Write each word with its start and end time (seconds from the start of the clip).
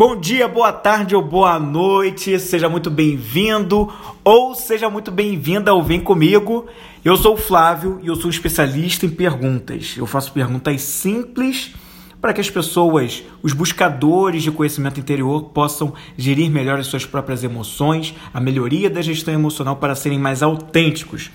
Bom 0.00 0.16
dia, 0.16 0.48
boa 0.48 0.72
tarde 0.72 1.14
ou 1.14 1.20
boa 1.20 1.58
noite, 1.58 2.38
seja 2.38 2.70
muito 2.70 2.88
bem-vindo 2.88 3.92
ou 4.24 4.54
seja 4.54 4.88
muito 4.88 5.10
bem-vinda 5.10 5.72
ao 5.72 5.82
Vem 5.82 6.00
Comigo. 6.00 6.66
Eu 7.04 7.18
sou 7.18 7.34
o 7.34 7.36
Flávio 7.36 8.00
e 8.02 8.06
eu 8.06 8.16
sou 8.16 8.30
especialista 8.30 9.04
em 9.04 9.10
perguntas. 9.10 9.96
Eu 9.98 10.06
faço 10.06 10.32
perguntas 10.32 10.80
simples 10.80 11.74
para 12.18 12.32
que 12.32 12.40
as 12.40 12.48
pessoas, 12.48 13.22
os 13.42 13.52
buscadores 13.52 14.42
de 14.42 14.50
conhecimento 14.50 14.98
interior, 14.98 15.50
possam 15.50 15.92
gerir 16.16 16.50
melhor 16.50 16.78
as 16.78 16.86
suas 16.86 17.04
próprias 17.04 17.44
emoções, 17.44 18.14
a 18.32 18.40
melhoria 18.40 18.88
da 18.88 19.02
gestão 19.02 19.34
emocional 19.34 19.76
para 19.76 19.94
serem 19.94 20.18
mais 20.18 20.42
autênticos. 20.42 21.30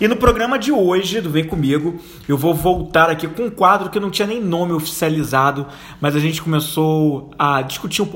E 0.00 0.06
no 0.06 0.14
programa 0.14 0.60
de 0.60 0.70
hoje, 0.70 1.20
do 1.20 1.28
Vem 1.28 1.44
Comigo, 1.44 1.96
eu 2.28 2.38
vou 2.38 2.54
voltar 2.54 3.10
aqui 3.10 3.26
com 3.26 3.46
um 3.46 3.50
quadro 3.50 3.90
que 3.90 3.98
não 3.98 4.10
tinha 4.10 4.28
nem 4.28 4.40
nome 4.40 4.72
oficializado, 4.72 5.66
mas 6.00 6.14
a 6.14 6.20
gente 6.20 6.40
começou 6.40 7.30
a 7.36 7.62
discutir 7.62 8.06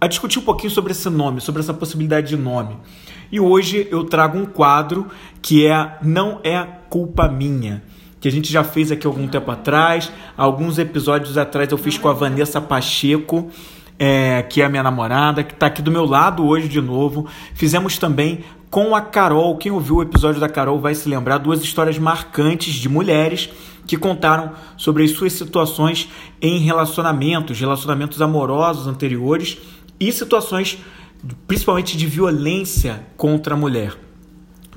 a 0.00 0.06
discutir 0.06 0.38
um 0.38 0.42
pouquinho 0.42 0.70
sobre 0.70 0.92
esse 0.92 1.08
nome, 1.10 1.40
sobre 1.40 1.60
essa 1.60 1.74
possibilidade 1.74 2.28
de 2.28 2.36
nome. 2.36 2.76
E 3.30 3.40
hoje 3.40 3.88
eu 3.90 4.04
trago 4.04 4.38
um 4.38 4.44
quadro 4.44 5.08
que 5.40 5.66
é 5.66 5.98
Não 6.00 6.40
é 6.44 6.64
Culpa 6.88 7.26
Minha 7.26 7.82
que 8.20 8.28
a 8.28 8.30
gente 8.30 8.52
já 8.52 8.62
fez 8.62 8.92
aqui 8.92 9.04
algum 9.04 9.26
tempo 9.26 9.50
atrás. 9.50 10.12
Alguns 10.36 10.78
episódios 10.78 11.36
atrás 11.36 11.72
eu 11.72 11.76
fiz 11.76 11.98
com 11.98 12.08
a 12.08 12.12
Vanessa 12.12 12.60
Pacheco, 12.60 13.50
é, 13.98 14.42
que 14.42 14.62
é 14.62 14.64
a 14.64 14.68
minha 14.68 14.82
namorada, 14.82 15.42
que 15.42 15.52
está 15.52 15.66
aqui 15.66 15.82
do 15.82 15.90
meu 15.90 16.04
lado 16.04 16.46
hoje 16.46 16.68
de 16.68 16.80
novo. 16.80 17.26
Fizemos 17.52 17.98
também 17.98 18.44
com 18.72 18.96
a 18.96 19.02
Carol. 19.02 19.58
Quem 19.58 19.70
ouviu 19.70 19.96
o 19.96 20.02
episódio 20.02 20.40
da 20.40 20.48
Carol 20.48 20.80
vai 20.80 20.94
se 20.94 21.06
lembrar 21.06 21.36
duas 21.36 21.62
histórias 21.62 21.98
marcantes 21.98 22.72
de 22.74 22.88
mulheres 22.88 23.50
que 23.86 23.98
contaram 23.98 24.52
sobre 24.78 25.04
as 25.04 25.10
suas 25.10 25.34
situações 25.34 26.08
em 26.40 26.58
relacionamentos, 26.58 27.60
relacionamentos 27.60 28.22
amorosos 28.22 28.86
anteriores 28.86 29.58
e 30.00 30.10
situações 30.10 30.78
principalmente 31.46 31.98
de 31.98 32.06
violência 32.06 33.06
contra 33.14 33.52
a 33.52 33.58
mulher. 33.58 33.94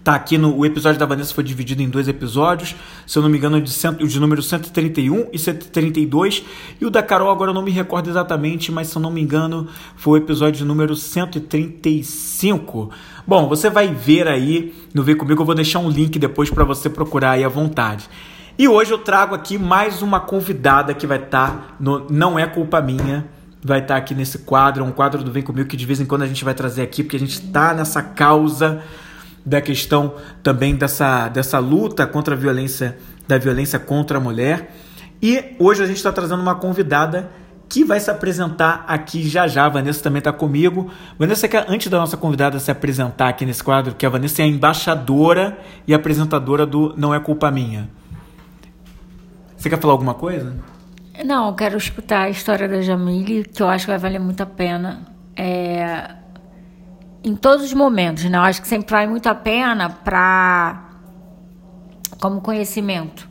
Tá 0.05 0.13
aqui 0.13 0.37
no 0.37 0.55
o 0.55 0.63
episódio 0.63 0.99
da 0.99 1.05
Vanessa 1.07 1.33
foi 1.33 1.43
dividido 1.43 1.81
em 1.81 1.89
dois 1.89 2.07
episódios, 2.07 2.75
se 3.07 3.17
eu 3.17 3.23
não 3.23 3.29
me 3.29 3.39
engano, 3.39 3.59
de, 3.59 3.71
cento, 3.71 4.07
de 4.07 4.19
número 4.19 4.39
131 4.39 5.29
e 5.33 5.39
132. 5.39 6.43
E 6.79 6.85
o 6.85 6.91
da 6.91 7.01
Carol, 7.01 7.31
agora 7.31 7.49
eu 7.49 7.55
não 7.55 7.63
me 7.63 7.71
recordo 7.71 8.07
exatamente, 8.07 8.71
mas 8.71 8.89
se 8.89 8.95
eu 8.95 9.01
não 9.01 9.09
me 9.09 9.19
engano, 9.19 9.67
foi 9.95 10.19
o 10.19 10.23
episódio 10.23 10.59
de 10.59 10.63
número 10.63 10.95
135. 10.95 12.91
Bom, 13.25 13.49
você 13.49 13.67
vai 13.67 13.87
ver 13.87 14.27
aí 14.27 14.75
no 14.93 15.01
Ver 15.01 15.15
Comigo, 15.15 15.41
eu 15.41 15.45
vou 15.45 15.55
deixar 15.55 15.79
um 15.79 15.89
link 15.89 16.19
depois 16.19 16.51
para 16.51 16.63
você 16.63 16.87
procurar 16.87 17.31
aí 17.31 17.43
à 17.43 17.49
vontade. 17.49 18.07
E 18.59 18.67
hoje 18.67 18.91
eu 18.91 18.99
trago 18.99 19.33
aqui 19.33 19.57
mais 19.57 20.03
uma 20.03 20.19
convidada 20.19 20.93
que 20.93 21.07
vai 21.07 21.17
estar 21.17 21.49
tá 21.49 21.75
no 21.79 22.05
Não 22.11 22.37
É 22.37 22.45
Culpa 22.45 22.79
Minha, 22.79 23.25
vai 23.63 23.79
estar 23.79 23.95
tá 23.95 23.99
aqui 23.99 24.13
nesse 24.13 24.37
quadro, 24.37 24.83
um 24.83 24.91
quadro 24.91 25.23
do 25.23 25.31
Vem 25.31 25.41
Comigo 25.41 25.67
que 25.67 25.75
de 25.75 25.83
vez 25.87 25.99
em 25.99 26.05
quando 26.05 26.21
a 26.21 26.27
gente 26.27 26.45
vai 26.45 26.53
trazer 26.53 26.83
aqui, 26.83 27.01
porque 27.01 27.17
a 27.17 27.19
gente 27.19 27.41
está 27.41 27.73
nessa 27.73 28.03
causa 28.03 28.83
da 29.45 29.61
questão 29.61 30.15
também 30.41 30.75
dessa, 30.75 31.29
dessa 31.29 31.59
luta 31.59 32.07
contra 32.07 32.33
a 32.33 32.37
violência, 32.37 32.97
da 33.27 33.37
violência 33.37 33.77
contra 33.77 34.17
a 34.17 34.21
mulher. 34.21 34.73
E 35.21 35.55
hoje 35.59 35.83
a 35.83 35.85
gente 35.85 35.97
está 35.97 36.11
trazendo 36.11 36.41
uma 36.41 36.55
convidada 36.55 37.29
que 37.67 37.83
vai 37.83 37.99
se 37.99 38.09
apresentar 38.09 38.85
aqui 38.87 39.27
já 39.27 39.47
já. 39.47 39.65
A 39.65 39.69
Vanessa 39.69 40.01
também 40.01 40.19
está 40.19 40.31
comigo. 40.31 40.91
Vanessa, 41.17 41.47
que 41.47 41.57
antes 41.57 41.87
da 41.87 41.97
nossa 41.97 42.17
convidada 42.17 42.59
se 42.59 42.71
apresentar 42.71 43.29
aqui 43.29 43.45
nesse 43.45 43.63
quadro, 43.63 43.95
que 43.95 44.05
a 44.05 44.09
Vanessa 44.09 44.41
é 44.41 44.45
a 44.45 44.47
embaixadora 44.47 45.57
e 45.87 45.93
apresentadora 45.93 46.65
do 46.65 46.93
Não 46.97 47.13
É 47.13 47.19
Culpa 47.19 47.49
Minha. 47.51 47.89
Você 49.57 49.69
quer 49.69 49.79
falar 49.79 49.93
alguma 49.93 50.13
coisa? 50.13 50.55
Não, 51.23 51.47
eu 51.47 51.53
quero 51.53 51.77
escutar 51.77 52.23
a 52.23 52.29
história 52.29 52.67
da 52.67 52.81
Jamile, 52.81 53.45
que 53.45 53.63
eu 53.63 53.67
acho 53.67 53.85
que 53.85 53.91
vai 53.91 53.99
valer 53.99 54.19
muito 54.19 54.41
a 54.41 54.45
pena. 54.45 55.07
É, 55.35 56.15
em 57.25 57.35
todos 57.35 57.65
os 57.65 57.73
momentos, 57.73 58.23
né? 58.25 58.37
Eu 58.37 58.43
acho 58.43 58.61
que 58.61 58.67
sempre 58.67 58.91
vale 58.91 59.07
muito 59.07 59.27
a 59.27 59.33
pena 59.33 59.89
para 59.89 60.91
como 62.21 62.39
conhecimento. 62.39 63.27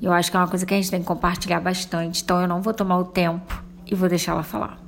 Eu 0.00 0.10
acho 0.10 0.30
que 0.30 0.36
é 0.38 0.40
uma 0.40 0.48
coisa 0.48 0.64
que 0.64 0.72
a 0.72 0.76
gente 0.76 0.90
tem 0.90 1.00
que 1.00 1.06
compartilhar 1.06 1.60
bastante. 1.60 2.22
Então 2.22 2.40
eu 2.40 2.48
não 2.48 2.62
vou 2.62 2.72
tomar 2.72 2.98
o 2.98 3.04
tempo 3.04 3.62
e 3.86 3.94
vou 3.94 4.08
deixar 4.08 4.32
ela 4.32 4.42
falar. 4.42 4.78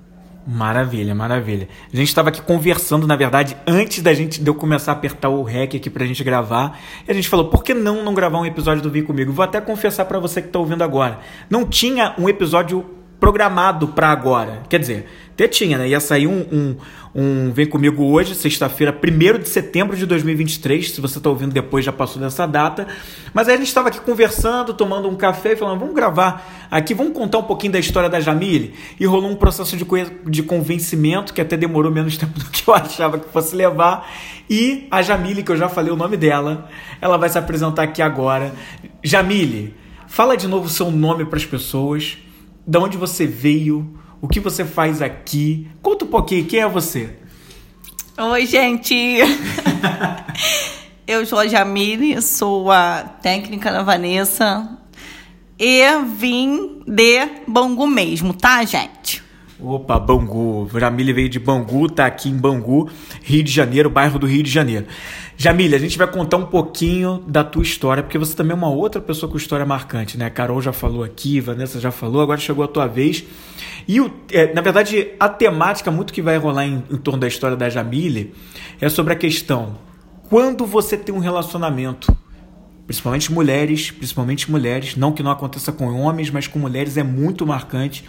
Maravilha, 0.47 1.15
maravilha. 1.15 1.69
A 1.93 1.97
gente 1.97 2.09
estava 2.09 2.31
aqui 2.31 2.41
conversando, 2.41 3.07
na 3.07 3.17
verdade, 3.17 3.55
antes 3.67 4.03
da 4.03 4.15
gente 4.15 4.43
de 4.43 4.49
eu 4.49 4.55
começar 4.55 4.93
a 4.93 4.95
apertar 4.95 5.29
o 5.29 5.43
REC 5.43 5.75
aqui 5.75 5.91
pra 5.91 6.07
gente 6.07 6.25
gravar. 6.25 6.79
E 7.07 7.11
a 7.11 7.15
gente 7.15 7.29
falou, 7.29 7.51
por 7.51 7.63
que 7.63 7.75
não 7.75 8.03
não 8.03 8.15
gravar 8.15 8.39
um 8.39 8.47
episódio 8.47 8.83
do 8.83 8.91
Vem 8.91 9.05
Comigo? 9.05 9.31
Vou 9.31 9.45
até 9.45 9.61
confessar 9.61 10.07
para 10.07 10.19
você 10.19 10.41
que 10.41 10.49
tá 10.49 10.59
ouvindo 10.59 10.83
agora. 10.83 11.19
Não 11.51 11.67
tinha 11.67 12.15
um 12.19 12.31
episódio 12.31 12.83
programado 13.21 13.89
para 13.89 14.09
agora. 14.11 14.63
Quer 14.71 14.81
dizer, 14.81 15.07
até 15.39 15.47
tinha, 15.47 15.79
né? 15.79 15.89
Ia 15.89 16.01
sair 16.01 16.27
um, 16.27 16.45
um, 16.51 16.77
um 17.15 17.53
Vem 17.53 17.65
Comigo 17.65 18.03
hoje, 18.03 18.35
sexta-feira, 18.35 18.93
1 18.93 19.39
de 19.39 19.49
setembro 19.49 19.97
de 19.97 20.05
2023. 20.05 20.91
Se 20.91 21.01
você 21.01 21.19
está 21.19 21.31
ouvindo 21.31 21.53
depois, 21.53 21.85
já 21.85 21.93
passou 21.93 22.21
dessa 22.21 22.45
data. 22.45 22.89
Mas 23.33 23.47
aí 23.47 23.55
a 23.55 23.59
gente 23.59 23.69
estava 23.69 23.87
aqui 23.87 24.01
conversando, 24.01 24.75
tomando 24.75 25.09
um 25.09 25.15
café 25.15 25.53
e 25.53 25.57
falando: 25.57 25.79
vamos 25.79 25.95
gravar 25.95 26.69
aqui, 26.69 26.93
vamos 26.93 27.13
contar 27.13 27.39
um 27.39 27.45
pouquinho 27.45 27.73
da 27.73 27.79
história 27.79 28.11
da 28.11 28.19
Jamile. 28.19 28.75
E 28.99 29.07
rolou 29.07 29.31
um 29.31 29.37
processo 29.37 29.77
de, 29.77 29.87
de 30.27 30.43
convencimento 30.43 31.33
que 31.33 31.41
até 31.41 31.57
demorou 31.57 31.93
menos 31.93 32.17
tempo 32.19 32.37
do 32.37 32.47
que 32.47 32.69
eu 32.69 32.75
achava 32.75 33.21
que 33.21 33.29
fosse 33.29 33.55
levar. 33.55 34.11
E 34.51 34.89
a 34.91 35.03
Jamile, 35.03 35.45
que 35.45 35.53
eu 35.53 35.57
já 35.57 35.69
falei 35.69 35.93
o 35.93 35.97
nome 35.97 36.17
dela, 36.17 36.69
ela 37.01 37.17
vai 37.17 37.29
se 37.29 37.39
apresentar 37.39 37.85
aqui 37.85 38.03
agora. 38.03 38.53
Jamile, 39.05 39.73
fala 40.09 40.37
de 40.37 40.49
novo 40.49 40.67
o 40.67 40.69
seu 40.69 40.91
nome 40.91 41.25
para 41.25 41.37
as 41.37 41.47
pessoas, 41.47 42.19
de 42.67 42.77
onde 42.77 42.97
você 42.97 43.25
veio 43.25 43.98
o 44.21 44.29
que 44.29 44.41
você 44.41 44.65
faz 44.65 45.03
aqui. 45.03 45.69
Conta 45.83 46.05
um 46.05 46.09
pouquinho, 46.09 46.45
quem 46.45 46.61
é 46.61 46.69
você? 46.69 47.11
Oi, 48.19 48.47
gente! 48.47 48.95
Eu 51.07 51.25
sou 51.25 51.39
a 51.39 51.47
Jamile, 51.47 52.21
sou 52.21 52.71
a 52.71 53.03
técnica 53.23 53.73
da 53.73 53.83
Vanessa 53.83 54.79
e 55.59 55.83
vim 56.17 56.83
de 56.87 57.27
Bangu 57.47 57.87
mesmo, 57.87 58.35
tá, 58.35 58.63
gente? 58.65 59.23
Opa, 59.61 59.99
Bangu. 59.99 60.69
Jamile 60.79 61.13
veio 61.13 61.29
de 61.29 61.39
Bangu, 61.39 61.89
tá 61.89 62.07
aqui 62.07 62.29
em 62.29 62.37
Bangu, 62.37 62.89
Rio 63.23 63.43
de 63.43 63.51
Janeiro, 63.51 63.91
bairro 63.91 64.19
do 64.19 64.27
Rio 64.27 64.43
de 64.43 64.51
Janeiro. 64.51 64.87
Jamile, 65.41 65.77
a 65.77 65.79
gente 65.79 65.97
vai 65.97 66.09
contar 66.09 66.37
um 66.37 66.47
pouquinho 66.47 67.23
da 67.25 67.45
tua 67.45 67.63
história, 67.63 68.03
porque 68.03 68.19
você 68.19 68.35
também 68.35 68.51
é 68.51 68.55
uma 68.57 68.69
outra 68.69 69.01
pessoa 69.01 69.31
com 69.31 69.37
história 69.37 69.65
marcante, 69.65 70.19
né? 70.19 70.27
A 70.27 70.31
Carol 70.31 70.61
já 70.61 70.73
falou 70.73 71.05
aqui, 71.05 71.39
Vanessa 71.39 71.79
já 71.79 71.93
falou, 71.93 72.21
agora 72.21 72.41
chegou 72.41 72.65
a 72.65 72.67
tua 72.67 72.89
vez. 72.89 73.23
E, 73.87 74.01
o, 74.01 74.13
é, 74.33 74.53
na 74.53 74.61
verdade, 74.61 75.13
a 75.21 75.29
temática 75.29 75.93
muito 75.93 76.13
que 76.13 76.21
vai 76.21 76.37
rolar 76.39 76.67
em, 76.67 76.83
em 76.91 76.97
torno 76.97 77.21
da 77.21 77.29
história 77.29 77.57
da 77.57 77.71
Jamile 77.71 78.35
é 78.81 78.89
sobre 78.89 79.13
a 79.13 79.17
questão: 79.17 79.79
quando 80.29 80.67
você 80.67 80.97
tem 80.97 81.15
um 81.15 81.21
relacionamento, 81.21 82.13
principalmente 82.85 83.33
mulheres, 83.33 83.93
principalmente 83.93 84.51
mulheres, 84.51 84.97
não 84.97 85.13
que 85.13 85.23
não 85.23 85.31
aconteça 85.31 85.71
com 85.71 85.87
homens, 86.01 86.31
mas 86.31 86.49
com 86.49 86.59
mulheres 86.59 86.97
é 86.97 87.05
muito 87.05 87.47
marcante. 87.47 88.05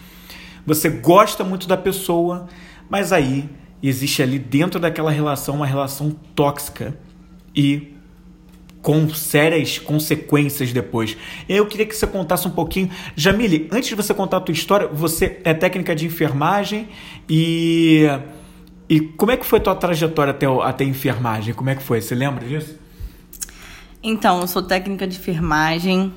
Você 0.66 0.90
gosta 0.90 1.44
muito 1.44 1.68
da 1.68 1.78
pessoa, 1.78 2.48
mas 2.90 3.14
aí 3.14 3.48
existe 3.84 4.24
ali 4.24 4.40
dentro 4.40 4.80
daquela 4.80 5.12
relação 5.12 5.58
uma 5.58 5.68
relação 5.68 6.10
tóxica 6.34 6.98
e 7.56 8.00
com 8.82 9.10
sérias 9.14 9.78
consequências 9.78 10.72
depois. 10.72 11.18
Eu 11.48 11.66
queria 11.66 11.86
que 11.86 11.96
você 11.96 12.08
contasse 12.08 12.48
um 12.48 12.52
pouquinho. 12.52 12.90
Jamile, 13.16 13.68
antes 13.72 13.90
de 13.90 13.96
você 13.96 14.14
contar 14.14 14.38
a 14.38 14.42
tua 14.42 14.54
história, 14.54 14.88
você 14.88 15.40
é 15.44 15.54
técnica 15.54 15.96
de 15.96 16.06
enfermagem 16.06 16.88
e. 17.30 18.06
E 18.92 19.02
como 19.02 19.32
é 19.32 19.38
que 19.38 19.46
foi 19.46 19.60
a 19.60 19.62
tua 19.62 19.76
trajetória 19.76 20.32
até, 20.32 20.48
até 20.48 20.84
a 20.84 20.88
enfermagem? 20.88 21.54
Como 21.54 21.70
é 21.70 21.76
que 21.76 21.84
foi? 21.84 22.02
Você 22.02 22.16
lembra 22.16 22.44
disso? 22.44 22.76
Então, 24.02 24.42
eu 24.42 24.48
sou 24.48 24.64
técnica 24.64 25.06
de 25.06 25.18
enfermagem. 25.18 26.12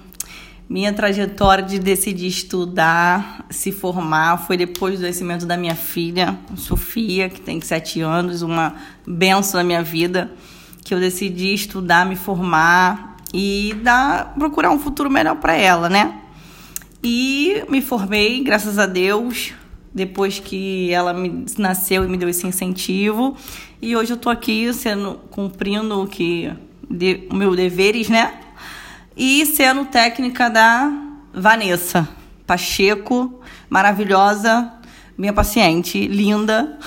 Minha 0.70 0.90
trajetória 0.90 1.62
de 1.62 1.78
decidir 1.78 2.28
estudar, 2.28 3.44
se 3.50 3.70
formar, 3.70 4.38
foi 4.38 4.56
depois 4.56 4.98
do 4.98 5.06
nascimento 5.06 5.44
da 5.44 5.54
minha 5.54 5.74
filha, 5.74 6.38
Sofia, 6.56 7.28
que 7.28 7.42
tem 7.42 7.60
sete 7.60 8.00
anos, 8.00 8.40
uma 8.40 8.74
benção 9.06 9.60
na 9.60 9.64
minha 9.64 9.82
vida 9.82 10.30
que 10.84 10.94
eu 10.94 11.00
decidi 11.00 11.54
estudar, 11.54 12.06
me 12.06 12.16
formar 12.16 13.16
e 13.32 13.74
dar, 13.82 14.34
procurar 14.34 14.70
um 14.70 14.78
futuro 14.78 15.10
melhor 15.10 15.36
para 15.36 15.54
ela, 15.54 15.88
né? 15.88 16.18
E 17.02 17.64
me 17.68 17.80
formei, 17.80 18.42
graças 18.42 18.78
a 18.78 18.86
Deus, 18.86 19.52
depois 19.94 20.38
que 20.38 20.90
ela 20.90 21.12
me 21.12 21.46
nasceu 21.58 22.04
e 22.04 22.08
me 22.08 22.16
deu 22.16 22.28
esse 22.28 22.46
incentivo. 22.46 23.36
E 23.80 23.96
hoje 23.96 24.12
eu 24.12 24.16
tô 24.16 24.30
aqui 24.30 24.72
sendo 24.72 25.14
cumprindo 25.30 26.02
o 26.02 26.06
que 26.06 26.52
de, 26.88 27.26
o 27.30 27.34
meu 27.34 27.56
deveres, 27.56 28.08
né? 28.08 28.32
E 29.16 29.44
sendo 29.46 29.84
técnica 29.86 30.48
da 30.48 30.90
Vanessa 31.34 32.08
Pacheco, 32.46 33.40
maravilhosa, 33.68 34.72
minha 35.16 35.32
paciente, 35.32 36.06
linda. 36.06 36.78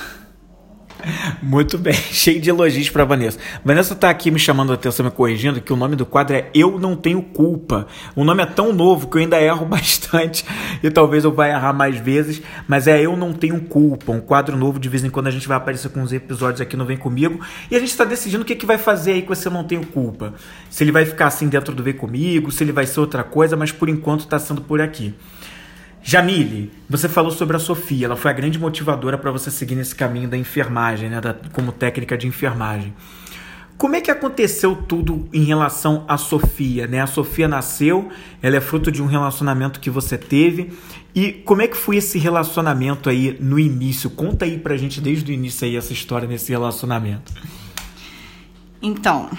Muito 1.41 1.77
bem, 1.77 1.93
cheio 2.11 2.39
de 2.39 2.49
elogios 2.49 2.89
para 2.89 3.05
Vanessa. 3.05 3.37
Vanessa 3.63 3.93
está 3.93 4.09
aqui 4.09 4.31
me 4.31 4.39
chamando 4.39 4.71
a 4.71 4.75
atenção, 4.75 5.05
me 5.05 5.11
corrigindo, 5.11 5.61
que 5.61 5.71
o 5.71 5.75
nome 5.75 5.95
do 5.95 6.05
quadro 6.05 6.35
é 6.35 6.49
Eu 6.53 6.79
Não 6.79 6.95
Tenho 6.95 7.21
Culpa. 7.21 7.87
O 8.15 8.23
nome 8.23 8.41
é 8.41 8.45
tão 8.45 8.73
novo 8.73 9.07
que 9.07 9.17
eu 9.17 9.21
ainda 9.21 9.39
erro 9.39 9.65
bastante 9.67 10.45
e 10.81 10.89
talvez 10.89 11.23
eu 11.23 11.31
vá 11.31 11.47
errar 11.47 11.73
mais 11.73 11.97
vezes, 11.97 12.41
mas 12.67 12.87
é 12.87 13.01
Eu 13.01 13.15
Não 13.15 13.33
Tenho 13.33 13.59
Culpa, 13.61 14.11
um 14.11 14.21
quadro 14.21 14.57
novo, 14.57 14.79
de 14.79 14.89
vez 14.89 15.03
em 15.03 15.09
quando 15.09 15.27
a 15.27 15.31
gente 15.31 15.47
vai 15.47 15.57
aparecer 15.57 15.89
com 15.89 16.01
uns 16.01 16.13
episódios 16.13 16.61
aqui 16.61 16.75
no 16.75 16.85
Vem 16.85 16.97
Comigo 16.97 17.39
e 17.69 17.75
a 17.75 17.79
gente 17.79 17.89
está 17.89 18.03
decidindo 18.03 18.43
o 18.43 18.45
que, 18.45 18.55
que 18.55 18.65
vai 18.65 18.77
fazer 18.77 19.13
aí 19.13 19.21
com 19.21 19.33
esse 19.33 19.45
Eu 19.45 19.51
Não 19.51 19.63
Tenho 19.63 19.85
Culpa. 19.85 20.33
Se 20.69 20.83
ele 20.83 20.91
vai 20.91 21.05
ficar 21.05 21.27
assim 21.27 21.47
dentro 21.47 21.73
do 21.73 21.83
Vem 21.83 21.93
Comigo, 21.93 22.51
se 22.51 22.63
ele 22.63 22.71
vai 22.71 22.85
ser 22.85 22.99
outra 22.99 23.23
coisa, 23.23 23.55
mas 23.55 23.71
por 23.71 23.89
enquanto 23.89 24.21
está 24.21 24.39
sendo 24.39 24.61
por 24.61 24.81
aqui. 24.81 25.13
Jamile, 26.07 26.71
você 26.87 27.09
falou 27.09 27.31
sobre 27.31 27.57
a 27.57 27.59
Sofia, 27.59 28.05
ela 28.05 28.15
foi 28.15 28.29
a 28.29 28.33
grande 28.35 28.59
motivadora 28.59 29.17
para 29.17 29.31
você 29.31 29.49
seguir 29.49 29.73
nesse 29.73 29.95
caminho 29.95 30.29
da 30.29 30.37
enfermagem, 30.37 31.09
né, 31.09 31.19
da, 31.19 31.33
como 31.51 31.71
técnica 31.71 32.15
de 32.15 32.27
enfermagem. 32.27 32.93
Como 33.75 33.95
é 33.95 34.01
que 34.01 34.11
aconteceu 34.11 34.75
tudo 34.75 35.27
em 35.33 35.43
relação 35.43 36.05
à 36.07 36.15
Sofia, 36.15 36.85
né? 36.85 37.01
A 37.01 37.07
Sofia 37.07 37.47
nasceu, 37.47 38.07
ela 38.39 38.55
é 38.55 38.61
fruto 38.61 38.91
de 38.91 39.01
um 39.01 39.07
relacionamento 39.07 39.79
que 39.79 39.89
você 39.89 40.15
teve. 40.15 40.71
E 41.13 41.31
como 41.31 41.63
é 41.63 41.67
que 41.67 41.75
foi 41.75 41.97
esse 41.97 42.19
relacionamento 42.19 43.09
aí 43.09 43.35
no 43.39 43.57
início? 43.57 44.09
Conta 44.09 44.45
aí 44.45 44.59
pra 44.59 44.77
gente 44.77 45.01
desde 45.01 45.29
o 45.31 45.33
início 45.33 45.65
aí 45.65 45.75
essa 45.75 45.91
história 45.91 46.27
nesse 46.27 46.51
relacionamento. 46.51 47.33
Então, 48.79 49.29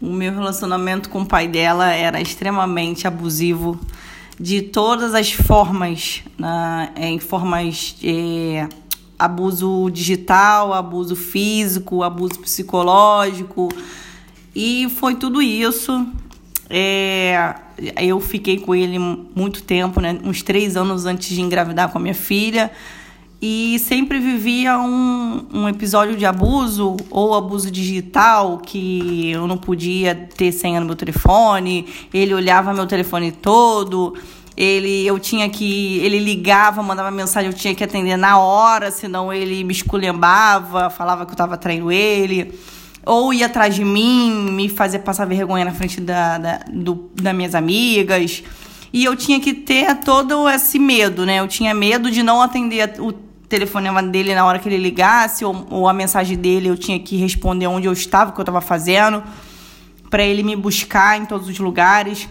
o 0.00 0.10
meu 0.12 0.32
relacionamento 0.32 1.08
com 1.10 1.20
o 1.20 1.26
pai 1.26 1.46
dela 1.46 1.92
era 1.92 2.18
extremamente 2.20 3.06
abusivo 3.06 3.78
de 4.38 4.62
todas 4.62 5.14
as 5.14 5.32
formas, 5.32 6.22
né, 6.38 6.92
em 6.96 7.18
formas 7.18 7.96
é, 8.04 8.68
abuso 9.18 9.90
digital, 9.90 10.72
abuso 10.72 11.16
físico, 11.16 12.02
abuso 12.02 12.38
psicológico. 12.38 13.68
E 14.54 14.88
foi 14.90 15.16
tudo 15.16 15.42
isso. 15.42 16.06
É, 16.70 17.54
eu 18.00 18.20
fiquei 18.20 18.58
com 18.58 18.74
ele 18.74 18.98
muito 18.98 19.62
tempo, 19.62 20.00
né, 20.00 20.18
uns 20.22 20.42
três 20.42 20.76
anos 20.76 21.04
antes 21.04 21.28
de 21.28 21.40
engravidar 21.40 21.90
com 21.90 21.98
a 21.98 22.00
minha 22.00 22.14
filha. 22.14 22.70
E 23.40 23.78
sempre 23.78 24.18
vivia 24.18 24.76
um, 24.80 25.46
um 25.54 25.68
episódio 25.68 26.16
de 26.16 26.26
abuso 26.26 26.96
ou 27.08 27.34
abuso 27.34 27.70
digital 27.70 28.58
que 28.58 29.30
eu 29.30 29.46
não 29.46 29.56
podia 29.56 30.28
ter 30.36 30.50
senha 30.50 30.80
no 30.80 30.86
meu 30.86 30.96
telefone, 30.96 31.86
ele 32.12 32.34
olhava 32.34 32.74
meu 32.74 32.84
telefone 32.84 33.30
todo, 33.30 34.14
ele 34.56 35.06
eu 35.06 35.20
tinha 35.20 35.48
que 35.48 35.98
ele 35.98 36.18
ligava, 36.18 36.82
mandava 36.82 37.12
mensagem, 37.12 37.48
eu 37.48 37.56
tinha 37.56 37.72
que 37.76 37.84
atender 37.84 38.16
na 38.16 38.40
hora, 38.40 38.90
senão 38.90 39.32
ele 39.32 39.62
me 39.62 39.72
esculhambava, 39.72 40.90
falava 40.90 41.24
que 41.24 41.30
eu 41.30 41.34
estava 41.34 41.56
traindo 41.56 41.92
ele, 41.92 42.52
ou 43.06 43.32
ia 43.32 43.46
atrás 43.46 43.72
de 43.72 43.84
mim, 43.84 44.50
me 44.50 44.68
fazer 44.68 44.98
passar 44.98 45.26
vergonha 45.26 45.64
na 45.64 45.72
frente 45.72 46.00
da, 46.00 46.38
da, 46.38 46.60
do, 46.68 47.08
das 47.14 47.34
minhas 47.36 47.54
amigas. 47.54 48.42
E 48.92 49.04
eu 49.04 49.14
tinha 49.14 49.38
que 49.38 49.52
ter 49.54 49.94
todo 50.00 50.48
esse 50.48 50.78
medo, 50.78 51.24
né? 51.24 51.40
Eu 51.40 51.46
tinha 51.46 51.72
medo 51.74 52.10
de 52.10 52.22
não 52.22 52.42
atender 52.42 52.94
o 52.98 53.27
telefonema 53.48 54.02
dele 54.02 54.34
na 54.34 54.44
hora 54.44 54.58
que 54.58 54.68
ele 54.68 54.76
ligasse, 54.76 55.44
ou, 55.44 55.66
ou 55.70 55.88
a 55.88 55.92
mensagem 55.92 56.36
dele 56.36 56.68
eu 56.68 56.76
tinha 56.76 56.98
que 56.98 57.16
responder 57.16 57.66
onde 57.66 57.86
eu 57.86 57.92
estava, 57.92 58.30
o 58.30 58.34
que 58.34 58.40
eu 58.40 58.42
estava 58.42 58.60
fazendo, 58.60 59.22
para 60.10 60.22
ele 60.22 60.42
me 60.42 60.54
buscar 60.54 61.18
em 61.18 61.24
todos 61.24 61.48
os 61.48 61.58
lugares. 61.58 62.28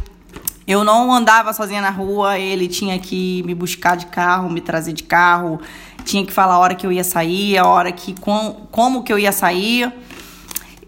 Eu 0.68 0.84
não 0.84 1.14
andava 1.14 1.54
sozinha 1.54 1.81
na 1.81 1.90
rua, 1.90 2.38
ele 2.38 2.68
tinha 2.68 3.00
que 3.00 3.42
me 3.46 3.56
buscar 3.56 3.96
de 3.96 4.08
carro, 4.08 4.50
me 4.50 4.60
trazer 4.60 4.94
de 4.94 5.04
carro, 5.04 5.60
tinha 6.04 6.25
que 6.25 6.31
falar 6.31 6.56
a 6.56 6.60
hora 6.60 6.75
que 6.75 6.86
eu 6.86 6.92
ia 6.92 7.04
sair, 7.04 7.58
a 7.58 7.66
hora 7.66 7.92
que 7.92 8.14
com, 8.19 8.68
como 8.69 9.04
que 9.04 9.12
eu 9.12 9.18
ia 9.18 9.31
sair. 9.31 9.92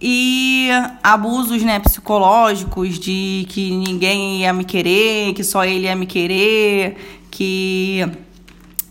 E 0.01 0.69
abusos, 1.03 1.61
né, 1.61 1.79
psicológicos 1.79 2.97
de 2.99 3.45
que 3.49 3.71
ninguém 3.71 4.41
ia 4.41 4.53
me 4.53 4.63
querer, 4.63 5.33
que 5.33 5.43
só 5.43 5.65
ele 5.65 5.85
ia 5.85 5.95
me 5.95 6.05
querer, 6.05 7.21
que 7.29 8.05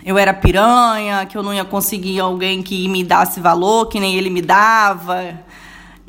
eu 0.05 0.17
era 0.17 0.33
piranha, 0.33 1.27
que 1.27 1.37
eu 1.37 1.43
não 1.43 1.53
ia 1.53 1.65
conseguir 1.65 2.21
alguém 2.21 2.63
que 2.63 2.89
me 2.89 3.03
desse 3.03 3.41
valor, 3.41 3.87
que 3.87 3.99
nem 3.99 4.17
ele 4.17 4.31
me 4.31 4.41
dava. 4.41 5.39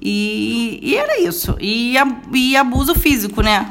E, 0.02 0.80
e 0.82 0.96
era 0.96 1.20
isso. 1.20 1.58
E, 1.60 1.96
e 2.34 2.56
abuso 2.56 2.96
físico, 2.96 3.42
né? 3.42 3.70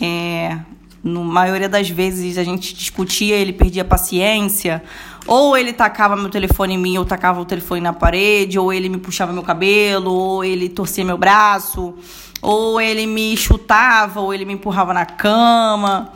É, 0.00 0.58
na 1.02 1.20
maioria 1.20 1.68
das 1.68 1.88
vezes 1.88 2.36
a 2.36 2.44
gente 2.44 2.74
discutia, 2.74 3.36
ele 3.36 3.52
perdia 3.52 3.84
paciência, 3.84 4.82
ou 5.26 5.56
ele 5.56 5.72
tacava 5.72 6.14
meu 6.14 6.28
telefone 6.28 6.74
em 6.74 6.78
mim, 6.78 6.98
ou 6.98 7.04
tacava 7.04 7.40
o 7.40 7.44
telefone 7.44 7.80
na 7.80 7.92
parede, 7.92 8.58
ou 8.58 8.72
ele 8.72 8.88
me 8.88 8.98
puxava 8.98 9.32
meu 9.32 9.42
cabelo, 9.42 10.12
ou 10.12 10.44
ele 10.44 10.68
torcia 10.68 11.04
meu 11.04 11.16
braço, 11.16 11.94
ou 12.42 12.80
ele 12.80 13.06
me 13.06 13.36
chutava, 13.36 14.20
ou 14.20 14.32
ele 14.32 14.44
me 14.44 14.52
empurrava 14.52 14.92
na 14.92 15.06
cama. 15.06 16.12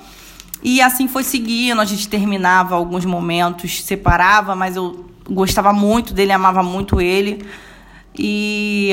E 0.62 0.80
assim 0.82 1.08
foi 1.08 1.24
seguindo, 1.24 1.80
a 1.80 1.84
gente 1.84 2.08
terminava 2.08 2.74
alguns 2.74 3.04
momentos, 3.04 3.82
separava, 3.82 4.54
mas 4.54 4.76
eu 4.76 5.06
gostava 5.28 5.72
muito 5.72 6.12
dele, 6.12 6.32
amava 6.32 6.62
muito 6.62 7.00
ele. 7.00 7.44
E, 8.18 8.92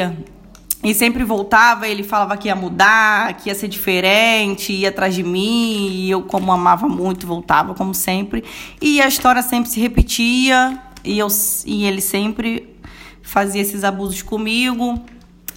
e 0.84 0.94
sempre 0.94 1.24
voltava, 1.24 1.88
ele 1.88 2.04
falava 2.04 2.38
que 2.38 2.48
ia 2.48 2.56
mudar, 2.56 3.34
que 3.34 3.50
ia 3.50 3.56
ser 3.56 3.68
diferente, 3.68 4.72
ia 4.72 4.90
atrás 4.90 5.14
de 5.14 5.24
mim, 5.24 5.90
e 5.92 6.10
eu, 6.10 6.22
como 6.22 6.52
amava 6.52 6.88
muito, 6.88 7.28
voltava, 7.28 7.74
como 7.74 7.94
sempre. 7.94 8.44
E 8.82 9.02
a 9.02 9.08
história 9.08 9.42
sempre 9.42 9.70
se 9.70 9.80
repetia, 9.80 10.82
e, 11.04 11.20
eu, 11.20 11.28
e 11.66 11.86
ele 11.86 12.02
sempre 12.02 12.76
fazia 13.22 13.62
esses 13.62 13.84
abusos 13.84 14.22
comigo. 14.22 15.02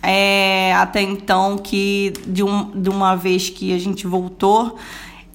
É, 0.02 0.72
até 0.76 1.02
então 1.02 1.58
que 1.58 2.14
de, 2.26 2.42
um, 2.42 2.70
de 2.70 2.88
uma 2.88 3.14
vez 3.14 3.50
que 3.50 3.74
a 3.74 3.78
gente 3.78 4.06
voltou, 4.06 4.78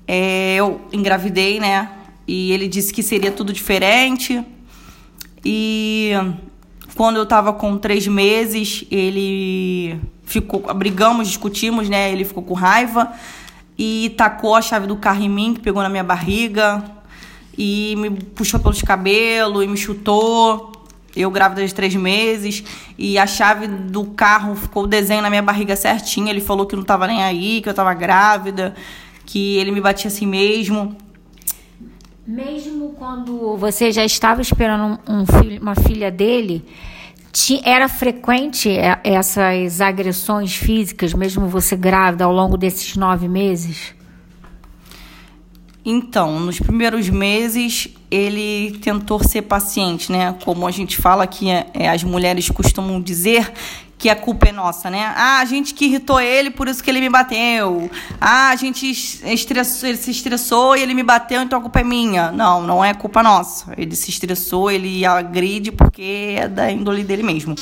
é, 0.07 0.55
eu 0.55 0.81
engravidei, 0.91 1.59
né? 1.59 1.89
E 2.27 2.51
ele 2.51 2.67
disse 2.67 2.93
que 2.93 3.03
seria 3.03 3.31
tudo 3.31 3.53
diferente. 3.53 4.43
E 5.43 6.11
quando 6.95 7.17
eu 7.17 7.25
tava 7.25 7.53
com 7.53 7.77
três 7.77 8.07
meses, 8.07 8.85
ele 8.89 9.99
ficou. 10.23 10.61
Brigamos, 10.73 11.27
discutimos, 11.27 11.89
né? 11.89 12.11
Ele 12.11 12.25
ficou 12.25 12.43
com 12.43 12.53
raiva 12.53 13.11
e 13.77 14.13
tacou 14.17 14.55
a 14.55 14.61
chave 14.61 14.87
do 14.87 14.95
carro 14.95 15.21
em 15.21 15.29
mim, 15.29 15.53
que 15.53 15.59
pegou 15.59 15.83
na 15.83 15.89
minha 15.89 16.03
barriga. 16.03 16.83
E 17.57 17.95
me 17.97 18.09
puxou 18.09 18.59
pelos 18.59 18.81
cabelos 18.81 19.63
e 19.63 19.67
me 19.67 19.77
chutou. 19.77 20.71
Eu 21.15 21.31
grávida 21.31 21.65
de 21.65 21.73
três 21.73 21.95
meses 21.95 22.61
e 22.97 23.17
a 23.17 23.25
chave 23.25 23.67
do 23.67 24.03
carro 24.03 24.53
ficou 24.53 24.83
o 24.83 24.87
desenho 24.87 25.21
na 25.21 25.29
minha 25.29 25.41
barriga 25.41 25.73
certinho. 25.73 26.27
Ele 26.27 26.41
falou 26.41 26.65
que 26.65 26.75
não 26.75 26.83
tava 26.83 27.07
nem 27.07 27.23
aí, 27.23 27.61
que 27.61 27.69
eu 27.69 27.73
tava 27.73 27.93
grávida 27.93 28.75
que 29.25 29.57
ele 29.57 29.71
me 29.71 29.81
batia 29.81 30.07
assim 30.07 30.25
mesmo. 30.25 30.95
Mesmo 32.27 32.95
quando 32.97 33.55
você 33.57 33.91
já 33.91 34.03
estava 34.03 34.41
esperando 34.41 34.99
um, 35.07 35.21
um 35.21 35.25
filho, 35.25 35.61
uma 35.61 35.75
filha 35.75 36.09
dele, 36.11 36.65
era 37.63 37.87
frequente 37.89 38.69
essas 39.03 39.81
agressões 39.81 40.55
físicas, 40.55 41.13
mesmo 41.13 41.47
você 41.47 41.75
grávida, 41.75 42.23
ao 42.23 42.31
longo 42.31 42.57
desses 42.57 42.95
nove 42.95 43.27
meses? 43.27 43.93
Então, 45.83 46.39
nos 46.39 46.59
primeiros 46.59 47.09
meses, 47.09 47.89
ele 48.09 48.79
tentou 48.79 49.23
ser 49.23 49.43
paciente, 49.43 50.11
né? 50.11 50.35
Como 50.43 50.65
a 50.65 50.71
gente 50.71 50.97
fala 50.97 51.27
que 51.27 51.49
é, 51.51 51.89
as 51.89 52.03
mulheres 52.03 52.49
costumam 52.49 52.99
dizer 52.99 53.51
que 53.97 54.09
a 54.09 54.15
culpa 54.15 54.49
é 54.49 54.51
nossa, 54.51 54.89
né? 54.89 55.13
Ah, 55.15 55.39
a 55.39 55.45
gente 55.45 55.73
que 55.73 55.85
irritou 55.85 56.19
ele, 56.19 56.51
por 56.51 56.67
isso 56.67 56.83
que 56.83 56.89
ele 56.89 56.99
me 56.99 57.09
bateu. 57.09 57.89
Ah, 58.19 58.49
a 58.49 58.55
gente 58.55 58.89
estressou, 58.89 59.89
ele 59.89 59.97
se 59.97 60.11
estressou 60.11 60.75
e 60.75 60.81
ele 60.81 60.93
me 60.93 61.03
bateu, 61.03 61.41
então 61.41 61.59
a 61.59 61.61
culpa 61.61 61.79
é 61.79 61.83
minha. 61.83 62.31
Não, 62.31 62.61
não 62.61 62.83
é 62.83 62.93
culpa 62.93 63.23
nossa. 63.23 63.73
Ele 63.77 63.95
se 63.95 64.09
estressou, 64.09 64.69
ele 64.69 65.05
agride 65.05 65.71
porque 65.71 66.35
é 66.37 66.47
da 66.47 66.69
índole 66.69 67.03
dele 67.03 67.23
mesmo. 67.23 67.55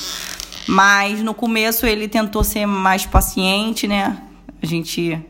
Mas 0.66 1.22
no 1.22 1.34
começo 1.34 1.86
ele 1.86 2.08
tentou 2.08 2.42
ser 2.42 2.66
mais 2.66 3.06
paciente, 3.06 3.86
né? 3.86 4.16
A 4.62 4.66
gente. 4.66 5.20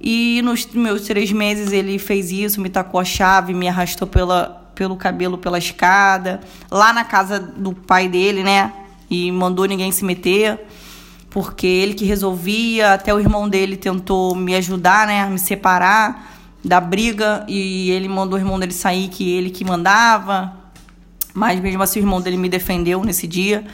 E 0.00 0.40
nos 0.42 0.66
meus 0.66 1.02
três 1.02 1.30
meses 1.30 1.72
ele 1.72 1.98
fez 1.98 2.30
isso, 2.30 2.60
me 2.60 2.68
tacou 2.68 3.00
a 3.00 3.04
chave, 3.04 3.54
me 3.54 3.68
arrastou 3.68 4.08
pela, 4.08 4.70
pelo 4.74 4.96
cabelo 4.96 5.38
pela 5.38 5.58
escada. 5.58 6.40
Lá 6.70 6.92
na 6.92 7.04
casa 7.04 7.38
do 7.38 7.72
pai 7.72 8.08
dele, 8.08 8.42
né? 8.42 8.72
E 9.10 9.30
mandou 9.30 9.66
ninguém 9.66 9.92
se 9.92 10.04
meter, 10.04 10.66
porque 11.30 11.66
ele 11.66 11.94
que 11.94 12.04
resolvia, 12.04 12.94
até 12.94 13.12
o 13.12 13.20
irmão 13.20 13.48
dele 13.48 13.76
tentou 13.76 14.34
me 14.34 14.54
ajudar, 14.54 15.06
né, 15.06 15.26
me 15.26 15.38
separar 15.38 16.34
da 16.64 16.80
briga 16.80 17.44
e 17.46 17.90
ele 17.90 18.08
mandou 18.08 18.38
o 18.38 18.42
irmão 18.42 18.58
dele 18.58 18.72
sair 18.72 19.08
que 19.08 19.30
ele 19.30 19.50
que 19.50 19.64
mandava. 19.64 20.52
Mas 21.32 21.60
mesmo 21.60 21.82
assim 21.82 22.00
o 22.00 22.02
irmão 22.02 22.20
dele 22.20 22.36
me 22.36 22.48
defendeu 22.48 23.04
nesse 23.04 23.26
dia. 23.26 23.64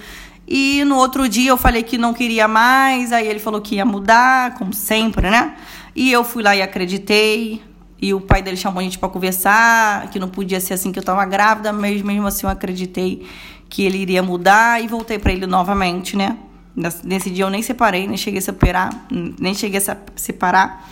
E 0.46 0.84
no 0.84 0.96
outro 0.96 1.28
dia 1.28 1.50
eu 1.50 1.56
falei 1.56 1.82
que 1.82 1.96
não 1.96 2.12
queria 2.12 2.46
mais, 2.48 3.12
aí 3.12 3.26
ele 3.26 3.38
falou 3.38 3.60
que 3.60 3.76
ia 3.76 3.84
mudar, 3.84 4.54
como 4.54 4.72
sempre, 4.72 5.30
né? 5.30 5.54
E 5.94 6.10
eu 6.10 6.24
fui 6.24 6.42
lá 6.42 6.54
e 6.54 6.60
acreditei. 6.60 7.62
E 8.00 8.12
o 8.12 8.20
pai 8.20 8.42
dele 8.42 8.56
chamou 8.56 8.80
a 8.80 8.82
gente 8.82 8.98
para 8.98 9.08
conversar, 9.08 10.10
que 10.10 10.18
não 10.18 10.28
podia 10.28 10.58
ser 10.58 10.74
assim 10.74 10.90
que 10.90 10.98
eu 10.98 11.02
estava 11.02 11.24
grávida, 11.24 11.72
mas 11.72 12.02
mesmo 12.02 12.26
assim 12.26 12.44
eu 12.44 12.50
acreditei 12.50 13.24
que 13.72 13.82
ele 13.82 13.96
iria 13.96 14.22
mudar 14.22 14.84
e 14.84 14.86
voltei 14.86 15.18
para 15.18 15.32
ele 15.32 15.46
novamente, 15.46 16.14
né? 16.14 16.36
Nesse 17.02 17.30
dia 17.30 17.46
eu 17.46 17.50
nem 17.50 17.62
separei, 17.62 18.06
nem 18.06 18.18
cheguei 18.18 18.38
a 18.38 18.42
separar, 18.42 19.06
nem 19.10 19.54
cheguei 19.54 19.80
a 19.80 19.96
separar. 20.14 20.90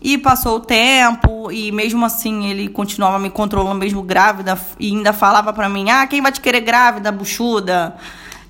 E 0.00 0.16
passou 0.16 0.58
o 0.58 0.60
tempo 0.60 1.50
e 1.50 1.72
mesmo 1.72 2.06
assim 2.06 2.46
ele 2.46 2.68
continuava 2.68 3.18
me 3.18 3.30
controlando 3.30 3.80
mesmo 3.80 4.00
grávida 4.00 4.56
e 4.78 4.92
ainda 4.92 5.12
falava 5.12 5.52
para 5.52 5.68
mim: 5.68 5.90
"Ah, 5.90 6.06
quem 6.06 6.22
vai 6.22 6.30
te 6.30 6.40
querer 6.40 6.60
grávida, 6.60 7.10
buchuda?" 7.10 7.96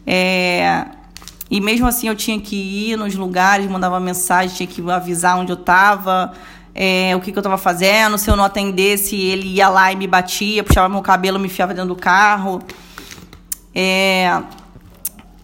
É... 0.06 0.84
E 1.50 1.58
mesmo 1.58 1.86
assim 1.86 2.08
eu 2.08 2.14
tinha 2.14 2.38
que 2.38 2.56
ir 2.90 2.98
nos 2.98 3.14
lugares, 3.14 3.66
mandava 3.66 3.98
mensagem, 3.98 4.54
tinha 4.54 4.66
que 4.66 4.90
avisar 4.90 5.38
onde 5.38 5.52
eu 5.52 5.56
tava, 5.56 6.34
é, 6.74 7.16
o 7.16 7.20
que, 7.20 7.32
que 7.32 7.38
eu 7.38 7.42
tava 7.42 7.56
fazendo. 7.56 8.18
Se 8.18 8.30
eu 8.30 8.36
não 8.36 8.44
atendesse, 8.44 9.16
ele 9.16 9.48
ia 9.54 9.70
lá 9.70 9.90
e 9.90 9.96
me 9.96 10.06
batia, 10.06 10.62
puxava 10.62 10.86
meu 10.90 11.00
cabelo, 11.00 11.38
me 11.38 11.46
enfiava 11.46 11.72
dentro 11.72 11.94
do 11.94 11.96
carro. 11.96 12.62
É, 13.74 14.42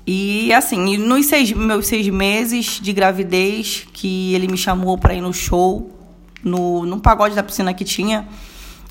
e 0.06 0.52
assim, 0.52 0.96
nos 0.96 1.26
seis, 1.26 1.52
meus 1.52 1.86
seis 1.86 2.08
meses 2.08 2.80
de 2.80 2.92
gravidez, 2.92 3.86
que 3.92 4.34
ele 4.34 4.48
me 4.48 4.56
chamou 4.56 4.96
para 4.96 5.14
ir 5.14 5.20
no 5.20 5.32
show, 5.32 5.90
no, 6.42 6.84
no 6.86 7.00
pagode 7.00 7.34
da 7.34 7.42
piscina 7.42 7.74
que 7.74 7.84
tinha. 7.84 8.26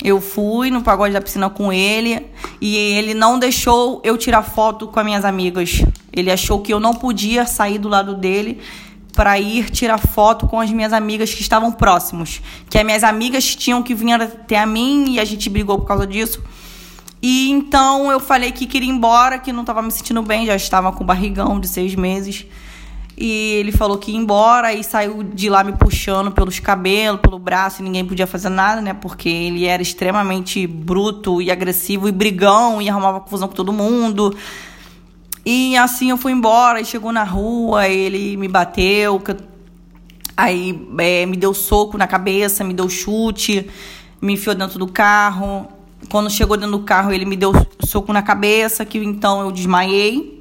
Eu 0.02 0.22
fui 0.22 0.72
no 0.72 0.82
pagode 0.82 1.14
da 1.14 1.20
piscina 1.20 1.50
com 1.50 1.74
ele 1.74 2.26
e 2.62 2.76
ele 2.76 3.14
não 3.14 3.38
deixou 3.38 4.02
eu 4.04 4.18
tirar 4.18 4.44
foto 4.44 4.88
com 4.88 5.00
as 5.00 5.06
minhas 5.06 5.26
amigas. 5.26 5.84
Ele 6.14 6.32
achou 6.32 6.62
que 6.62 6.74
eu 6.74 6.80
não 6.80 6.94
podia 6.94 7.46
sair 7.46 7.78
do 7.78 7.90
lado 7.90 8.16
dele 8.16 8.60
para 9.14 9.38
ir 9.38 9.70
tirar 9.70 9.98
foto 9.98 10.48
com 10.48 10.62
as 10.62 10.72
minhas 10.72 10.94
amigas 10.94 11.34
que 11.34 11.42
estavam 11.42 11.72
próximos. 11.72 12.42
Que 12.70 12.78
as 12.78 12.86
minhas 12.86 13.04
amigas 13.04 13.56
tinham 13.56 13.84
que 13.84 13.94
vir 13.94 14.14
até 14.14 14.58
a 14.58 14.66
mim 14.66 15.16
e 15.16 15.20
a 15.20 15.26
gente 15.26 15.50
brigou 15.50 15.80
por 15.80 15.86
causa 15.86 16.08
disso. 16.08 16.42
E 17.22 17.50
então 17.50 18.12
eu 18.12 18.20
falei 18.20 18.52
que 18.52 18.66
queria 18.66 18.88
ir 18.90 18.94
embora, 18.94 19.38
que 19.40 19.52
não 19.52 19.62
estava 19.62 19.82
me 19.82 19.92
sentindo 19.92 20.22
bem, 20.22 20.46
já 20.46 20.56
estava 20.56 20.92
com 20.92 21.04
barrigão 21.04 21.60
de 21.60 21.68
seis 21.68 21.96
meses. 21.96 22.46
E 23.22 23.56
ele 23.56 23.74
falou 23.74 23.98
que 23.98 24.12
ia 24.12 24.18
embora 24.18 24.74
e 24.74 24.82
saiu 24.82 25.22
de 25.24 25.50
lá 25.50 25.62
me 25.62 25.74
puxando 25.74 26.32
pelos 26.32 26.58
cabelos, 26.62 27.20
pelo 27.20 27.38
braço, 27.38 27.82
e 27.82 27.84
ninguém 27.84 28.06
podia 28.06 28.26
fazer 28.26 28.48
nada, 28.48 28.80
né? 28.80 28.94
Porque 28.94 29.28
ele 29.28 29.66
era 29.66 29.82
extremamente 29.82 30.66
bruto 30.66 31.42
e 31.42 31.52
agressivo 31.52 32.08
e 32.08 32.14
brigão 32.14 32.82
e 32.82 32.88
arrumava 32.88 33.20
confusão 33.20 33.50
com 33.50 33.54
todo 33.54 33.74
mundo. 33.74 34.34
E 35.46 35.76
assim 35.76 36.12
eu 36.12 36.18
fui 36.18 36.32
embora, 36.32 36.80
e 36.80 36.86
chegou 36.86 37.12
na 37.12 37.26
rua, 37.26 37.90
ele 37.90 38.38
me 38.38 38.48
bateu, 38.48 39.22
aí 40.38 40.88
é, 41.00 41.26
me 41.26 41.36
deu 41.36 41.54
soco 41.54 41.98
na 41.98 42.08
cabeça, 42.08 42.64
me 42.64 42.74
deu 42.74 42.88
chute, 42.88 43.70
me 44.22 44.34
enfiou 44.34 44.56
dentro 44.56 44.80
do 44.80 44.88
carro. 44.88 45.68
Quando 46.08 46.30
chegou 46.30 46.56
dentro 46.56 46.78
do 46.78 46.84
carro, 46.84 47.12
ele 47.12 47.26
me 47.26 47.36
deu 47.36 47.52
soco 47.86 48.14
na 48.14 48.22
cabeça, 48.22 48.86
que 48.86 48.98
então 48.98 49.42
eu 49.42 49.52
desmaiei. 49.52 50.40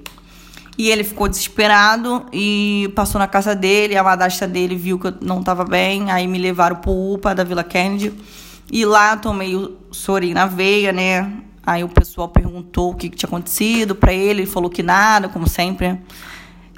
E 0.78 0.90
ele 0.90 1.02
ficou 1.02 1.26
desesperado 1.28 2.24
e 2.32 2.92
passou 2.94 3.18
na 3.18 3.26
casa 3.26 3.52
dele. 3.52 3.96
A 3.96 4.04
madrasta 4.04 4.46
dele 4.46 4.76
viu 4.76 4.96
que 4.96 5.08
eu 5.08 5.14
não 5.20 5.40
estava 5.40 5.64
bem. 5.64 6.10
Aí 6.12 6.26
me 6.28 6.38
levaram 6.38 6.76
pro 6.76 6.92
UPA 6.92 7.34
da 7.34 7.42
Vila 7.42 7.64
Kennedy. 7.64 8.12
E 8.70 8.84
lá 8.84 9.16
tomei 9.16 9.56
o 9.56 9.76
sorinho 9.90 10.34
na 10.34 10.46
veia, 10.46 10.92
né? 10.92 11.32
Aí 11.66 11.82
o 11.82 11.88
pessoal 11.88 12.28
perguntou 12.28 12.92
o 12.92 12.94
que, 12.94 13.08
que 13.08 13.16
tinha 13.16 13.26
acontecido 13.26 13.96
para 13.96 14.12
ele. 14.12 14.42
Ele 14.42 14.46
falou 14.46 14.70
que 14.70 14.82
nada, 14.82 15.28
como 15.28 15.48
sempre. 15.48 15.98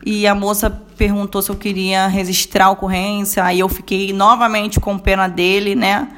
E 0.04 0.26
a 0.26 0.34
moça 0.34 0.70
perguntou 0.96 1.42
se 1.42 1.50
eu 1.50 1.56
queria 1.56 2.06
registrar 2.06 2.66
a 2.66 2.70
ocorrência. 2.70 3.44
Aí 3.44 3.60
eu 3.60 3.68
fiquei 3.68 4.14
novamente 4.14 4.80
com 4.80 4.98
pena 4.98 5.28
dele, 5.28 5.74
né? 5.74 6.08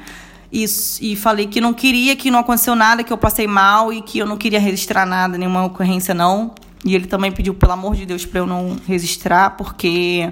E, 0.53 0.65
e 1.01 1.15
falei 1.15 1.47
que 1.47 1.59
não 1.59 1.73
queria, 1.73 2.15
que 2.15 2.29
não 2.29 2.37
aconteceu 2.37 2.75
nada, 2.75 3.03
que 3.03 3.11
eu 3.11 3.17
passei 3.17 3.47
mal 3.47 3.91
e 3.91 4.03
que 4.03 4.19
eu 4.19 4.27
não 4.27 4.37
queria 4.37 4.59
registrar 4.59 5.03
nada, 5.03 5.35
nenhuma 5.35 5.65
ocorrência 5.65 6.13
não. 6.13 6.53
E 6.85 6.93
ele 6.93 7.07
também 7.07 7.31
pediu, 7.31 7.55
pelo 7.55 7.71
amor 7.71 7.95
de 7.95 8.05
Deus, 8.05 8.23
para 8.23 8.41
eu 8.41 8.45
não 8.45 8.77
registrar, 8.87 9.57
porque 9.57 10.31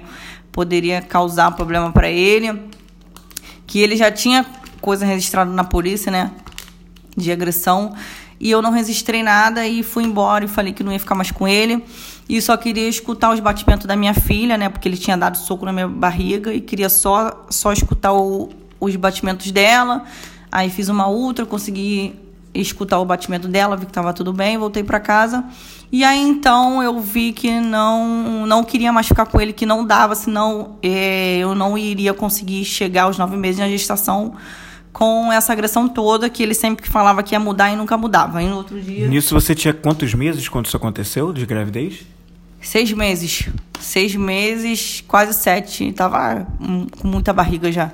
poderia 0.52 1.02
causar 1.02 1.50
problema 1.50 1.90
para 1.90 2.08
ele. 2.08 2.62
Que 3.66 3.80
ele 3.80 3.96
já 3.96 4.12
tinha 4.12 4.46
coisa 4.80 5.04
registrada 5.04 5.50
na 5.50 5.64
polícia, 5.64 6.12
né? 6.12 6.30
De 7.16 7.32
agressão. 7.32 7.92
E 8.38 8.48
eu 8.48 8.62
não 8.62 8.70
registrei 8.70 9.24
nada 9.24 9.66
e 9.66 9.82
fui 9.82 10.04
embora 10.04 10.44
e 10.44 10.48
falei 10.48 10.72
que 10.72 10.84
não 10.84 10.92
ia 10.92 11.00
ficar 11.00 11.16
mais 11.16 11.32
com 11.32 11.48
ele. 11.48 11.82
E 12.28 12.40
só 12.40 12.56
queria 12.56 12.88
escutar 12.88 13.32
os 13.32 13.40
batimentos 13.40 13.86
da 13.86 13.96
minha 13.96 14.14
filha, 14.14 14.56
né? 14.56 14.68
Porque 14.68 14.88
ele 14.88 14.96
tinha 14.96 15.16
dado 15.16 15.36
soco 15.36 15.64
na 15.64 15.72
minha 15.72 15.88
barriga 15.88 16.54
e 16.54 16.60
queria 16.60 16.88
só, 16.88 17.44
só 17.50 17.72
escutar 17.72 18.12
o, 18.12 18.50
os 18.82 18.96
batimentos 18.96 19.50
dela. 19.50 20.04
Aí 20.50 20.68
fiz 20.68 20.88
uma 20.88 21.08
ultra, 21.08 21.46
consegui 21.46 22.14
escutar 22.54 22.98
o 22.98 23.04
batimento 23.04 23.48
dela, 23.48 23.76
vi 23.76 23.86
que 23.86 23.90
estava 23.90 24.12
tudo 24.12 24.32
bem, 24.32 24.58
voltei 24.58 24.84
para 24.84 25.00
casa. 25.00 25.44
E 25.90 26.04
aí 26.04 26.20
então 26.20 26.82
eu 26.82 27.00
vi 27.00 27.32
que 27.32 27.60
não 27.60 28.46
não 28.46 28.64
queria 28.64 28.92
mais 28.92 29.06
ficar 29.06 29.26
com 29.26 29.40
ele, 29.40 29.52
que 29.52 29.64
não 29.64 29.86
dava, 29.86 30.14
senão 30.14 30.76
é, 30.82 31.38
eu 31.38 31.54
não 31.54 31.78
iria 31.78 32.12
conseguir 32.12 32.64
chegar 32.64 33.04
aos 33.04 33.16
nove 33.16 33.36
meses 33.36 33.60
na 33.60 33.68
gestação 33.68 34.34
com 34.92 35.32
essa 35.32 35.52
agressão 35.52 35.88
toda 35.88 36.28
que 36.28 36.42
ele 36.42 36.54
sempre 36.54 36.86
falava 36.88 37.22
que 37.22 37.34
ia 37.34 37.40
mudar 37.40 37.72
e 37.72 37.76
nunca 37.76 37.96
mudava. 37.96 38.42
E 38.42 38.46
no 38.46 38.56
outro 38.56 38.78
dia. 38.80 39.08
Nisso 39.08 39.34
você 39.34 39.54
tinha 39.54 39.72
quantos 39.72 40.12
meses 40.12 40.48
quando 40.48 40.66
isso 40.66 40.76
aconteceu, 40.76 41.32
de 41.32 41.46
gravidez? 41.46 42.02
Seis 42.60 42.92
meses. 42.92 43.48
Seis 43.80 44.14
meses, 44.14 45.02
quase 45.08 45.32
sete. 45.34 45.90
Tava 45.92 46.46
com 47.00 47.08
muita 47.08 47.32
barriga 47.32 47.72
já. 47.72 47.90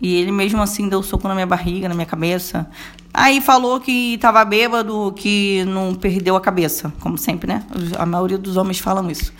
E 0.00 0.14
ele 0.14 0.32
mesmo 0.32 0.62
assim 0.62 0.88
deu 0.88 1.02
soco 1.02 1.28
na 1.28 1.34
minha 1.34 1.46
barriga, 1.46 1.88
na 1.88 1.94
minha 1.94 2.06
cabeça. 2.06 2.68
Aí 3.12 3.40
falou 3.40 3.80
que 3.80 4.14
estava 4.14 4.44
bêbado, 4.44 5.12
que 5.16 5.64
não 5.66 5.94
perdeu 5.94 6.36
a 6.36 6.40
cabeça, 6.40 6.92
como 7.00 7.18
sempre, 7.18 7.48
né? 7.48 7.64
A 7.98 8.06
maioria 8.06 8.38
dos 8.38 8.56
homens 8.56 8.78
falam 8.78 9.10
isso. 9.10 9.32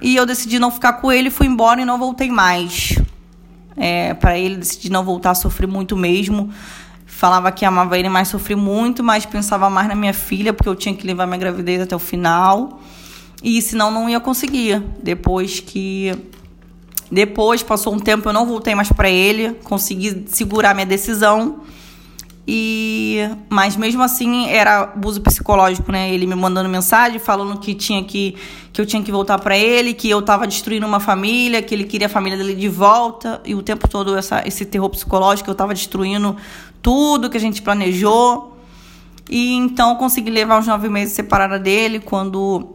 E 0.00 0.16
eu 0.16 0.24
decidi 0.24 0.58
não 0.58 0.70
ficar 0.70 0.94
com 0.94 1.12
ele, 1.12 1.30
fui 1.30 1.46
embora 1.46 1.80
e 1.80 1.84
não 1.84 1.98
voltei 1.98 2.30
mais. 2.30 2.98
É, 3.76 4.14
para 4.14 4.38
ele 4.38 4.56
decidi 4.56 4.90
não 4.90 5.04
voltar, 5.04 5.34
sofri 5.34 5.66
muito 5.66 5.96
mesmo. 5.96 6.50
Falava 7.06 7.52
que 7.52 7.64
amava 7.64 7.98
ele, 7.98 8.08
mas 8.08 8.28
sofri 8.28 8.54
muito, 8.54 9.02
mas 9.02 9.26
pensava 9.26 9.68
mais 9.68 9.88
na 9.88 9.94
minha 9.94 10.14
filha, 10.14 10.52
porque 10.52 10.68
eu 10.68 10.74
tinha 10.74 10.94
que 10.94 11.06
levar 11.06 11.26
minha 11.26 11.38
gravidez 11.38 11.80
até 11.82 11.94
o 11.94 11.98
final. 11.98 12.80
E 13.42 13.60
senão 13.60 13.90
não 13.90 14.08
ia 14.08 14.20
conseguir. 14.20 14.82
Depois 15.02 15.60
que 15.60 16.12
depois, 17.12 17.62
passou 17.62 17.92
um 17.92 17.98
tempo, 17.98 18.26
eu 18.26 18.32
não 18.32 18.46
voltei 18.46 18.74
mais 18.74 18.90
para 18.90 19.10
ele, 19.10 19.52
consegui 19.64 20.24
segurar 20.28 20.72
minha 20.72 20.86
decisão. 20.86 21.60
E 22.48 23.18
mas 23.50 23.76
mesmo 23.76 24.02
assim 24.02 24.48
era 24.48 24.80
abuso 24.80 25.20
psicológico, 25.20 25.92
né? 25.92 26.12
Ele 26.12 26.26
me 26.26 26.34
mandando 26.34 26.70
mensagem 26.70 27.18
falando 27.18 27.60
que 27.60 27.74
tinha 27.74 28.02
que 28.02 28.34
que 28.72 28.80
eu 28.80 28.86
tinha 28.86 29.02
que 29.02 29.12
voltar 29.12 29.38
para 29.38 29.56
ele, 29.56 29.92
que 29.92 30.08
eu 30.08 30.20
estava 30.20 30.46
destruindo 30.46 30.86
uma 30.86 30.98
família, 30.98 31.60
que 31.60 31.74
ele 31.74 31.84
queria 31.84 32.06
a 32.06 32.10
família 32.10 32.38
dele 32.38 32.54
de 32.54 32.68
volta 32.68 33.42
e 33.44 33.54
o 33.54 33.62
tempo 33.62 33.86
todo 33.86 34.16
essa, 34.16 34.42
esse 34.48 34.64
terror 34.64 34.88
psicológico, 34.88 35.50
eu 35.50 35.52
estava 35.52 35.74
destruindo 35.74 36.34
tudo 36.80 37.28
que 37.28 37.36
a 37.36 37.40
gente 37.40 37.60
planejou. 37.60 38.56
E 39.28 39.52
então 39.52 39.90
eu 39.90 39.96
consegui 39.96 40.30
levar 40.30 40.58
uns 40.58 40.66
nove 40.66 40.88
meses 40.88 41.14
separada 41.14 41.58
dele 41.58 42.00
quando 42.00 42.70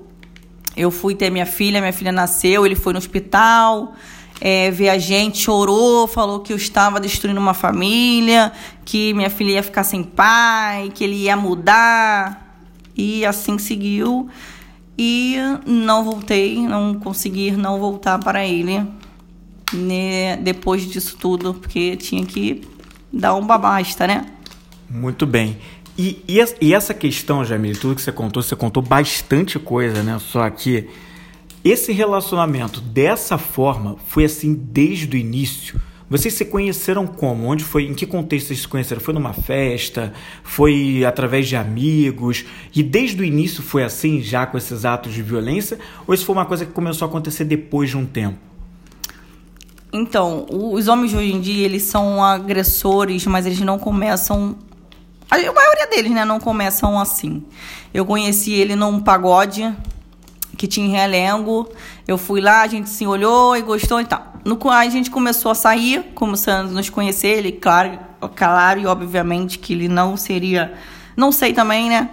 eu 0.78 0.92
fui 0.92 1.16
ter 1.16 1.32
minha 1.32 1.48
filha, 1.48 1.82
minha 1.82 1.92
filha 1.92 2.12
nasceu, 2.12 2.68
ele 2.68 2.76
foi 2.76 2.94
no 2.94 3.00
hospital 3.00 3.96
é, 4.40 4.70
ver 4.72 4.90
a 4.90 4.98
gente, 4.98 5.40
chorou, 5.40 6.08
falou 6.08 6.40
que 6.40 6.54
eu 6.54 6.58
estava 6.58 7.00
destruindo 7.00 7.40
uma 7.40 7.54
família, 7.54 8.52
que 8.86 9.14
minha 9.14 9.30
filha 9.30 9.54
ia 9.54 9.64
ficar 9.64 9.84
sem 9.84 10.04
pai, 10.04 10.92
que 10.94 11.04
ele 11.04 11.16
ia 11.16 11.36
mudar. 11.36 12.62
E 12.96 13.26
assim 13.26 13.58
seguiu. 13.58 14.30
E 14.98 15.38
não 15.66 16.04
voltei, 16.04 16.58
não 16.68 16.96
consegui 16.96 17.52
não 17.52 17.80
voltar 17.80 18.18
para 18.20 18.46
ele 18.46 18.84
né, 19.74 20.38
depois 20.38 20.88
disso 20.90 21.18
tudo, 21.20 21.54
porque 21.54 21.96
tinha 21.98 22.26
que 22.26 22.62
dar 23.12 23.36
um 23.36 23.46
babasta, 23.46 24.08
né? 24.08 24.26
Muito 24.90 25.26
bem. 25.26 25.58
E, 25.98 26.24
e, 26.62 26.74
essa 26.74 26.94
questão, 26.94 27.44
Jamile, 27.44 27.76
tudo 27.76 27.96
que 27.96 28.02
você 28.02 28.12
contou, 28.12 28.44
você 28.44 28.56
contou 28.56 28.84
bastante 28.84 29.58
coisa, 29.58 30.04
né? 30.04 30.20
Só 30.20 30.48
que 30.50 30.88
esse 31.70 31.92
relacionamento 31.92 32.80
dessa 32.82 33.38
forma 33.38 33.98
foi 34.08 34.26
assim 34.26 34.54
desde 34.54 35.16
o 35.16 35.20
início. 35.20 35.82
Vocês 36.10 36.34
se 36.34 36.46
conheceram 36.46 37.06
como? 37.06 37.48
Onde 37.48 37.66
foi? 37.66 37.84
Em 37.84 37.94
que 37.94 38.06
contexto 38.06 38.48
vocês 38.48 38.62
se 38.62 38.68
conheceram? 38.68 39.02
Foi 39.02 39.14
numa 39.14 39.34
festa? 39.34 40.14
Foi 40.42 41.04
através 41.06 41.50
de 41.50 41.58
amigos? 41.58 42.46
E 42.74 42.82
desde 42.82 43.22
o 43.22 43.26
início 43.26 43.62
foi 43.62 43.84
assim, 43.84 44.22
já 44.22 44.46
com 44.46 44.58
esses 44.58 44.86
atos 44.86 45.14
de 45.14 45.22
violência? 45.22 45.78
Ou 46.08 46.14
isso 46.14 46.26
foi 46.26 46.34
uma 46.34 46.46
coisa 46.46 46.66
que 46.66 46.72
começou 46.72 47.06
a 47.06 47.10
acontecer 47.10 47.44
depois 47.44 47.90
de 47.90 47.98
um 47.98 48.06
tempo? 48.06 48.38
Então, 49.92 50.46
os 50.50 50.88
homens 50.88 51.14
hoje 51.14 51.34
em 51.34 51.42
dia, 51.42 51.66
eles 51.66 51.84
são 51.84 52.24
agressores, 52.24 53.26
mas 53.26 53.46
eles 53.46 53.60
não 53.60 53.78
começam. 53.78 54.56
A 55.30 55.36
maioria 55.36 55.88
deles, 55.88 56.12
né, 56.12 56.24
não 56.24 56.40
começam 56.40 56.98
assim. 56.98 57.44
Eu 57.94 58.06
conheci 58.06 58.54
ele 58.54 58.78
num 58.78 59.02
pagode 59.02 59.76
que 60.58 60.68
tinha 60.68 60.88
em 60.88 60.92
Realengo. 60.92 61.70
Eu 62.08 62.18
fui 62.18 62.42
lá, 62.42 62.64
a 62.64 62.68
gente 62.68 62.90
se 62.90 63.06
olhou 63.06 63.56
e 63.56 63.62
gostou 63.62 64.02
e 64.02 64.06
tal. 64.06 64.34
No, 64.44 64.60
a 64.70 64.90
gente 64.90 65.12
começou 65.12 65.52
a 65.52 65.56
sair, 65.56 66.04
começando 66.16 66.70
a 66.70 66.74
nos 66.74 66.90
conhecer. 66.90 67.38
Ele, 67.38 67.52
claro, 67.52 68.00
claro 68.36 68.80
e 68.80 68.88
obviamente 68.88 69.60
que 69.60 69.74
ele 69.74 69.88
não 69.88 70.18
seria, 70.18 70.74
não 71.16 71.32
sei 71.32 71.54
também, 71.54 71.90
né? 71.90 72.10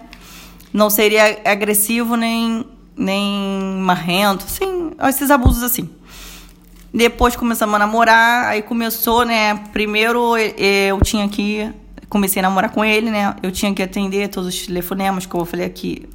Não 0.72 0.90
seria 0.90 1.40
agressivo 1.44 2.16
nem 2.16 2.66
nem 2.96 3.76
marrento, 3.80 4.44
assim, 4.44 4.92
esses 5.08 5.28
abusos 5.28 5.64
assim. 5.64 5.90
Depois 6.92 7.34
começamos 7.34 7.74
a 7.74 7.78
namorar, 7.78 8.46
aí 8.46 8.62
começou, 8.62 9.24
né? 9.24 9.56
Primeiro 9.72 10.36
eu 10.36 11.00
tinha 11.00 11.28
que 11.28 11.72
comecei 12.08 12.38
a 12.38 12.44
namorar 12.44 12.70
com 12.70 12.84
ele, 12.84 13.10
né? 13.10 13.34
Eu 13.42 13.50
tinha 13.50 13.74
que 13.74 13.82
atender 13.82 14.28
todos 14.28 14.48
os 14.54 14.66
telefonemas 14.66 15.26
que 15.26 15.34
eu 15.34 15.44
falei 15.44 15.66
aqui, 15.66 16.08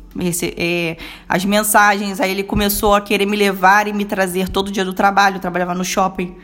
é, 0.57 0.97
as 1.27 1.45
mensagens. 1.45 2.19
Aí 2.19 2.31
ele 2.31 2.43
começou 2.43 2.95
a 2.95 3.01
querer 3.01 3.25
me 3.25 3.37
levar 3.37 3.87
e 3.87 3.93
me 3.93 4.05
trazer 4.05 4.49
todo 4.49 4.71
dia 4.71 4.85
do 4.85 4.93
trabalho. 4.93 5.37
Eu 5.37 5.39
trabalhava 5.39 5.73
no 5.73 5.83
shopping, 5.83 6.35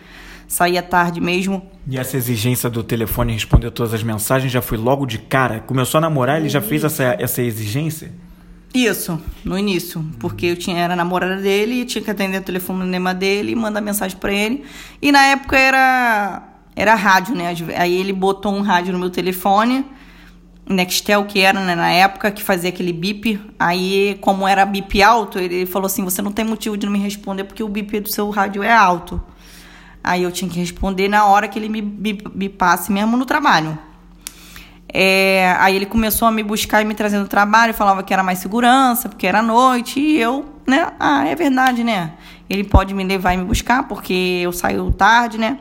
saía 0.47 0.81
tarde 0.81 1.19
mesmo. 1.21 1.65
E 1.87 1.97
essa 1.97 2.17
exigência 2.17 2.69
do 2.69 2.83
telefone 2.83 3.33
responder 3.33 3.71
todas 3.71 3.93
as 3.93 4.03
mensagens 4.03 4.51
já 4.51 4.61
foi 4.61 4.77
logo 4.77 5.05
de 5.05 5.17
cara? 5.17 5.59
Começou 5.59 5.97
a 5.99 6.01
namorar, 6.01 6.39
ele 6.39 6.49
já 6.49 6.61
fez 6.61 6.83
essa, 6.83 7.15
essa 7.19 7.41
exigência? 7.41 8.11
Isso, 8.73 9.21
no 9.45 9.57
início, 9.57 10.05
porque 10.19 10.47
eu 10.47 10.57
tinha 10.57 10.77
era 10.77 10.97
namorada 10.97 11.37
dele 11.37 11.81
e 11.81 11.85
tinha 11.85 12.03
que 12.03 12.11
atender 12.11 12.39
o 12.39 12.43
telefonema 12.43 13.13
dele 13.13 13.53
e 13.53 13.55
mandar 13.55 13.79
mensagem 13.79 14.17
para 14.17 14.33
ele. 14.33 14.65
E 15.01 15.13
na 15.13 15.23
época 15.27 15.57
era 15.57 16.43
era 16.75 16.93
rádio, 16.93 17.33
né? 17.35 17.55
Aí 17.77 17.95
ele 17.95 18.11
botou 18.11 18.53
um 18.53 18.61
rádio 18.61 18.91
no 18.91 18.99
meu 18.99 19.09
telefone, 19.09 19.85
Nextel 20.67 21.25
que 21.25 21.41
era 21.41 21.59
né, 21.59 21.75
na 21.75 21.91
época, 21.91 22.31
que 22.31 22.43
fazia 22.43 22.69
aquele 22.69 22.91
bip. 22.91 23.39
Aí, 23.59 24.17
como 24.21 24.47
era 24.47 24.65
bip 24.65 25.01
alto, 25.01 25.37
ele 25.37 25.65
falou 25.65 25.85
assim: 25.85 26.03
"Você 26.03 26.21
não 26.21 26.31
tem 26.31 26.43
motivo 26.43 26.75
de 26.77 26.85
não 26.85 26.93
me 26.93 26.99
responder 26.99 27.43
porque 27.43 27.63
o 27.63 27.69
bip 27.69 27.99
do 27.99 28.09
seu 28.09 28.29
rádio 28.29 28.63
é 28.63 28.73
alto". 28.73 29.21
Aí 30.03 30.23
eu 30.23 30.31
tinha 30.31 30.49
que 30.49 30.59
responder 30.59 31.07
na 31.07 31.25
hora 31.25 31.47
que 31.47 31.57
ele 31.57 31.69
me 31.69 31.81
bipasse 31.81 32.91
mesmo 32.91 33.17
no 33.17 33.25
trabalho. 33.25 33.77
É, 34.97 35.55
aí 35.59 35.75
ele 35.75 35.85
começou 35.85 36.27
a 36.27 36.31
me 36.31 36.41
buscar 36.41 36.81
e 36.81 36.85
me 36.85 36.93
trazer 36.93 37.17
no 37.17 37.27
trabalho, 37.27 37.73
falava 37.73 38.01
que 38.01 38.13
era 38.13 38.23
mais 38.23 38.39
segurança, 38.39 39.09
porque 39.09 39.27
era 39.27 39.41
noite, 39.41 39.99
e 39.99 40.17
eu, 40.21 40.45
né? 40.65 40.87
Ah, 40.99 41.27
é 41.27 41.35
verdade, 41.35 41.83
né? 41.83 42.13
Ele 42.49 42.63
pode 42.63 42.93
me 42.93 43.03
levar 43.03 43.33
e 43.33 43.37
me 43.37 43.43
buscar, 43.43 43.87
porque 43.87 44.13
eu 44.41 44.53
saio 44.53 44.91
tarde, 44.91 45.37
né? 45.37 45.59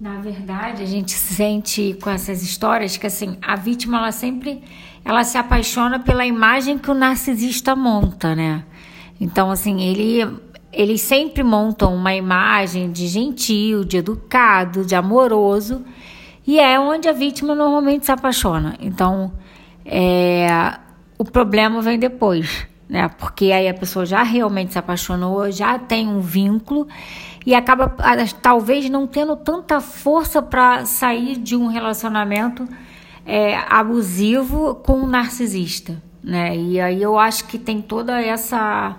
Na 0.00 0.20
verdade, 0.20 0.80
a 0.80 0.86
gente 0.86 1.10
sente 1.10 1.98
com 2.00 2.08
essas 2.08 2.40
histórias 2.40 2.96
que 2.96 3.06
assim, 3.06 3.36
a 3.42 3.56
vítima 3.56 3.98
ela 3.98 4.12
sempre 4.12 4.62
ela 5.04 5.24
se 5.24 5.36
apaixona 5.36 5.98
pela 5.98 6.24
imagem 6.24 6.78
que 6.78 6.88
o 6.88 6.94
narcisista 6.94 7.74
monta, 7.74 8.32
né? 8.34 8.62
Então, 9.20 9.50
assim, 9.50 9.82
ele 9.82 10.24
eles 10.72 11.00
sempre 11.00 11.42
montam 11.42 11.92
uma 11.94 12.14
imagem 12.14 12.92
de 12.92 13.08
gentil, 13.08 13.84
de 13.84 13.96
educado, 13.96 14.84
de 14.84 14.94
amoroso, 14.94 15.84
e 16.46 16.60
é 16.60 16.78
onde 16.78 17.08
a 17.08 17.12
vítima 17.12 17.54
normalmente 17.54 18.06
se 18.06 18.12
apaixona. 18.12 18.76
Então, 18.78 19.32
é, 19.84 20.76
o 21.18 21.24
problema 21.24 21.82
vem 21.82 21.98
depois, 21.98 22.68
né? 22.88 23.08
Porque 23.18 23.50
aí 23.50 23.66
a 23.66 23.74
pessoa 23.74 24.06
já 24.06 24.22
realmente 24.22 24.74
se 24.74 24.78
apaixonou, 24.78 25.50
já 25.50 25.76
tem 25.76 26.06
um 26.06 26.20
vínculo 26.20 26.86
e 27.48 27.54
acaba 27.54 27.88
talvez 28.42 28.90
não 28.90 29.06
tendo 29.06 29.34
tanta 29.34 29.80
força 29.80 30.42
para 30.42 30.84
sair 30.84 31.34
de 31.38 31.56
um 31.56 31.66
relacionamento 31.68 32.68
é, 33.24 33.56
abusivo 33.70 34.74
com 34.74 34.98
um 34.98 35.06
narcisista, 35.06 36.02
né? 36.22 36.54
E 36.54 36.78
aí 36.78 37.02
eu 37.02 37.18
acho 37.18 37.46
que 37.46 37.58
tem 37.58 37.80
toda 37.80 38.20
essa 38.20 38.96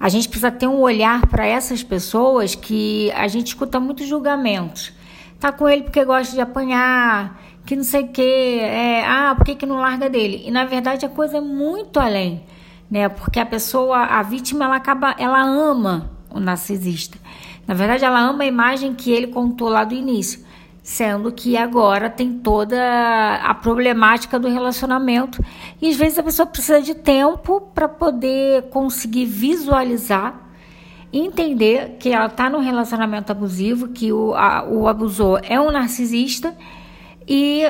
a 0.00 0.08
gente 0.08 0.28
precisa 0.28 0.50
ter 0.50 0.66
um 0.66 0.80
olhar 0.80 1.28
para 1.28 1.46
essas 1.46 1.84
pessoas 1.84 2.56
que 2.56 3.12
a 3.12 3.28
gente 3.28 3.46
escuta 3.46 3.78
muitos 3.78 4.08
julgamentos 4.08 4.92
tá 5.38 5.52
com 5.52 5.68
ele 5.68 5.84
porque 5.84 6.04
gosta 6.04 6.34
de 6.34 6.40
apanhar, 6.40 7.40
que 7.64 7.76
não 7.76 7.84
sei 7.84 8.02
o 8.02 8.08
que, 8.08 8.58
é, 8.58 9.06
ah, 9.06 9.32
por 9.36 9.44
que, 9.44 9.54
que 9.54 9.64
não 9.64 9.76
larga 9.76 10.10
dele? 10.10 10.42
E 10.44 10.50
na 10.50 10.64
verdade 10.64 11.06
a 11.06 11.08
coisa 11.08 11.36
é 11.36 11.40
muito 11.40 12.00
além, 12.00 12.42
né? 12.90 13.08
Porque 13.08 13.38
a 13.38 13.46
pessoa, 13.46 13.98
a 14.06 14.24
vítima, 14.24 14.64
ela 14.64 14.74
acaba, 14.74 15.14
ela 15.20 15.40
ama 15.40 16.10
o 16.28 16.40
narcisista. 16.40 17.16
Na 17.66 17.74
verdade, 17.74 18.04
ela 18.04 18.20
ama 18.20 18.44
a 18.44 18.46
imagem 18.46 18.94
que 18.94 19.10
ele 19.10 19.26
contou 19.26 19.68
lá 19.68 19.84
do 19.84 19.94
início, 19.94 20.44
sendo 20.82 21.32
que 21.32 21.56
agora 21.56 22.08
tem 22.08 22.38
toda 22.38 22.76
a 23.42 23.54
problemática 23.54 24.38
do 24.38 24.48
relacionamento 24.48 25.44
e 25.82 25.88
às 25.88 25.96
vezes 25.96 26.18
a 26.18 26.22
pessoa 26.22 26.46
precisa 26.46 26.80
de 26.80 26.94
tempo 26.94 27.60
para 27.74 27.88
poder 27.88 28.70
conseguir 28.70 29.24
visualizar 29.24 30.46
entender 31.12 31.96
que 31.98 32.10
ela 32.10 32.26
está 32.26 32.50
num 32.50 32.60
relacionamento 32.60 33.30
abusivo, 33.30 33.88
que 33.88 34.12
o, 34.12 34.34
a, 34.34 34.64
o 34.64 34.88
abusor 34.88 35.40
é 35.44 35.60
um 35.60 35.70
narcisista 35.70 36.54
e 37.26 37.64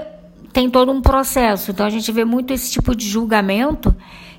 tem 0.53 0.71
todo 0.71 0.91
um 0.91 1.01
processo. 1.01 1.71
Então 1.71 1.87
a 1.87 1.91
gente 1.91 2.11
vê 2.11 2.25
muito 2.25 2.53
esse 2.53 2.71
tipo 2.71 2.95
de 2.95 3.07
julgamento. 3.07 3.95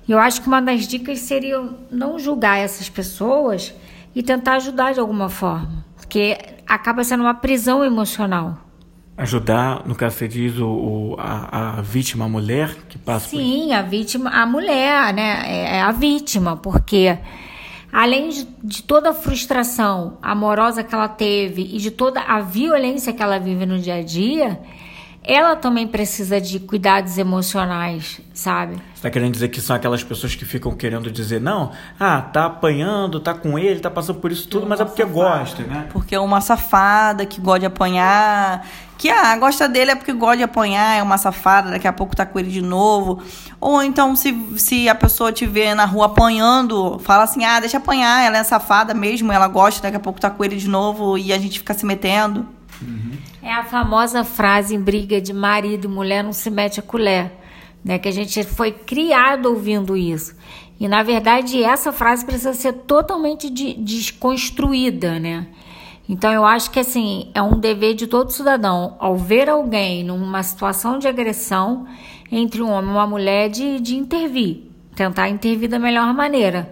E 0.07 0.11
eu 0.11 0.19
acho 0.19 0.41
que 0.41 0.47
uma 0.47 0.61
das 0.61 0.87
dicas 0.87 1.19
seria 1.19 1.63
não 1.91 2.17
julgar 2.17 2.57
essas 2.57 2.89
pessoas 2.89 3.73
e 4.17 4.23
tentar 4.23 4.55
ajudar 4.55 4.95
de 4.95 4.99
alguma 4.99 5.29
forma, 5.29 5.85
porque 5.95 6.39
acaba 6.65 7.03
sendo 7.03 7.21
uma 7.21 7.35
prisão 7.35 7.85
emocional. 7.85 8.57
Ajudar, 9.15 9.83
no 9.85 9.93
caso 9.93 10.15
você 10.15 10.27
diz, 10.27 10.57
o, 10.57 10.67
o 10.67 11.15
a, 11.19 11.77
a, 11.77 11.81
vítima, 11.83 12.25
a 12.25 12.27
mulher 12.27 12.73
que 12.89 12.97
passa 12.97 13.29
Sim, 13.29 13.73
a 13.73 13.83
vítima, 13.83 14.31
a 14.31 14.43
mulher, 14.43 15.13
né? 15.13 15.43
É, 15.45 15.77
é 15.77 15.81
a 15.83 15.91
vítima, 15.91 16.57
porque 16.57 17.15
além 17.93 18.29
de, 18.29 18.47
de, 18.63 18.81
toda 18.81 19.11
a 19.11 19.13
frustração 19.13 20.17
amorosa 20.19 20.83
que 20.83 20.95
ela 20.95 21.07
teve 21.07 21.61
e 21.61 21.77
de 21.77 21.91
toda 21.91 22.19
a 22.19 22.39
violência 22.39 23.13
que 23.13 23.21
ela 23.21 23.37
vive 23.37 23.67
no 23.67 23.77
dia 23.77 23.97
a 23.97 24.01
dia, 24.01 24.59
ela 25.27 25.57
também 25.57 25.85
precisa 25.85 26.39
de 26.39 26.57
cuidados 26.57 27.17
emocionais, 27.17 28.21
sabe? 28.33 28.81
Você 28.95 29.01
tá 29.01 29.09
querendo 29.09 29.33
dizer 29.33 29.49
que 29.49 29.59
são 29.59 29.75
aquelas 29.75 30.01
pessoas 30.01 30.33
que 30.33 30.45
ficam 30.45 30.71
querendo 30.71 31.11
dizer, 31.11 31.41
não, 31.41 31.73
ah, 31.99 32.21
tá 32.21 32.45
apanhando, 32.45 33.19
tá 33.19 33.33
com 33.33 33.59
ele, 33.59 33.81
tá 33.81 33.91
passando 33.91 34.21
por 34.21 34.31
isso 34.31 34.47
tudo, 34.47 34.65
é 34.65 34.69
mas 34.69 34.79
é 34.79 34.85
porque 34.85 35.03
safada. 35.03 35.37
gosta, 35.37 35.63
né? 35.63 35.87
Porque 35.91 36.15
é 36.15 36.19
uma 36.19 36.39
safada 36.39 37.25
que 37.25 37.41
gosta 37.41 37.59
de 37.59 37.65
apanhar, 37.65 38.65
que 38.97 39.09
ah, 39.09 39.35
gosta 39.35 39.67
dele 39.67 39.91
é 39.91 39.95
porque 39.95 40.13
gosta 40.13 40.37
de 40.37 40.43
apanhar, 40.43 40.97
é 40.97 41.03
uma 41.03 41.17
safada, 41.17 41.71
daqui 41.71 41.89
a 41.89 41.93
pouco 41.93 42.15
tá 42.15 42.25
com 42.25 42.39
ele 42.39 42.49
de 42.49 42.61
novo. 42.61 43.21
Ou 43.59 43.83
então, 43.83 44.15
se, 44.15 44.33
se 44.55 44.87
a 44.87 44.95
pessoa 44.95 45.33
te 45.33 45.45
vê 45.45 45.75
na 45.75 45.83
rua 45.83 46.05
apanhando, 46.05 46.99
fala 46.99 47.23
assim, 47.23 47.43
ah, 47.43 47.59
deixa 47.59 47.77
apanhar, 47.77 48.25
ela 48.25 48.37
é 48.37 48.43
safada 48.45 48.93
mesmo, 48.93 49.33
ela 49.33 49.49
gosta, 49.49 49.81
daqui 49.81 49.97
a 49.97 49.99
pouco 49.99 50.21
tá 50.21 50.29
com 50.29 50.41
ele 50.45 50.55
de 50.55 50.69
novo 50.69 51.17
e 51.17 51.33
a 51.33 51.37
gente 51.37 51.59
fica 51.59 51.73
se 51.73 51.85
metendo. 51.85 52.56
Uhum. 52.81 53.11
É 53.41 53.51
a 53.53 53.63
famosa 53.63 54.23
frase 54.23 54.75
em 54.75 54.81
briga 54.81 55.19
de 55.19 55.33
marido 55.33 55.85
e 55.85 55.91
mulher 55.91 56.23
não 56.23 56.33
se 56.33 56.49
mete 56.49 56.79
a 56.79 56.83
colher, 56.83 57.31
né? 57.83 57.97
Que 57.97 58.07
a 58.07 58.11
gente 58.11 58.43
foi 58.43 58.71
criado 58.71 59.47
ouvindo 59.47 59.95
isso. 59.95 60.35
E 60.79 60.87
na 60.87 61.01
verdade 61.03 61.63
essa 61.63 61.91
frase 61.91 62.25
precisa 62.25 62.53
ser 62.53 62.73
totalmente 62.73 63.49
de, 63.49 63.73
desconstruída, 63.73 65.19
né? 65.19 65.47
Então 66.09 66.31
eu 66.31 66.45
acho 66.45 66.71
que 66.71 66.79
assim 66.79 67.31
é 67.33 67.41
um 67.41 67.59
dever 67.59 67.93
de 67.93 68.07
todo 68.07 68.31
cidadão 68.31 68.95
ao 68.99 69.17
ver 69.17 69.49
alguém 69.49 70.03
numa 70.03 70.41
situação 70.41 70.99
de 70.99 71.07
agressão 71.07 71.85
entre 72.31 72.61
um 72.61 72.69
homem 72.69 72.91
e 72.91 72.93
uma 72.93 73.07
mulher 73.07 73.49
de, 73.49 73.79
de 73.79 73.95
intervir, 73.95 74.63
tentar 74.95 75.29
intervir 75.29 75.69
da 75.69 75.79
melhor 75.79 76.13
maneira, 76.13 76.71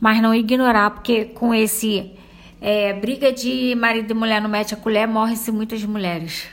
mas 0.00 0.20
não 0.20 0.34
ignorar 0.34 0.90
porque 0.90 1.24
com 1.24 1.54
esse 1.54 2.12
é, 2.60 2.92
briga 2.92 3.32
de 3.32 3.74
marido 3.74 4.10
e 4.10 4.14
mulher 4.14 4.40
não 4.40 4.48
mete 4.48 4.74
a 4.74 4.76
colher 4.76 5.06
morre-se 5.06 5.50
muitas 5.52 5.84
mulheres. 5.84 6.48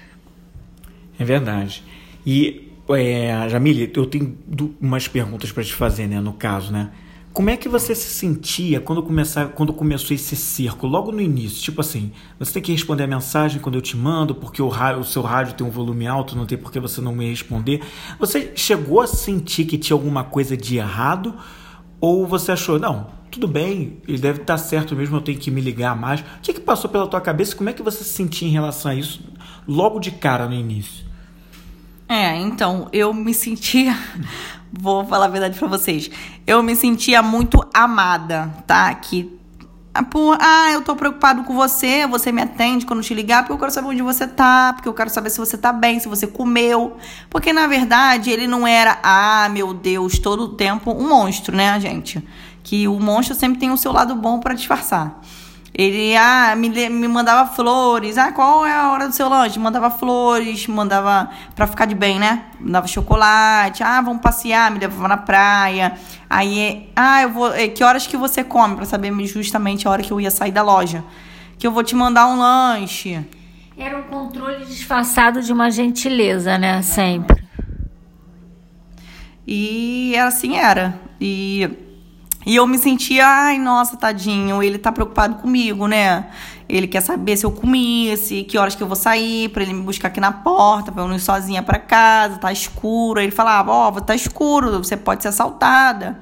É 1.18 1.24
verdade. 1.24 1.84
E 2.26 2.72
é, 2.89 3.48
Jamile, 3.50 3.92
eu 3.96 4.06
tenho 4.06 4.38
umas 4.82 5.08
perguntas 5.08 5.52
para 5.52 5.63
te 5.63 5.74
fazer, 5.74 6.08
né? 6.08 6.20
No 6.20 6.34
caso, 6.34 6.72
né? 6.72 6.92
Como 7.32 7.50
é 7.50 7.58
que 7.58 7.68
você 7.68 7.96
se 7.96 8.10
sentia 8.10 8.80
quando, 8.80 9.02
começar, 9.02 9.48
quando 9.50 9.74
começou 9.74 10.13
esse 10.13 10.36
circo, 10.36 10.86
logo 10.86 11.12
no 11.12 11.20
início? 11.20 11.63
Tipo 11.63 11.82
assim, 11.82 12.12
você 12.38 12.54
tem 12.54 12.62
que 12.62 12.72
responder 12.72 13.04
a 13.04 13.08
mensagem 13.08 13.60
quando 13.60 13.74
eu 13.74 13.82
te 13.82 13.98
mando, 13.98 14.36
porque 14.36 14.62
o, 14.62 14.68
o 14.68 15.04
seu 15.04 15.24
rádio 15.24 15.56
tem 15.56 15.66
um 15.66 15.72
volume 15.72 16.06
alto, 16.06 16.36
não 16.36 16.46
tem 16.46 16.60
por 16.60 16.72
que 16.72 16.80
você 16.80 17.02
não 17.02 17.16
me 17.16 17.28
responder. 17.28 17.82
Você 18.20 18.52
chegou 18.56 19.02
a 19.02 19.08
sentir 19.08 19.66
que 19.66 19.80
tinha 19.80 19.96
alguma 19.96 20.24
coisa 20.24 20.56
de 20.56 20.78
errado? 20.78 21.34
Ou 22.00 22.28
você 22.28 22.52
achou, 22.52 22.78
não, 22.78 23.08
tudo 23.34 23.48
bem, 23.48 23.98
ele 24.08 24.19
deve 24.19 24.41
estar 24.41 24.58
certo 24.60 24.96
mesmo, 24.96 25.17
eu 25.17 25.22
tenho 25.22 25.39
que 25.39 25.50
me 25.50 25.60
ligar 25.60 25.96
mais. 25.96 26.19
O 26.19 26.24
que, 26.43 26.54
que 26.54 26.62
passou 26.62 26.88
pela 26.88 27.08
tua 27.08 27.19
cabeça? 27.19 27.56
Como 27.56 27.67
é 27.67 27.74
que 27.74 27.82
você 27.82 28.04
se 28.04 28.13
sentia 28.13 28.48
em 28.48 28.52
relação 28.52 28.91
a 28.91 28.96
isso 28.96 29.22
logo 29.67 30.00
de 30.00 30.12
cara 30.12 30.46
no 30.46 30.54
início? 30.54 31.04
É, 32.08 32.38
então, 32.38 32.89
eu 32.93 33.12
me 33.12 33.34
sentia 33.34 33.98
vou 34.72 35.04
falar 35.06 35.26
a 35.26 35.30
verdade 35.30 35.58
para 35.58 35.67
vocês. 35.67 36.12
Eu 36.46 36.62
me 36.62 36.76
sentia 36.76 37.24
muito 37.24 37.60
amada, 37.74 38.54
tá? 38.67 38.93
Que 38.93 39.39
ah, 39.96 40.06
ah, 40.39 40.72
eu 40.72 40.82
tô 40.82 40.96
preocupado 40.96 41.43
com 41.43 41.56
você, 41.56 42.08
você 42.08 42.32
me 42.32 42.41
atende 42.41 42.86
quando 42.86 43.04
te 43.04 43.13
ligar, 43.13 43.43
porque 43.43 43.54
eu 43.54 43.60
quero 43.60 43.72
saber 43.72 43.88
onde 43.89 44.02
você 44.02 44.28
tá, 44.28 44.74
porque 44.74 44.89
eu 44.89 44.93
quero 44.93 45.10
saber 45.10 45.30
se 45.30 45.38
você 45.38 45.56
tá 45.56 45.72
bem, 45.72 46.00
se 46.00 46.08
você 46.08 46.26
comeu. 46.26 46.98
Porque 47.30 47.52
na 47.52 47.65
verdade 47.65 48.32
ele 48.32 48.48
não 48.48 48.65
era, 48.65 49.00
ah, 49.04 49.48
meu 49.50 49.74
Deus, 49.74 50.17
todo 50.17 50.43
o 50.43 50.50
tempo 50.50 50.91
um 50.91 51.08
monstro, 51.08 51.56
né, 51.56 51.80
gente? 51.80 52.24
Que 52.63 52.88
o 52.88 52.99
monstro 52.99 53.36
sempre 53.36 53.60
tem 53.60 53.71
o 53.71 53.78
seu 53.78 53.91
lado 53.91 54.15
bom 54.15 54.39
para 54.39 54.54
disfarçar. 54.54 55.21
Ele 55.76 56.15
ah, 56.15 56.56
me, 56.56 56.69
me 56.69 57.08
mandava 57.08 57.49
flores. 57.49 58.15
Ah, 58.17 58.32
qual 58.32 58.63
é 58.63 58.71
a 58.71 58.91
hora 58.91 59.08
do 59.08 59.15
seu 59.15 59.28
lanche? 59.28 59.58
Mandava 59.58 59.89
flores, 59.89 60.67
mandava 60.67 61.32
pra 61.56 61.65
ficar 61.65 61.86
de 61.86 61.95
bem, 61.95 62.19
né? 62.19 62.45
Mandava 62.60 62.86
chocolate. 62.86 63.82
Ah, 63.82 63.99
vamos 63.99 64.21
passear, 64.21 64.69
me 64.69 64.78
levava 64.78 65.08
na 65.08 65.17
praia. 65.17 65.93
Aí, 66.30 66.91
ah, 66.95 67.23
eu 67.23 67.30
vou. 67.30 67.54
Eh, 67.56 67.69
que 67.69 67.84
horas 67.84 68.06
que 68.06 68.15
você 68.15 68.43
come? 68.43 68.76
Pra 68.76 68.86
saber 68.86 69.12
justamente 69.26 69.88
a 69.88 69.91
hora 69.91 70.04
que 70.04 70.12
eu 70.12 70.21
ia 70.21 70.30
sair 70.30 70.52
da 70.52 70.62
loja. 70.62 71.04
Que 71.58 71.65
eu 71.65 71.71
vou 71.71 71.84
te 71.84 71.95
mandar 71.95 72.28
um 72.28 72.38
lanche. 72.38 73.26
Era 73.76 73.97
um 73.97 74.04
controle 74.04 74.65
disfarçado 74.65 75.41
de 75.41 75.52
uma 75.52 75.71
gentileza, 75.71 76.56
né? 76.60 76.84
Sempre. 76.84 77.43
E 79.47 80.15
assim 80.17 80.56
era. 80.56 80.99
E 81.19 81.67
e 82.45 82.56
eu 82.56 82.67
me 82.67 82.77
sentia, 82.77 83.25
ai, 83.25 83.58
nossa, 83.58 83.95
tadinho, 83.95 84.62
ele 84.62 84.77
tá 84.77 84.91
preocupado 84.91 85.36
comigo, 85.36 85.88
né? 85.88 86.27
Ele 86.67 86.88
quer 86.88 87.01
saber 87.01 87.38
se 87.38 87.45
eu 87.45 87.51
comi, 87.51 88.15
se 88.17 88.43
que 88.43 88.58
horas 88.58 88.75
que 88.75 88.84
eu 88.84 88.88
vou 88.88 88.95
sair, 88.95 89.49
para 89.49 89.63
ele 89.63 89.73
me 89.73 89.82
buscar 89.82 90.10
aqui 90.10 90.19
na 90.19 90.32
porta, 90.32 90.91
pra 90.91 91.03
eu 91.03 91.08
não 91.08 91.15
ir 91.15 91.19
sozinha 91.19 91.62
para 91.62 91.79
casa, 91.79 92.38
tá 92.38 92.51
escuro. 92.51 93.19
Aí 93.19 93.25
ele 93.25 93.32
falava, 93.32 93.71
ó, 93.71 93.89
oh, 93.89 94.01
tá 94.01 94.15
escuro, 94.15 94.77
você 94.79 94.97
pode 94.97 95.21
ser 95.21 95.29
assaltada. 95.29 96.19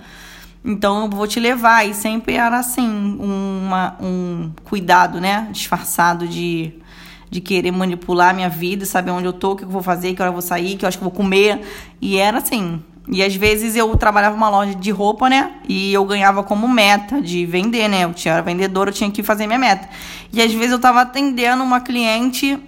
Então 0.64 1.04
eu 1.04 1.10
vou 1.10 1.28
te 1.28 1.40
levar. 1.40 1.88
E 1.88 1.94
sempre 1.94 2.36
era 2.36 2.60
assim, 2.60 3.18
uma, 3.20 3.96
um 4.02 4.52
cuidado, 4.64 5.20
né? 5.20 5.48
Disfarçado 5.52 6.28
de, 6.28 6.74
de 7.30 7.42
querer 7.42 7.72
manipular 7.72 8.30
a 8.30 8.34
minha 8.34 8.50
vida, 8.50 8.86
saber 8.86 9.12
onde 9.12 9.26
eu 9.26 9.34
tô, 9.34 9.54
o 9.54 9.56
que 9.56 9.64
eu 9.64 9.70
vou 9.70 9.82
fazer, 9.82 10.14
que 10.14 10.22
hora 10.22 10.30
eu 10.30 10.34
vou 10.34 10.42
sair, 10.42 10.76
que 10.76 10.86
horas 10.86 10.96
que 10.96 11.02
eu 11.02 11.10
vou 11.10 11.16
comer. 11.18 11.62
E 12.02 12.18
era 12.18 12.40
assim, 12.40 12.84
e 13.08 13.24
às 13.24 13.36
vezes 13.36 13.76
eu 13.76 13.96
trabalhava 13.98 14.36
numa 14.36 14.50
loja 14.50 14.76
de 14.76 14.92
roupa, 14.92 15.30
né? 15.30 15.54
E 15.68 15.92
eu 15.92 16.06
ganhava 16.06 16.44
como 16.44 16.68
meta 16.68 17.22
de 17.22 17.46
vender, 17.46 17.88
né? 17.88 18.04
Eu 18.04 18.14
tinha, 18.14 18.36
era 18.36 18.44
vendedora, 18.44 18.90
eu 18.90 18.94
tinha 18.94 19.10
que 19.10 19.24
fazer 19.24 19.48
minha 19.48 19.60
meta. 19.60 19.90
E 20.32 20.42
às 20.42 20.54
vezes 20.54 20.72
eu 20.72 20.80
tava 20.80 21.02
atendendo 21.02 21.64
uma 21.64 21.82
cliente 21.82 22.60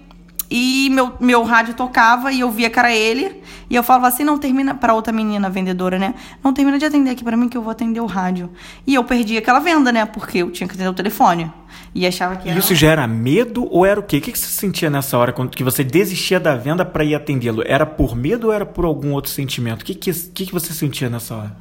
e 0.50 0.88
meu, 0.90 1.14
meu 1.20 1.42
rádio 1.42 1.74
tocava 1.74 2.32
e 2.32 2.40
eu 2.40 2.50
via 2.50 2.68
que 2.68 2.78
era 2.78 2.92
ele. 2.94 3.42
E 3.68 3.74
eu 3.74 3.82
falava 3.82 4.08
assim: 4.08 4.24
não 4.24 4.38
termina. 4.38 4.74
para 4.74 4.94
outra 4.94 5.12
menina 5.12 5.48
vendedora, 5.48 5.98
né? 5.98 6.14
Não 6.42 6.52
termina 6.52 6.78
de 6.78 6.84
atender 6.84 7.10
aqui 7.10 7.24
para 7.24 7.36
mim 7.36 7.48
que 7.48 7.56
eu 7.56 7.62
vou 7.62 7.70
atender 7.70 8.00
o 8.00 8.06
rádio. 8.06 8.50
E 8.86 8.94
eu 8.94 9.04
perdi 9.04 9.36
aquela 9.36 9.58
venda, 9.58 9.90
né? 9.90 10.04
Porque 10.04 10.38
eu 10.38 10.50
tinha 10.50 10.66
que 10.68 10.74
atender 10.74 10.90
o 10.90 10.94
telefone. 10.94 11.50
E 11.94 12.06
achava 12.06 12.36
que 12.36 12.48
era... 12.48 12.58
Isso 12.58 12.74
já 12.74 12.90
era 12.90 13.06
medo 13.06 13.66
ou 13.70 13.86
era 13.86 13.98
o 13.98 14.02
quê? 14.02 14.18
O 14.18 14.20
que 14.20 14.36
você 14.36 14.46
sentia 14.46 14.90
nessa 14.90 15.16
hora 15.16 15.32
quando 15.32 15.50
que 15.50 15.62
você 15.62 15.84
desistia 15.84 16.40
da 16.40 16.56
venda 16.56 16.84
para 16.84 17.04
ir 17.04 17.14
atendê-lo? 17.14 17.62
Era 17.64 17.86
por 17.86 18.16
medo 18.16 18.48
ou 18.48 18.52
era 18.52 18.66
por 18.66 18.84
algum 18.84 19.12
outro 19.12 19.30
sentimento? 19.30 19.82
O 19.82 19.84
que, 19.84 19.94
que, 19.94 20.12
que, 20.12 20.46
que 20.46 20.52
você 20.52 20.72
sentia 20.72 21.08
nessa 21.08 21.36
hora? 21.36 21.56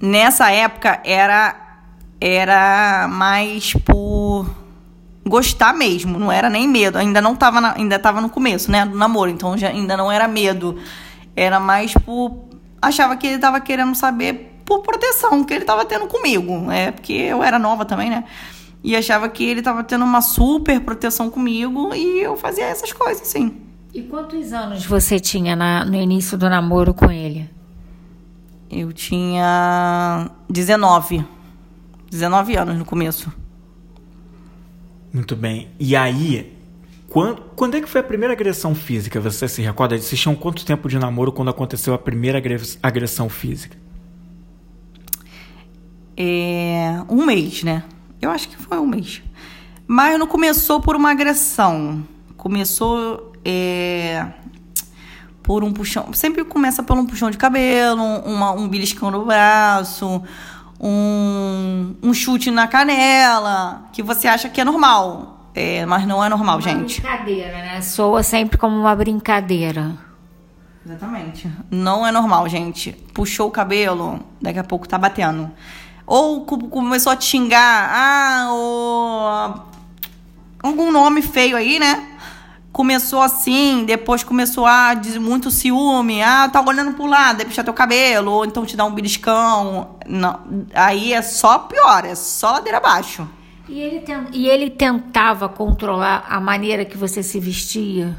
Nessa 0.00 0.50
época 0.50 1.00
era 1.04 1.62
era 2.18 3.06
mais 3.08 3.74
por 3.74 4.46
gostar 5.26 5.74
mesmo, 5.74 6.18
não 6.18 6.30
era 6.30 6.48
nem 6.48 6.68
medo. 6.68 6.98
Ainda 6.98 7.20
não 7.20 7.34
tava 7.34 7.60
na, 7.60 7.74
ainda 7.74 7.98
tava 7.98 8.20
no 8.20 8.30
começo, 8.30 8.70
né, 8.70 8.86
do 8.86 8.96
namoro, 8.96 9.30
então 9.30 9.58
já 9.58 9.68
ainda 9.68 9.96
não 9.96 10.10
era 10.10 10.28
medo. 10.28 10.78
Era 11.34 11.58
mais 11.58 11.92
por 11.92 12.46
achava 12.80 13.16
que 13.16 13.26
ele 13.26 13.38
tava 13.38 13.60
querendo 13.60 13.94
saber 13.94 14.60
por 14.64 14.80
proteção 14.80 15.44
que 15.44 15.54
ele 15.54 15.64
tava 15.64 15.84
tendo 15.84 16.06
comigo, 16.06 16.70
é, 16.70 16.90
porque 16.90 17.12
eu 17.12 17.42
era 17.42 17.58
nova 17.58 17.84
também, 17.84 18.10
né? 18.10 18.24
E 18.82 18.94
achava 18.94 19.28
que 19.28 19.44
ele 19.44 19.62
tava 19.62 19.82
tendo 19.82 20.04
uma 20.04 20.20
super 20.20 20.80
proteção 20.80 21.28
comigo 21.30 21.94
e 21.94 22.20
eu 22.20 22.36
fazia 22.36 22.64
essas 22.64 22.92
coisas, 22.92 23.26
sim. 23.26 23.56
E 23.92 24.02
quantos 24.02 24.52
anos 24.52 24.84
você 24.84 25.18
tinha 25.18 25.56
na, 25.56 25.84
no 25.84 25.96
início 25.96 26.36
do 26.36 26.48
namoro 26.48 26.92
com 26.92 27.10
ele? 27.10 27.48
Eu 28.70 28.92
tinha 28.92 30.30
19. 30.48 31.24
19 32.10 32.56
anos 32.56 32.76
no 32.76 32.84
começo. 32.84 33.32
Muito 35.16 35.34
bem. 35.34 35.70
E 35.80 35.96
aí, 35.96 36.54
quando, 37.08 37.40
quando 37.56 37.74
é 37.74 37.80
que 37.80 37.88
foi 37.88 38.02
a 38.02 38.04
primeira 38.04 38.34
agressão 38.34 38.74
física? 38.74 39.18
Você 39.18 39.48
se 39.48 39.62
recorda? 39.62 39.96
Vocês 39.96 40.20
tinham 40.20 40.36
quanto 40.36 40.62
tempo 40.62 40.90
de 40.90 40.98
namoro 40.98 41.32
quando 41.32 41.48
aconteceu 41.48 41.94
a 41.94 41.98
primeira 41.98 42.38
agressão 42.82 43.26
física? 43.30 43.78
É, 46.14 47.02
um 47.08 47.24
mês, 47.24 47.62
né? 47.62 47.82
Eu 48.20 48.30
acho 48.30 48.46
que 48.50 48.58
foi 48.58 48.78
um 48.78 48.86
mês. 48.86 49.22
Mas 49.86 50.18
não 50.18 50.26
começou 50.26 50.82
por 50.82 50.94
uma 50.94 51.12
agressão. 51.12 52.06
Começou 52.36 53.32
é, 53.42 54.26
por 55.42 55.64
um 55.64 55.72
puxão. 55.72 56.12
Sempre 56.12 56.44
começa 56.44 56.82
por 56.82 56.94
um 56.94 57.06
puxão 57.06 57.30
de 57.30 57.38
cabelo, 57.38 58.02
uma, 58.02 58.52
um 58.52 58.68
beliscão 58.68 59.10
no 59.10 59.24
braço, 59.24 60.22
um, 60.86 61.96
um 62.00 62.14
chute 62.14 62.50
na 62.50 62.68
canela, 62.68 63.88
que 63.92 64.02
você 64.02 64.28
acha 64.28 64.48
que 64.48 64.60
é 64.60 64.64
normal. 64.64 65.50
É, 65.54 65.84
mas 65.86 66.06
não 66.06 66.22
é 66.22 66.28
normal, 66.28 66.56
uma 66.56 66.62
gente. 66.62 67.00
Brincadeira, 67.00 67.52
né? 67.52 67.80
Soa 67.80 68.22
sempre 68.22 68.58
como 68.58 68.78
uma 68.78 68.94
brincadeira. 68.94 69.96
Exatamente. 70.84 71.50
Não 71.70 72.06
é 72.06 72.12
normal, 72.12 72.48
gente. 72.48 72.92
Puxou 73.12 73.48
o 73.48 73.50
cabelo, 73.50 74.20
daqui 74.40 74.58
a 74.58 74.64
pouco 74.64 74.86
tá 74.86 74.96
batendo. 74.96 75.50
Ou 76.06 76.44
começou 76.44 77.10
a 77.10 77.16
te 77.16 77.24
xingar, 77.24 77.90
ah, 77.90 78.48
ou 78.52 79.64
algum 80.62 80.92
nome 80.92 81.20
feio 81.22 81.56
aí, 81.56 81.80
né? 81.80 82.15
Começou 82.76 83.22
assim, 83.22 83.86
depois 83.86 84.22
começou 84.22 84.66
a 84.66 84.92
dizer 84.92 85.18
muito 85.18 85.50
ciúme, 85.50 86.22
ah, 86.22 86.46
tá 86.46 86.60
olhando 86.60 86.92
pro 86.92 87.06
lado, 87.06 87.40
aí 87.40 87.46
puxar 87.46 87.64
teu 87.64 87.72
cabelo, 87.72 88.30
ou 88.30 88.44
então 88.44 88.66
te 88.66 88.76
dar 88.76 88.84
um 88.84 88.92
beliscão. 88.92 89.96
Não, 90.06 90.40
aí 90.74 91.14
é 91.14 91.22
só 91.22 91.60
pior, 91.60 92.04
é 92.04 92.14
só 92.14 92.50
ladeira 92.52 92.76
abaixo. 92.76 93.26
E 93.66 93.80
ele, 93.80 94.04
e 94.30 94.46
ele 94.46 94.68
tentava 94.68 95.48
controlar 95.48 96.26
a 96.28 96.38
maneira 96.38 96.84
que 96.84 96.98
você 96.98 97.22
se 97.22 97.40
vestia? 97.40 98.14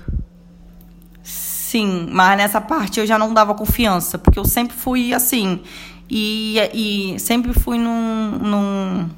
Sim, 1.21 2.07
mas 2.11 2.35
nessa 2.35 2.59
parte 2.59 2.99
eu 2.99 3.05
já 3.05 3.19
não 3.19 3.35
dava 3.35 3.53
confiança, 3.53 4.17
porque 4.17 4.39
eu 4.39 4.45
sempre 4.45 4.75
fui 4.75 5.13
assim. 5.13 5.61
E, 6.09 6.57
e 6.73 7.19
sempre 7.19 7.53
fui 7.53 7.77
num, 7.77 8.31
num, 8.41 9.09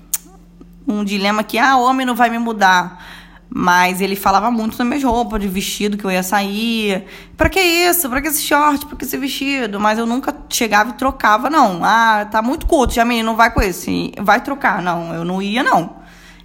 num 0.86 1.04
dilema 1.06 1.46
que, 1.46 1.58
ah, 1.58 1.78
homem 1.78 2.06
não 2.06 2.14
vai 2.14 2.30
me 2.30 2.40
mudar. 2.40 3.19
Mas 3.52 4.00
ele 4.00 4.16
falava 4.16 4.52
muito 4.52 4.78
das 4.78 4.86
minhas 4.86 5.04
roupas, 5.04 5.42
de 5.42 5.48
vestido 5.48 5.98
que 5.98 6.06
eu 6.06 6.12
ia 6.12 6.22
sair. 6.22 7.06
Pra 7.36 7.50
que 7.50 7.60
isso? 7.60 8.08
Pra 8.08 8.22
que 8.22 8.28
esse 8.28 8.44
short? 8.44 8.86
Pra 8.86 8.96
que 8.96 9.04
esse 9.04 9.18
vestido? 9.18 9.80
Mas 9.80 9.98
eu 9.98 10.06
nunca 10.06 10.36
chegava 10.50 10.92
e 10.92 10.94
trocava, 10.94 11.50
não. 11.50 11.84
Ah, 11.84 12.28
tá 12.30 12.44
muito 12.44 12.68
curto, 12.68 12.94
já 12.94 13.04
menino, 13.04 13.32
não 13.32 13.36
vai 13.36 13.52
com 13.52 13.60
esse. 13.60 14.12
Vai 14.20 14.42
trocar. 14.42 14.84
Não, 14.84 15.14
eu 15.16 15.26
não 15.26 15.42
ia, 15.42 15.64
não. 15.64 15.98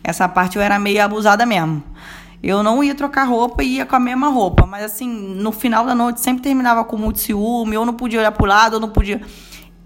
Essa 0.02 0.26
parte 0.28 0.56
eu 0.56 0.62
era 0.62 0.78
meio 0.78 1.04
abusada 1.04 1.44
mesmo. 1.44 1.82
Eu 2.42 2.62
não 2.62 2.82
ia 2.82 2.94
trocar 2.94 3.24
roupa 3.24 3.62
e 3.62 3.76
ia 3.76 3.86
com 3.86 3.96
a 3.96 4.00
mesma 4.00 4.28
roupa. 4.28 4.66
Mas 4.66 4.84
assim, 4.84 5.08
no 5.08 5.52
final 5.52 5.84
da 5.84 5.94
noite 5.94 6.20
sempre 6.20 6.42
terminava 6.42 6.84
com 6.84 6.96
muito 6.96 7.18
ciúme. 7.18 7.74
Eu 7.74 7.84
não 7.84 7.94
podia 7.94 8.20
olhar 8.20 8.32
pro 8.32 8.46
lado, 8.46 8.76
eu 8.76 8.80
não 8.80 8.88
podia. 8.88 9.20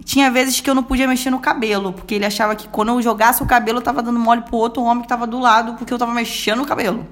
Tinha 0.09 0.31
vezes 0.31 0.59
que 0.59 0.71
eu 0.71 0.75
não 0.75 0.83
podia 0.83 1.07
mexer 1.07 1.29
no 1.29 1.39
cabelo, 1.39 1.93
porque 1.93 2.15
ele 2.15 2.25
achava 2.25 2.57
que 2.57 2.67
quando 2.67 2.89
eu 2.89 3.03
jogasse 3.03 3.43
o 3.43 3.47
cabelo, 3.47 3.77
eu 3.77 3.83
tava 3.83 4.03
dando 4.03 4.19
mole 4.19 4.41
pro 4.41 4.57
outro 4.57 4.83
homem 4.83 5.03
que 5.03 5.09
tava 5.09 5.27
do 5.27 5.39
lado, 5.39 5.75
porque 5.75 5.93
eu 5.93 5.99
tava 5.99 6.15
mexendo 6.15 6.61
no 6.61 6.65
cabelo. 6.65 7.07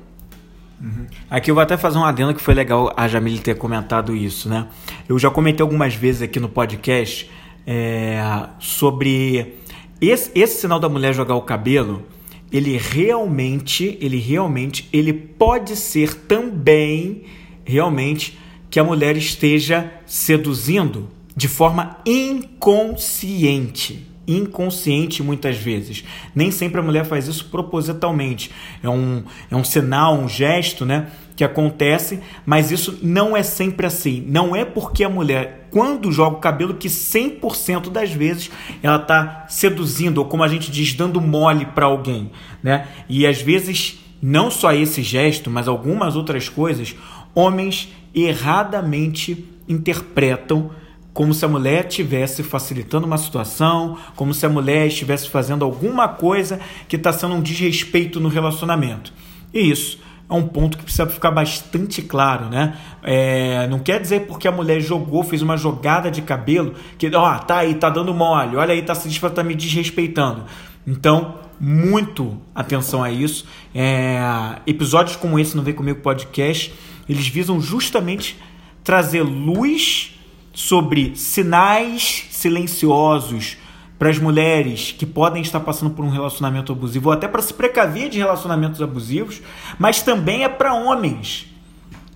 Uhum. 0.81 1.07
Aqui 1.29 1.51
eu 1.51 1.55
vou 1.55 1.61
até 1.61 1.77
fazer 1.77 1.99
um 1.99 2.05
adendo 2.07 2.33
que 2.33 2.41
foi 2.41 2.55
legal 2.55 2.91
a 2.97 3.07
Jamile 3.07 3.39
ter 3.39 3.55
comentado 3.59 4.17
isso, 4.17 4.49
né? 4.49 4.69
Eu 5.07 5.19
já 5.19 5.31
comentei 5.31 5.63
algumas 5.63 5.95
vezes 5.95 6.23
aqui 6.23 6.41
no 6.41 6.49
podcast 6.49 7.31
é, 7.67 8.49
sobre 8.59 9.59
esse, 10.01 10.31
esse 10.35 10.63
sinal 10.63 10.81
da 10.81 10.89
mulher 10.89 11.13
jogar 11.13 11.35
o 11.35 11.43
cabelo. 11.43 12.03
Ele 12.51 12.79
realmente, 12.79 13.99
ele 14.01 14.19
realmente, 14.19 14.89
ele 14.91 15.13
pode 15.13 15.77
ser 15.77 16.15
também 16.15 17.25
realmente 17.63 18.39
que 18.71 18.81
a 18.81 18.85
mulher 18.85 19.19
esteja 19.19 19.93
seduzindo 20.07 21.15
de 21.37 21.49
forma 21.49 21.99
inconsciente. 22.07 24.07
Inconsciente 24.27 25.22
muitas 25.22 25.57
vezes. 25.57 26.03
Nem 26.35 26.51
sempre 26.51 26.81
a 26.81 26.83
mulher 26.83 27.05
faz 27.05 27.29
isso 27.29 27.44
propositalmente. 27.44 28.51
É 28.83 28.88
um, 28.88 29.22
é 29.51 29.55
um 29.55 29.62
sinal, 29.62 30.14
um 30.14 30.29
gesto, 30.29 30.87
né? 30.87 31.09
Que 31.37 31.44
acontece, 31.44 32.20
mas 32.44 32.72
isso 32.72 32.99
não 33.03 33.37
é 33.37 33.42
sempre 33.42 33.87
assim. 33.87 34.25
Não 34.27 34.57
é 34.57 34.64
porque 34.64 35.05
a 35.05 35.09
mulher, 35.09 35.68
quando 35.70 36.11
joga 36.11 36.38
o 36.38 36.40
cabelo, 36.40 36.75
que 36.75 36.88
100% 36.88 37.90
das 37.90 38.11
vezes 38.11 38.51
ela 38.83 38.96
está 38.96 39.44
seduzindo, 39.49 40.18
ou 40.18 40.25
como 40.25 40.42
a 40.42 40.49
gente 40.49 40.72
diz, 40.72 40.94
dando 40.94 41.20
mole 41.20 41.66
para 41.66 41.85
alguém, 41.85 42.33
né? 42.62 42.88
E 43.09 43.27
às 43.27 43.40
vezes, 43.40 44.01
não 44.20 44.51
só 44.51 44.72
esse 44.72 45.03
gesto, 45.03 45.51
mas 45.51 45.68
algumas 45.68 46.16
outras 46.16 46.49
coisas, 46.49 46.96
homens 47.35 47.92
erradamente 48.14 49.44
interpretam 49.68 50.70
como 51.16 51.33
se 51.33 51.46
a 51.46 51.48
mulher 51.48 51.87
estivesse 51.87 52.42
facilitando 52.42 53.07
uma 53.07 53.16
situação, 53.16 53.96
como 54.14 54.35
se 54.35 54.44
a 54.44 54.50
mulher 54.50 54.87
estivesse 54.88 55.31
fazendo 55.31 55.64
alguma 55.64 56.07
coisa 56.07 56.61
que 56.87 56.96
está 56.96 57.11
sendo 57.11 57.37
um 57.37 57.40
desrespeito 57.40 58.20
no 58.20 58.29
relacionamento. 58.29 59.14
E 59.50 59.70
isso 59.70 59.98
é 60.29 60.35
um 60.35 60.46
ponto 60.46 60.76
que 60.76 60.85
precisa 60.85 61.07
ficar 61.07 61.31
bastante 61.31 62.02
claro, 62.02 62.50
né? 62.50 62.76
É, 63.02 63.66
não 63.66 63.79
quer 63.79 63.98
dizer 63.98 64.26
porque 64.26 64.46
a 64.46 64.52
mulher 64.52 64.79
jogou, 64.83 65.24
fez 65.24 65.40
uma 65.40 65.57
jogada 65.57 66.11
de 66.11 66.20
cabelo, 66.20 66.74
que, 66.98 67.09
ó, 67.16 67.38
tá 67.38 67.61
aí, 67.61 67.76
tá 67.76 67.88
dando 67.88 68.12
mole, 68.12 68.55
olha 68.55 68.74
aí, 68.74 68.83
tá, 68.83 68.92
tá 68.94 69.42
me 69.42 69.55
desrespeitando. 69.55 70.44
Então, 70.87 71.37
muito 71.59 72.38
atenção 72.55 73.02
a 73.02 73.11
isso. 73.11 73.46
É, 73.74 74.20
episódios 74.66 75.16
como 75.16 75.38
esse 75.38 75.57
no 75.57 75.62
Vem 75.62 75.72
Comigo 75.72 76.00
Podcast, 76.00 76.74
eles 77.09 77.26
visam 77.26 77.59
justamente 77.59 78.37
trazer 78.85 79.22
luz 79.22 80.14
sobre 80.57 81.14
sinais 81.14 82.29
silenciosos 82.31 83.59
para 83.99 84.09
as 84.09 84.19
mulheres 84.19 84.90
que 84.90 85.05
podem 85.05 85.42
estar 85.42 85.61
passando 85.61 85.90
por 85.90 86.03
um 86.03 86.09
relacionamento 86.09 86.73
abusivo 86.73 87.11
ou 87.11 87.12
até 87.12 87.29
para 87.29 87.42
se 87.42 87.53
precaver 87.53 88.09
de 88.09 88.16
relacionamentos 88.16 88.81
abusivos, 88.81 89.42
mas 89.79 90.01
também 90.01 90.45
é 90.45 90.49
para 90.49 90.73
homens 90.73 91.47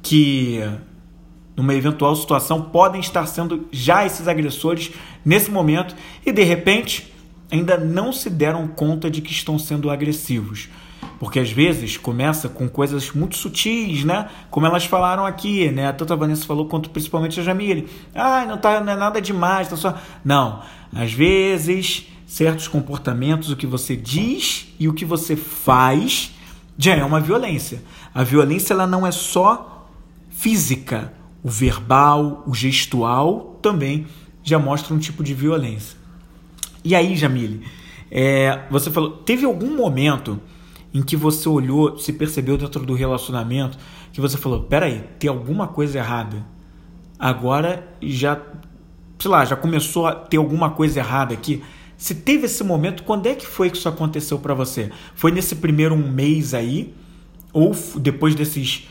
que 0.03 0.59
numa 1.55 1.75
eventual 1.75 2.17
situação 2.17 2.63
podem 2.63 3.03
estar 3.03 3.27
sendo 3.27 3.69
já 3.71 4.07
esses 4.07 4.27
agressores 4.27 4.91
nesse 5.23 5.51
momento 5.51 5.95
e 6.25 6.33
de 6.33 6.43
repente 6.43 7.13
ainda 7.51 7.77
não 7.77 8.11
se 8.11 8.31
deram 8.31 8.67
conta 8.67 9.11
de 9.11 9.21
que 9.21 9.33
estão 9.33 9.59
sendo 9.59 9.91
agressivos. 9.91 10.71
Porque 11.21 11.39
às 11.39 11.53
vezes 11.53 11.99
começa 11.99 12.49
com 12.49 12.67
coisas 12.67 13.13
muito 13.13 13.37
sutis, 13.37 14.05
né? 14.05 14.31
Como 14.51 14.65
elas 14.65 14.87
falaram 14.87 15.27
aqui, 15.27 15.71
né? 15.71 15.93
Tanto 15.93 16.15
a 16.15 16.17
Vanessa 16.17 16.47
falou 16.47 16.65
quanto 16.65 16.89
principalmente 16.89 17.39
a 17.39 17.43
Jamile. 17.43 17.87
Ah, 18.15 18.47
não, 18.47 18.57
tá, 18.57 18.81
não 18.81 18.91
é 18.91 18.97
nada 18.97 19.21
demais, 19.21 19.69
tá 19.69 19.77
só. 19.77 19.99
Não. 20.25 20.63
Às 20.91 21.13
vezes, 21.13 22.07
certos 22.27 22.69
comportamentos, 22.69 23.51
o 23.51 23.57
que 23.57 23.67
você 23.67 23.95
diz 23.95 24.69
e 24.81 24.89
o 24.89 24.95
que 24.95 25.05
você 25.05 25.37
faz 25.37 26.33
já 26.79 26.95
é 26.95 27.05
uma 27.05 27.21
violência. 27.21 27.83
A 28.15 28.25
violência 28.25 28.73
ela 28.73 28.87
não 28.87 29.07
é 29.07 29.13
só 29.13 29.91
física. 30.31 31.13
O 31.43 31.51
verbal, 31.51 32.43
o 32.47 32.55
gestual 32.55 33.59
também 33.61 34.07
já 34.43 34.59
mostra 34.59 34.95
um 34.95 34.99
tipo 34.99 35.23
de 35.23 35.35
violência. 35.35 35.99
E 36.83 36.95
aí, 36.95 37.15
Jamile, 37.15 37.63
é, 38.11 38.61
você 38.71 38.91
falou, 38.91 39.19
teve 39.19 39.45
algum 39.45 39.77
momento 39.77 40.41
em 40.93 41.03
que 41.03 41.17
você 41.17 41.49
olhou, 41.49 41.99
se 41.99 42.13
percebeu 42.13 42.57
dentro 42.57 42.85
do 42.85 42.95
relacionamento, 42.95 43.79
que 44.13 44.21
você 44.21 44.37
falou, 44.37 44.65
peraí, 44.65 45.05
tem 45.19 45.31
alguma 45.31 45.69
coisa 45.69 45.99
errada. 45.99 46.45
Agora 47.19 47.87
já, 48.03 48.41
sei 49.19 49.31
lá, 49.31 49.45
já 49.45 49.57
começou 49.57 50.07
a 50.07 50.15
ter 50.15 50.37
alguma 50.37 50.71
coisa 50.71 50.99
errada 50.99 51.33
aqui. 51.33 51.63
Se 51.97 52.15
teve 52.15 52.47
esse 52.47 52.65
momento, 52.65 53.05
quando 53.05 53.27
é 53.27 53.35
que 53.35 53.47
foi 53.47 53.71
que 53.71 53.77
isso 53.77 53.89
aconteceu 53.89 54.39
para 54.39 54.55
você? 54.55 54.91
Foi 55.15 55.31
nesse 55.31 55.57
primeiro 55.57 55.95
um 55.95 56.11
mês 56.11 56.55
aí? 56.55 56.95
Ou 57.53 57.77
depois 57.97 58.35
desses, 58.35 58.89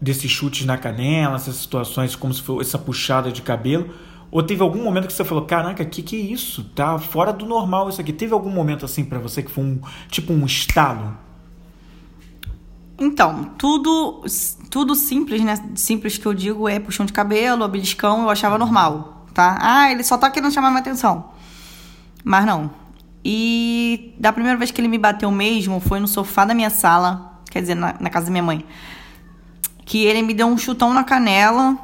desses 0.00 0.30
chutes 0.30 0.66
na 0.66 0.76
canela, 0.76 1.36
essas 1.36 1.56
situações 1.56 2.14
como 2.14 2.34
se 2.34 2.42
fosse 2.42 2.68
essa 2.68 2.78
puxada 2.78 3.32
de 3.32 3.42
cabelo? 3.42 3.88
Ou 4.30 4.42
teve 4.42 4.62
algum 4.62 4.84
momento 4.84 5.06
que 5.06 5.12
você 5.12 5.24
falou, 5.24 5.44
caraca, 5.44 5.84
que 5.84 6.02
que 6.02 6.14
é 6.14 6.20
isso? 6.20 6.62
Tá 6.74 6.98
fora 6.98 7.32
do 7.32 7.46
normal 7.46 7.88
isso 7.88 8.00
aqui. 8.00 8.12
Teve 8.12 8.32
algum 8.32 8.50
momento 8.50 8.84
assim 8.84 9.04
para 9.04 9.18
você 9.18 9.42
que 9.42 9.50
foi 9.50 9.64
um 9.64 9.80
tipo 10.08 10.32
um 10.32 10.46
estalo? 10.46 11.16
Então, 13.00 13.44
tudo 13.56 14.22
tudo 14.68 14.94
simples, 14.94 15.42
né? 15.42 15.58
Simples 15.74 16.18
que 16.18 16.26
eu 16.26 16.34
digo 16.34 16.68
é 16.68 16.78
puxão 16.78 17.06
de 17.06 17.12
cabelo, 17.14 17.66
beliscão, 17.66 18.24
eu 18.24 18.30
achava 18.30 18.58
normal, 18.58 19.24
tá? 19.32 19.58
Ah, 19.58 19.90
ele 19.90 20.04
só 20.04 20.18
tá 20.18 20.30
querendo 20.30 20.52
chamar 20.52 20.68
minha 20.68 20.80
atenção. 20.80 21.30
Mas 22.22 22.44
não. 22.44 22.70
E 23.24 24.14
da 24.18 24.32
primeira 24.32 24.58
vez 24.58 24.70
que 24.70 24.80
ele 24.80 24.88
me 24.88 24.98
bateu 24.98 25.30
mesmo 25.30 25.80
foi 25.80 25.98
no 25.98 26.06
sofá 26.06 26.44
da 26.44 26.54
minha 26.54 26.68
sala, 26.68 27.40
quer 27.50 27.62
dizer, 27.62 27.74
na, 27.74 27.94
na 27.98 28.10
casa 28.10 28.26
da 28.26 28.32
minha 28.32 28.42
mãe. 28.42 28.64
Que 29.86 30.04
ele 30.04 30.20
me 30.20 30.34
deu 30.34 30.46
um 30.46 30.58
chutão 30.58 30.92
na 30.92 31.02
canela 31.02 31.78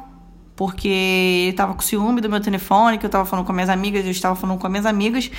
porque 0.57 0.87
ele 0.87 1.51
estava 1.51 1.75
com 1.75 1.81
ciúme 1.81 2.19
do 2.19 2.27
meu 2.27 2.41
telefone, 2.41 2.97
que 2.97 3.05
eu 3.05 3.07
estava 3.07 3.23
falando 3.25 3.45
com 3.45 3.53
minhas 3.53 3.69
amigas, 3.69 4.03
eu 4.03 4.11
estava 4.11 4.35
falando 4.35 4.59
com 4.59 4.67
minhas 4.67 4.87
amigas, 4.87 5.29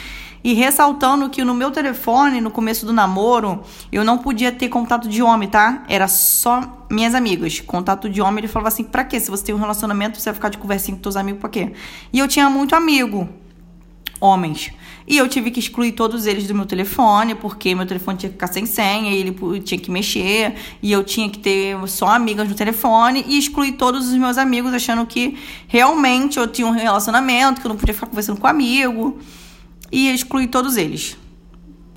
e 0.45 0.55
ressaltando 0.55 1.29
que 1.29 1.45
no 1.45 1.53
meu 1.53 1.73
telefone, 1.73 2.41
no 2.41 2.53
começo 2.53 2.87
do 2.87 2.93
namoro, 2.93 3.65
eu 3.91 4.05
não 4.05 4.17
podia 4.17 4.53
ter 4.53 4.69
contato 4.69 5.09
de 5.09 5.21
homem, 5.21 5.49
tá? 5.49 5.83
Era 5.89 6.07
só 6.07 6.87
minhas 6.89 7.17
amigas. 7.17 7.59
Contato 7.61 8.09
de 8.09 8.23
homem, 8.23 8.39
ele 8.39 8.49
falava 8.49 8.69
assim: 8.69 8.85
pra 8.85 9.03
quê? 9.03 9.19
Se 9.19 9.29
você 9.29 9.47
tem 9.47 9.55
um 9.55 9.59
relacionamento, 9.59 10.21
você 10.21 10.27
vai 10.27 10.35
ficar 10.35 10.51
de 10.51 10.59
conversinha 10.59 10.97
com 10.97 11.03
seus 11.03 11.17
amigos, 11.17 11.41
pra 11.41 11.51
quê? 11.51 11.73
E 12.13 12.21
eu 12.21 12.29
tinha 12.29 12.49
muito 12.49 12.77
amigo, 12.77 13.29
homens. 14.21 14.71
E 15.07 15.17
eu 15.17 15.27
tive 15.27 15.51
que 15.51 15.59
excluir 15.59 15.93
todos 15.93 16.27
eles 16.27 16.47
do 16.47 16.55
meu 16.55 16.67
telefone, 16.67 17.35
porque 17.35 17.75
meu 17.75 17.87
telefone 17.87 18.19
tinha 18.19 18.29
que 18.29 18.35
ficar 18.35 18.49
sem 18.49 18.67
senha, 18.67 19.11
e 19.11 19.17
ele 19.17 19.61
tinha 19.61 19.81
que 19.81 19.91
mexer, 19.91 20.55
e 20.83 20.93
eu 20.93 21.03
tinha 21.03 21.31
que 21.31 21.39
ter 21.39 21.77
só 21.89 22.09
amigas 22.09 22.47
no 22.49 22.55
telefone, 22.55 23.25
e 23.27 23.39
excluir 23.39 23.73
todos 23.73 24.09
os 24.09 24.15
meus 24.15 24.37
amigos, 24.37 24.75
achando 24.75 25.07
que 25.07 25.39
realmente 25.67 26.39
eu 26.39 26.47
tinha 26.47 26.67
um 26.67 26.73
relacionamento, 26.73 27.61
que 27.61 27.67
eu 27.67 27.71
não 27.71 27.77
podia 27.77 27.95
ficar 27.95 28.07
conversando 28.07 28.39
com 28.39 28.47
amigo. 28.47 29.19
E 29.91 30.11
excluí 30.11 30.47
todos 30.47 30.77
eles. 30.77 31.17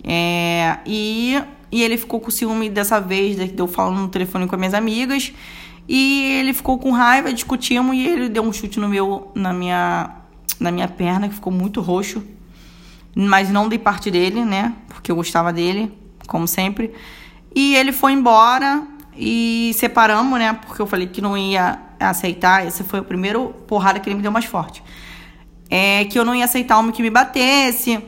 É, 0.03 0.77
e, 0.85 1.37
e 1.71 1.83
ele 1.83 1.97
ficou 1.97 2.19
com 2.19 2.31
ciúme 2.31 2.69
dessa 2.69 2.99
vez, 2.99 3.35
de 3.35 3.53
eu 3.57 3.67
falando 3.67 3.99
no 3.99 4.07
telefone 4.07 4.47
com 4.47 4.55
as 4.55 4.59
minhas 4.59 4.73
amigas. 4.73 5.33
E 5.87 6.23
ele 6.39 6.53
ficou 6.53 6.77
com 6.77 6.91
raiva, 6.91 7.33
discutimos, 7.33 7.95
e 7.95 8.07
ele 8.07 8.29
deu 8.29 8.43
um 8.43 8.53
chute 8.53 8.79
no 8.79 8.87
meu, 8.87 9.31
na 9.35 9.51
minha, 9.51 10.20
na 10.59 10.71
minha 10.71 10.87
perna, 10.87 11.27
que 11.27 11.35
ficou 11.35 11.51
muito 11.51 11.81
roxo 11.81 12.21
mas 13.15 13.49
não 13.49 13.67
de 13.67 13.77
parte 13.77 14.09
dele, 14.09 14.45
né? 14.45 14.73
Porque 14.87 15.11
eu 15.11 15.15
gostava 15.15 15.51
dele, 15.51 15.91
como 16.27 16.47
sempre. 16.47 16.93
E 17.53 17.75
ele 17.75 17.91
foi 17.91 18.13
embora 18.13 18.83
e 19.15 19.71
separamos, 19.75 20.39
né? 20.39 20.53
Porque 20.53 20.81
eu 20.81 20.87
falei 20.87 21.07
que 21.07 21.21
não 21.21 21.37
ia 21.37 21.79
aceitar. 21.99 22.65
Esse 22.65 22.83
foi 22.83 22.99
o 23.01 23.03
primeiro 23.03 23.49
porrada 23.67 23.99
que 23.99 24.07
ele 24.09 24.15
me 24.15 24.21
deu 24.21 24.31
mais 24.31 24.45
forte. 24.45 24.81
É 25.69 26.05
que 26.05 26.17
eu 26.17 26.25
não 26.25 26.33
ia 26.35 26.45
aceitar 26.45 26.77
homem 26.77 26.91
que 26.91 27.01
me 27.01 27.09
batesse. 27.09 28.01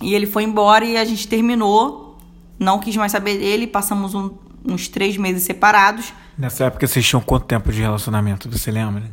E 0.00 0.14
ele 0.14 0.26
foi 0.26 0.44
embora 0.44 0.84
e 0.84 0.96
a 0.96 1.04
gente 1.04 1.26
terminou. 1.26 2.18
Não 2.58 2.78
quis 2.78 2.96
mais 2.96 3.12
saber 3.12 3.38
dele. 3.38 3.66
Passamos 3.66 4.14
um, 4.14 4.30
uns 4.64 4.88
três 4.88 5.16
meses 5.16 5.42
separados. 5.42 6.12
Nessa 6.38 6.64
época 6.64 6.86
vocês 6.86 7.04
tinham 7.04 7.20
quanto 7.20 7.46
tempo 7.46 7.72
de 7.72 7.80
relacionamento? 7.80 8.48
Você 8.50 8.70
lembra? 8.70 9.10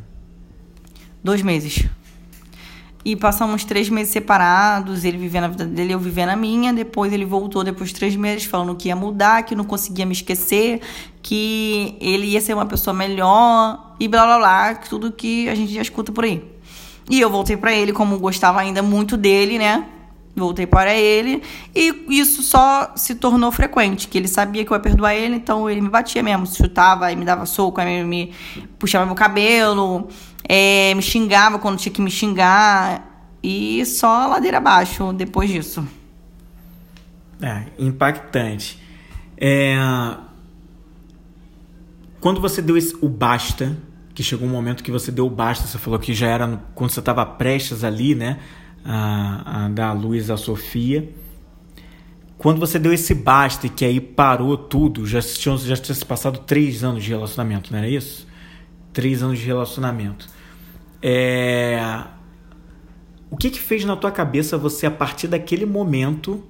Dois 1.22 1.42
meses. 1.42 1.88
E 3.04 3.14
passamos 3.14 3.64
três 3.64 3.90
meses 3.90 4.12
separados, 4.12 5.04
ele 5.04 5.18
vivendo 5.18 5.44
a 5.44 5.48
vida 5.48 5.66
dele, 5.66 5.92
eu 5.92 5.98
vivendo 5.98 6.30
a 6.30 6.36
minha. 6.36 6.72
Depois 6.72 7.12
ele 7.12 7.24
voltou 7.24 7.62
depois 7.62 7.90
de 7.90 7.96
três 7.96 8.16
meses 8.16 8.46
falando 8.46 8.74
que 8.74 8.88
ia 8.88 8.96
mudar, 8.96 9.42
que 9.42 9.54
não 9.54 9.64
conseguia 9.64 10.06
me 10.06 10.12
esquecer, 10.12 10.80
que 11.22 11.96
ele 12.00 12.28
ia 12.28 12.40
ser 12.40 12.54
uma 12.54 12.64
pessoa 12.64 12.94
melhor 12.94 13.94
e 14.00 14.08
blá 14.08 14.24
blá 14.24 14.38
blá, 14.38 14.74
tudo 14.76 15.12
que 15.12 15.48
a 15.50 15.54
gente 15.54 15.74
já 15.74 15.82
escuta 15.82 16.10
por 16.12 16.24
aí. 16.24 16.42
E 17.10 17.20
eu 17.20 17.28
voltei 17.28 17.56
para 17.56 17.74
ele, 17.74 17.92
como 17.92 18.18
gostava 18.18 18.60
ainda 18.60 18.82
muito 18.82 19.18
dele, 19.18 19.58
né? 19.58 19.86
Voltei 20.36 20.66
para 20.66 20.92
ele 20.92 21.42
e 21.72 21.94
isso 22.08 22.42
só 22.42 22.92
se 22.96 23.14
tornou 23.14 23.52
frequente, 23.52 24.08
que 24.08 24.18
ele 24.18 24.26
sabia 24.26 24.64
que 24.64 24.72
eu 24.72 24.76
ia 24.76 24.80
perdoar 24.80 25.14
ele, 25.14 25.36
então 25.36 25.70
ele 25.70 25.80
me 25.80 25.88
batia 25.88 26.24
mesmo, 26.24 26.44
chutava, 26.46 27.12
e 27.12 27.16
me 27.16 27.24
dava 27.24 27.46
soco, 27.46 27.80
aí 27.80 28.02
me 28.02 28.32
puxava 28.76 29.06
meu 29.06 29.14
cabelo, 29.14 30.08
é, 30.48 30.92
me 30.94 31.02
xingava 31.02 31.58
quando 31.58 31.78
tinha 31.78 31.92
que 31.92 32.02
me 32.02 32.10
xingar. 32.10 33.12
E 33.42 33.84
só 33.84 34.26
ladeira 34.26 34.56
abaixo 34.56 35.12
depois 35.12 35.50
disso. 35.50 35.86
É, 37.40 37.64
impactante. 37.78 38.80
É... 39.36 39.76
Quando 42.20 42.40
você 42.40 42.62
deu 42.62 42.76
esse, 42.76 42.96
o 43.02 43.08
basta, 43.08 43.76
que 44.14 44.22
chegou 44.22 44.48
um 44.48 44.50
momento 44.50 44.82
que 44.82 44.90
você 44.90 45.12
deu 45.12 45.26
o 45.26 45.30
basta, 45.30 45.66
você 45.66 45.76
falou 45.76 45.98
que 45.98 46.14
já 46.14 46.26
era 46.26 46.46
no, 46.46 46.58
quando 46.74 46.90
você 46.90 47.00
estava 47.00 47.26
prestes 47.26 47.84
ali, 47.84 48.14
né? 48.14 48.38
A, 48.84 49.64
a 49.64 49.68
dar 49.68 49.88
a 49.88 49.92
luz 49.92 50.30
à 50.30 50.36
Sofia. 50.36 51.08
Quando 52.36 52.60
você 52.60 52.78
deu 52.78 52.92
esse 52.92 53.14
basta 53.14 53.66
e 53.66 53.70
que 53.70 53.84
aí 53.84 54.00
parou 54.00 54.56
tudo, 54.56 55.06
já 55.06 55.22
tinha, 55.22 55.56
já 55.56 55.76
tinha 55.76 55.94
se 55.94 56.04
passado 56.04 56.40
três 56.40 56.84
anos 56.84 57.02
de 57.02 57.10
relacionamento, 57.10 57.72
não 57.72 57.78
era 57.78 57.88
isso? 57.88 58.26
Três 58.92 59.22
anos 59.22 59.38
de 59.38 59.46
relacionamento. 59.46 60.28
É... 61.00 62.04
O 63.30 63.36
que, 63.36 63.50
que 63.50 63.58
fez 63.58 63.84
na 63.84 63.96
tua 63.96 64.10
cabeça 64.10 64.58
você, 64.58 64.86
a 64.86 64.90
partir 64.90 65.26
daquele 65.26 65.64
momento, 65.64 66.44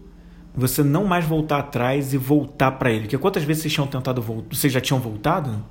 você 0.54 0.82
não 0.82 1.04
mais 1.04 1.24
voltar 1.24 1.60
atrás 1.60 2.12
e 2.12 2.18
voltar 2.18 2.72
para 2.72 2.90
ele? 2.90 3.02
Porque 3.02 3.18
quantas 3.18 3.42
vezes 3.42 3.62
vocês 3.62 3.74
tinham 3.74 3.86
tentado 3.86 4.20
voltar? 4.20 4.54
Vocês 4.54 4.72
já 4.72 4.80
tinham 4.80 5.00
voltado? 5.00 5.64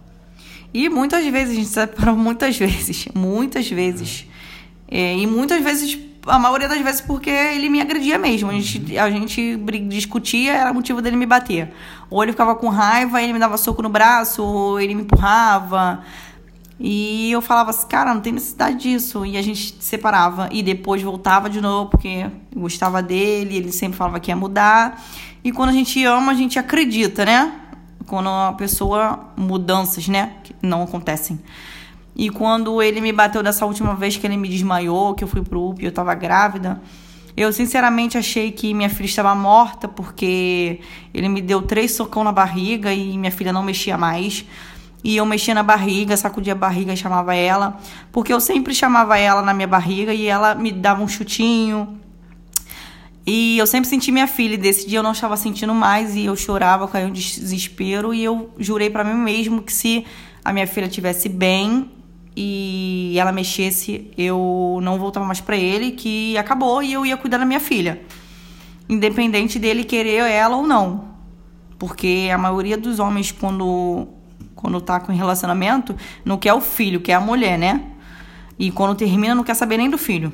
E 0.73 0.89
muitas 0.89 1.25
vezes, 1.25 1.51
a 1.51 1.55
gente 1.55 1.67
separou 1.67 2.15
muitas 2.15 2.55
vezes. 2.57 3.07
Muitas 3.13 3.69
vezes. 3.69 4.25
É, 4.87 5.17
e 5.17 5.27
muitas 5.27 5.63
vezes, 5.63 5.99
a 6.25 6.39
maioria 6.39 6.67
das 6.67 6.79
vezes, 6.79 7.01
porque 7.01 7.29
ele 7.29 7.69
me 7.69 7.81
agredia 7.81 8.17
mesmo. 8.17 8.49
A 8.49 8.53
gente, 8.53 8.97
a 8.97 9.09
gente 9.09 9.57
discutia, 9.87 10.53
era 10.53 10.73
motivo 10.73 11.01
dele 11.01 11.15
me 11.15 11.25
bater. 11.25 11.73
Ou 12.09 12.23
ele 12.23 12.31
ficava 12.31 12.55
com 12.55 12.69
raiva, 12.69 13.21
ele 13.21 13.33
me 13.33 13.39
dava 13.39 13.57
soco 13.57 13.81
no 13.81 13.89
braço, 13.89 14.43
ou 14.43 14.79
ele 14.79 14.95
me 14.95 15.01
empurrava. 15.03 16.03
E 16.79 17.31
eu 17.31 17.41
falava 17.41 17.69
assim, 17.69 17.87
cara, 17.87 18.13
não 18.13 18.21
tem 18.21 18.33
necessidade 18.33 18.77
disso. 18.77 19.25
E 19.25 19.37
a 19.37 19.41
gente 19.41 19.75
separava. 19.79 20.49
E 20.51 20.63
depois 20.63 21.01
voltava 21.01 21.49
de 21.49 21.61
novo, 21.61 21.89
porque 21.91 22.29
gostava 22.55 23.01
dele, 23.01 23.57
ele 23.57 23.71
sempre 23.71 23.97
falava 23.97 24.19
que 24.19 24.31
ia 24.31 24.35
mudar. 24.35 25.03
E 25.43 25.51
quando 25.51 25.69
a 25.69 25.73
gente 25.73 26.03
ama, 26.05 26.31
a 26.31 26.35
gente 26.35 26.57
acredita, 26.57 27.25
né? 27.25 27.53
Quando 28.07 28.29
a 28.29 28.53
pessoa. 28.53 29.31
mudanças, 29.35 30.07
né? 30.07 30.33
Que 30.43 30.55
não 30.61 30.83
acontecem. 30.83 31.39
E 32.15 32.29
quando 32.29 32.81
ele 32.81 33.01
me 33.01 33.11
bateu 33.11 33.41
dessa 33.41 33.65
última 33.65 33.95
vez 33.95 34.17
que 34.17 34.25
ele 34.27 34.37
me 34.37 34.47
desmaiou, 34.47 35.15
que 35.15 35.23
eu 35.23 35.27
fui 35.27 35.41
pro 35.41 35.69
UP 35.69 35.81
e 35.81 35.85
eu 35.85 35.91
tava 35.91 36.13
grávida, 36.13 36.81
Eu 37.35 37.51
sinceramente 37.51 38.15
achei 38.15 38.51
que 38.51 38.73
minha 38.73 38.89
filha 38.89 39.07
estava 39.07 39.33
morta 39.33 39.87
porque 39.87 40.79
ele 41.11 41.27
me 41.27 41.41
deu 41.41 41.63
três 41.63 41.91
socão 41.91 42.23
na 42.23 42.31
barriga 42.31 42.93
e 42.93 43.17
minha 43.17 43.31
filha 43.31 43.51
não 43.51 43.63
mexia 43.63 43.97
mais. 43.97 44.45
E 45.03 45.17
eu 45.17 45.25
mexia 45.25 45.53
na 45.53 45.63
barriga, 45.63 46.15
sacudia 46.15 46.53
a 46.53 46.55
barriga 46.55 46.93
e 46.93 46.97
chamava 46.97 47.35
ela, 47.35 47.77
porque 48.11 48.31
eu 48.31 48.39
sempre 48.39 48.73
chamava 48.73 49.17
ela 49.17 49.41
na 49.41 49.53
minha 49.53 49.67
barriga 49.67 50.13
e 50.13 50.27
ela 50.27 50.55
me 50.55 50.71
dava 50.71 51.01
um 51.01 51.07
chutinho. 51.07 51.99
E 53.25 53.57
eu 53.57 53.65
sempre 53.65 53.89
senti 53.89 54.11
minha 54.11 54.27
filha, 54.27 54.53
e 54.53 54.57
desse 54.57 54.87
dia 54.87 54.99
eu 54.99 55.03
não 55.03 55.13
estava 55.13 55.35
sentindo 55.35 55.73
mais 55.73 56.15
e 56.15 56.25
eu 56.25 56.35
chorava, 56.35 56.87
caiu 56.87 57.07
um 57.07 57.11
desespero 57.11 58.13
e 58.13 58.23
eu 58.23 58.51
jurei 58.59 58.89
para 58.89 59.03
mim 59.03 59.15
mesmo 59.15 59.61
que 59.61 59.73
se 59.73 60.05
a 60.43 60.53
minha 60.53 60.67
filha 60.67 60.87
tivesse 60.87 61.27
bem, 61.29 61.89
e 62.35 63.15
ela 63.17 63.31
mexesse, 63.31 64.11
eu 64.17 64.79
não 64.81 64.97
voltava 64.97 65.25
mais 65.25 65.39
para 65.39 65.55
ele, 65.55 65.91
que 65.91 66.37
acabou 66.37 66.81
e 66.81 66.93
eu 66.93 67.05
ia 67.05 67.15
cuidar 67.15 67.37
da 67.37 67.45
minha 67.45 67.59
filha. 67.59 68.01
Independente 68.89 69.59
dele 69.59 69.83
querer 69.83 70.29
ela 70.29 70.55
ou 70.57 70.65
não. 70.65 71.13
Porque 71.77 72.29
a 72.33 72.37
maioria 72.37 72.77
dos 72.77 72.99
homens, 72.99 73.31
quando, 73.31 74.07
quando 74.55 74.81
tá 74.81 74.99
com 74.99 75.11
relacionamento, 75.11 75.95
não 76.25 76.37
quer 76.37 76.53
o 76.53 76.61
filho, 76.61 77.01
quer 77.01 77.13
a 77.13 77.21
mulher, 77.21 77.57
né? 77.57 77.83
E 78.57 78.71
quando 78.71 78.95
termina, 78.95 79.35
não 79.35 79.43
quer 79.43 79.55
saber 79.55 79.77
nem 79.77 79.89
do 79.89 79.97
filho. 79.97 80.31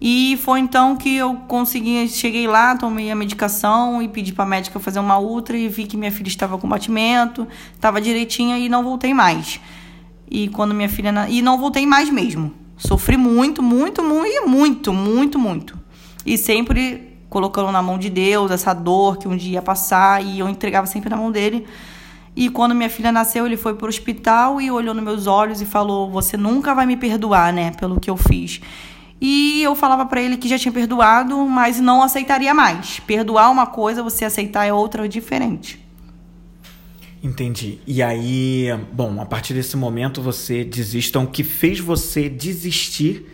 E 0.00 0.38
foi 0.42 0.60
então 0.60 0.94
que 0.94 1.16
eu 1.16 1.34
consegui, 1.48 2.08
cheguei 2.08 2.46
lá, 2.46 2.76
tomei 2.76 3.10
a 3.10 3.16
medicação 3.16 4.00
e 4.00 4.06
pedi 4.06 4.32
para 4.32 4.46
médica 4.46 4.78
fazer 4.78 5.00
uma 5.00 5.18
ultra 5.18 5.56
e 5.56 5.68
vi 5.68 5.86
que 5.86 5.96
minha 5.96 6.12
filha 6.12 6.28
estava 6.28 6.56
com 6.56 6.68
batimento, 6.68 7.48
estava 7.74 8.00
direitinha 8.00 8.58
e 8.58 8.68
não 8.68 8.84
voltei 8.84 9.12
mais. 9.12 9.60
E 10.30 10.48
quando 10.48 10.74
minha 10.74 10.88
filha. 10.88 11.12
Na... 11.12 11.28
E 11.28 11.42
não 11.42 11.58
voltei 11.58 11.86
mais 11.86 12.10
mesmo. 12.10 12.52
Sofri 12.76 13.16
muito, 13.16 13.62
muito, 13.62 14.02
muito, 14.02 14.46
muito, 14.46 14.92
muito, 14.92 15.38
muito. 15.38 15.78
E 16.24 16.38
sempre 16.38 17.18
colocando 17.28 17.70
na 17.72 17.82
mão 17.82 17.98
de 17.98 18.08
Deus 18.08 18.50
essa 18.50 18.72
dor 18.72 19.18
que 19.18 19.28
um 19.28 19.36
dia 19.36 19.54
ia 19.54 19.62
passar 19.62 20.24
e 20.24 20.38
eu 20.38 20.48
entregava 20.48 20.86
sempre 20.86 21.10
na 21.10 21.16
mão 21.16 21.30
dele. 21.30 21.66
E 22.36 22.48
quando 22.48 22.74
minha 22.74 22.88
filha 22.88 23.10
nasceu, 23.10 23.46
ele 23.46 23.56
foi 23.56 23.74
para 23.74 23.86
o 23.86 23.88
hospital 23.88 24.60
e 24.60 24.70
olhou 24.70 24.94
nos 24.94 25.02
meus 25.02 25.26
olhos 25.26 25.60
e 25.60 25.66
falou: 25.66 26.10
Você 26.10 26.36
nunca 26.36 26.74
vai 26.74 26.86
me 26.86 26.96
perdoar, 26.96 27.52
né, 27.52 27.72
pelo 27.72 27.98
que 27.98 28.08
eu 28.08 28.16
fiz. 28.16 28.60
E 29.20 29.60
eu 29.62 29.74
falava 29.74 30.06
para 30.06 30.22
ele 30.22 30.36
que 30.36 30.48
já 30.48 30.56
tinha 30.56 30.70
perdoado, 30.70 31.36
mas 31.46 31.80
não 31.80 32.02
aceitaria 32.02 32.54
mais. 32.54 33.00
Perdoar 33.00 33.50
uma 33.50 33.66
coisa, 33.66 34.02
você 34.02 34.24
aceitar 34.24 34.64
é 34.64 34.72
outra 34.72 35.08
diferente. 35.08 35.84
Entendi. 37.22 37.80
E 37.86 38.02
aí, 38.02 38.68
bom, 38.92 39.20
a 39.20 39.26
partir 39.26 39.54
desse 39.54 39.76
momento 39.76 40.22
você 40.22 40.64
desiste. 40.64 41.10
Então, 41.10 41.24
o 41.24 41.26
que 41.26 41.42
fez 41.42 41.80
você 41.80 42.28
desistir 42.28 43.26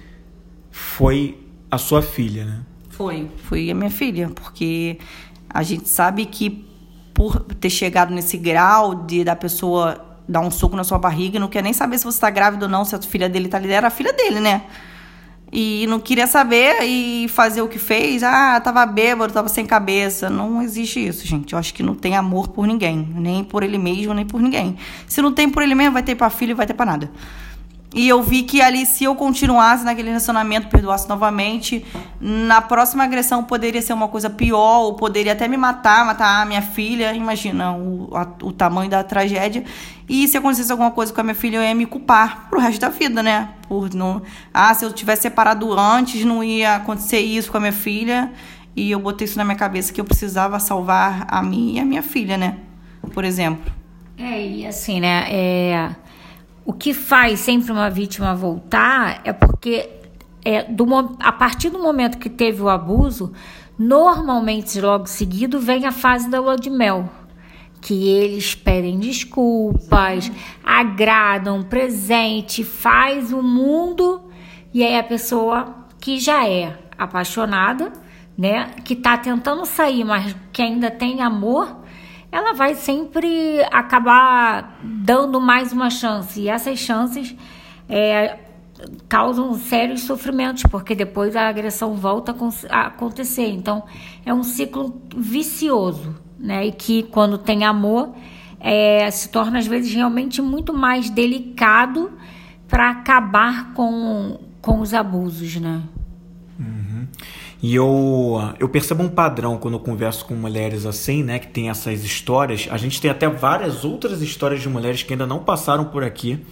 foi 0.70 1.38
a 1.70 1.76
sua 1.76 2.00
filha, 2.00 2.44
né? 2.44 2.60
Foi, 2.88 3.28
foi 3.44 3.70
a 3.70 3.74
minha 3.74 3.90
filha, 3.90 4.30
porque 4.30 4.98
a 5.50 5.62
gente 5.62 5.88
sabe 5.88 6.24
que 6.26 6.64
por 7.12 7.40
ter 7.40 7.70
chegado 7.70 8.12
nesse 8.12 8.36
grau 8.36 8.94
de 8.94 9.22
da 9.22 9.36
pessoa 9.36 10.18
dar 10.28 10.40
um 10.40 10.50
soco 10.50 10.74
na 10.74 10.84
sua 10.84 10.98
barriga 10.98 11.38
não 11.38 11.48
quer 11.48 11.62
nem 11.62 11.72
saber 11.72 11.98
se 11.98 12.04
você 12.04 12.16
está 12.16 12.30
grávida 12.30 12.64
ou 12.64 12.70
não, 12.70 12.84
se 12.84 12.94
a 12.94 13.02
filha 13.02 13.28
dele 13.28 13.46
está 13.46 13.58
ali, 13.58 13.70
era 13.70 13.88
a 13.88 13.90
filha 13.90 14.12
dele, 14.12 14.40
né? 14.40 14.62
E 15.56 15.86
não 15.86 16.00
queria 16.00 16.26
saber 16.26 16.82
e 16.82 17.28
fazer 17.28 17.62
o 17.62 17.68
que 17.68 17.78
fez. 17.78 18.24
Ah, 18.24 18.60
tava 18.60 18.84
bêbado, 18.84 19.32
tava 19.32 19.48
sem 19.48 19.64
cabeça. 19.64 20.28
Não 20.28 20.60
existe 20.60 21.06
isso, 21.06 21.24
gente. 21.24 21.52
Eu 21.52 21.58
acho 21.60 21.72
que 21.72 21.80
não 21.80 21.94
tem 21.94 22.16
amor 22.16 22.48
por 22.48 22.66
ninguém, 22.66 23.08
nem 23.14 23.44
por 23.44 23.62
ele 23.62 23.78
mesmo, 23.78 24.12
nem 24.12 24.26
por 24.26 24.42
ninguém. 24.42 24.76
Se 25.06 25.22
não 25.22 25.32
tem 25.32 25.48
por 25.48 25.62
ele 25.62 25.76
mesmo, 25.76 25.92
vai 25.92 26.02
ter 26.02 26.16
para 26.16 26.28
filho 26.28 26.50
e 26.50 26.54
vai 26.54 26.66
ter 26.66 26.74
para 26.74 26.86
nada. 26.86 27.10
E 27.94 28.08
eu 28.08 28.20
vi 28.24 28.42
que 28.42 28.60
ali, 28.60 28.84
se 28.84 29.04
eu 29.04 29.14
continuasse 29.14 29.84
naquele 29.84 30.08
relacionamento, 30.08 30.66
perdoasse 30.66 31.08
novamente, 31.08 31.86
na 32.20 32.60
próxima 32.60 33.04
agressão 33.04 33.44
poderia 33.44 33.80
ser 33.80 33.92
uma 33.92 34.08
coisa 34.08 34.28
pior, 34.28 34.80
ou 34.80 34.94
poderia 34.94 35.30
até 35.30 35.46
me 35.46 35.56
matar, 35.56 36.04
matar 36.04 36.42
a 36.42 36.44
minha 36.44 36.60
filha. 36.60 37.14
Imagina 37.14 37.72
o, 37.72 38.10
a, 38.12 38.26
o 38.42 38.50
tamanho 38.50 38.90
da 38.90 39.04
tragédia. 39.04 39.62
E 40.08 40.26
se 40.26 40.36
acontecesse 40.36 40.72
alguma 40.72 40.90
coisa 40.90 41.12
com 41.12 41.20
a 41.20 41.24
minha 41.24 41.36
filha, 41.36 41.58
eu 41.58 41.62
ia 41.62 41.72
me 41.72 41.86
culpar 41.86 42.48
pro 42.50 42.58
resto 42.58 42.80
da 42.80 42.88
vida, 42.88 43.22
né? 43.22 43.50
Por 43.68 43.94
não. 43.94 44.20
Ah, 44.52 44.74
se 44.74 44.84
eu 44.84 44.92
tivesse 44.92 45.22
separado 45.22 45.72
antes, 45.78 46.24
não 46.24 46.42
ia 46.42 46.74
acontecer 46.74 47.20
isso 47.20 47.48
com 47.48 47.58
a 47.58 47.60
minha 47.60 47.72
filha. 47.72 48.32
E 48.74 48.90
eu 48.90 48.98
botei 48.98 49.24
isso 49.24 49.38
na 49.38 49.44
minha 49.44 49.56
cabeça 49.56 49.92
que 49.92 50.00
eu 50.00 50.04
precisava 50.04 50.58
salvar 50.58 51.26
a 51.28 51.40
mim 51.40 51.74
e 51.76 51.78
a 51.78 51.84
minha 51.84 52.02
filha, 52.02 52.36
né? 52.36 52.56
Por 53.12 53.24
exemplo. 53.24 53.72
É, 54.18 54.44
e 54.44 54.66
assim, 54.66 54.98
né? 54.98 55.26
É 55.28 56.03
o 56.64 56.72
que 56.72 56.94
faz 56.94 57.40
sempre 57.40 57.72
uma 57.72 57.90
vítima 57.90 58.34
voltar 58.34 59.20
é 59.24 59.32
porque 59.32 59.90
é, 60.44 60.62
do, 60.64 60.86
a 61.20 61.32
partir 61.32 61.70
do 61.70 61.78
momento 61.78 62.18
que 62.18 62.30
teve 62.30 62.62
o 62.62 62.68
abuso, 62.68 63.32
normalmente 63.78 64.80
logo 64.80 65.06
seguido 65.06 65.58
vem 65.58 65.86
a 65.86 65.92
fase 65.92 66.28
da 66.28 66.40
lua 66.40 66.56
de 66.56 66.70
mel. 66.70 67.08
Que 67.80 68.08
eles 68.08 68.54
pedem 68.54 68.98
desculpas, 68.98 70.32
agradam, 70.64 71.62
presente, 71.62 72.64
faz 72.64 73.30
o 73.30 73.42
mundo 73.42 74.22
e 74.72 74.82
aí 74.82 74.98
a 74.98 75.04
pessoa 75.04 75.86
que 76.00 76.18
já 76.18 76.48
é 76.48 76.78
apaixonada, 76.96 77.92
né, 78.36 78.70
que 78.84 78.94
está 78.94 79.16
tentando 79.16 79.64
sair, 79.66 80.02
mas 80.02 80.34
que 80.52 80.62
ainda 80.62 80.90
tem 80.90 81.20
amor, 81.20 81.83
ela 82.34 82.52
vai 82.52 82.74
sempre 82.74 83.62
acabar 83.70 84.76
dando 84.82 85.40
mais 85.40 85.72
uma 85.72 85.88
chance. 85.88 86.40
E 86.40 86.48
essas 86.48 86.80
chances 86.80 87.32
é, 87.88 88.40
causam 89.08 89.54
sérios 89.54 90.00
sofrimentos, 90.00 90.64
porque 90.64 90.96
depois 90.96 91.36
a 91.36 91.48
agressão 91.48 91.94
volta 91.94 92.34
a 92.70 92.86
acontecer. 92.86 93.46
Então, 93.50 93.84
é 94.26 94.34
um 94.34 94.42
ciclo 94.42 95.00
vicioso, 95.16 96.16
né? 96.36 96.66
E 96.66 96.72
que 96.72 97.04
quando 97.04 97.38
tem 97.38 97.64
amor, 97.64 98.12
é, 98.58 99.08
se 99.12 99.28
torna 99.28 99.60
às 99.60 99.68
vezes 99.68 99.94
realmente 99.94 100.42
muito 100.42 100.74
mais 100.74 101.08
delicado 101.08 102.10
para 102.66 102.90
acabar 102.90 103.72
com, 103.74 104.40
com 104.60 104.80
os 104.80 104.92
abusos, 104.92 105.54
né? 105.54 105.82
E 107.64 107.74
eu, 107.74 108.38
eu 108.60 108.68
percebo 108.68 109.02
um 109.02 109.08
padrão 109.08 109.56
quando 109.56 109.72
eu 109.72 109.80
converso 109.80 110.26
com 110.26 110.34
mulheres 110.34 110.84
assim, 110.84 111.22
né, 111.22 111.38
que 111.38 111.46
tem 111.46 111.70
essas 111.70 112.04
histórias. 112.04 112.68
A 112.70 112.76
gente 112.76 113.00
tem 113.00 113.10
até 113.10 113.26
várias 113.26 113.86
outras 113.86 114.20
histórias 114.20 114.60
de 114.60 114.68
mulheres 114.68 115.02
que 115.02 115.14
ainda 115.14 115.26
não 115.26 115.38
passaram 115.38 115.86
por 115.86 116.04
aqui. 116.04 116.44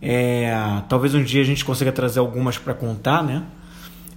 É, 0.00 0.52
talvez 0.88 1.14
um 1.14 1.22
dia 1.22 1.40
a 1.40 1.44
gente 1.44 1.64
consiga 1.64 1.92
trazer 1.92 2.18
algumas 2.18 2.58
para 2.58 2.74
contar, 2.74 3.22
né? 3.22 3.44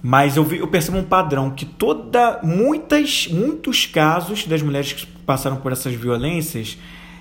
Mas 0.02 0.36
eu, 0.36 0.42
vi, 0.42 0.56
eu 0.56 0.66
percebo 0.66 0.98
um 0.98 1.04
padrão 1.04 1.50
que 1.50 1.64
toda 1.64 2.40
muitas 2.42 3.28
muitos 3.28 3.86
casos 3.86 4.44
das 4.44 4.62
mulheres 4.62 4.92
que 4.92 5.06
passaram 5.06 5.58
por 5.58 5.70
essas 5.70 5.94
violências, 5.94 6.76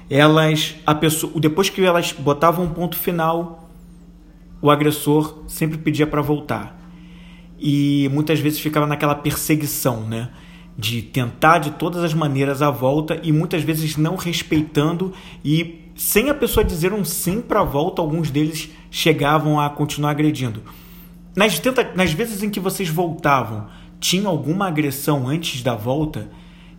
elas 0.09 0.73
a 0.87 0.95
pessoa 0.95 1.31
depois 1.39 1.69
que 1.69 1.85
elas 1.85 2.13
botavam 2.13 2.65
um 2.65 2.69
ponto 2.69 2.97
final, 2.97 3.69
o 4.59 4.71
agressor 4.71 5.43
sempre 5.47 5.77
pedia 5.77 6.07
para 6.07 6.23
voltar 6.23 6.75
e 7.59 8.09
muitas 8.11 8.39
vezes 8.39 8.59
ficava 8.59 8.85
naquela 8.85 9.15
perseguição, 9.15 10.07
né? 10.07 10.29
De 10.77 11.01
tentar 11.01 11.59
de 11.59 11.71
todas 11.71 12.03
as 12.03 12.13
maneiras 12.13 12.61
a 12.61 12.69
volta 12.69 13.19
e 13.23 13.31
muitas 13.31 13.63
vezes 13.63 13.95
não 13.95 14.15
respeitando 14.15 15.13
e 15.43 15.85
sem 15.95 16.29
a 16.29 16.33
pessoa 16.33 16.63
dizer 16.63 16.91
um 16.91 17.05
sim 17.05 17.41
para 17.41 17.61
a 17.61 17.63
volta, 17.63 18.01
alguns 18.01 18.29
deles 18.29 18.69
chegavam 18.91 19.59
a 19.59 19.69
continuar 19.69 20.11
agredindo. 20.11 20.61
Nas, 21.35 21.57
tenta, 21.59 21.91
nas 21.95 22.11
vezes 22.11 22.43
em 22.43 22.49
que 22.49 22.59
vocês 22.59 22.89
voltavam, 22.89 23.67
tinha 23.99 24.27
alguma 24.27 24.67
agressão 24.67 25.27
antes 25.27 25.61
da 25.61 25.75
volta 25.75 26.29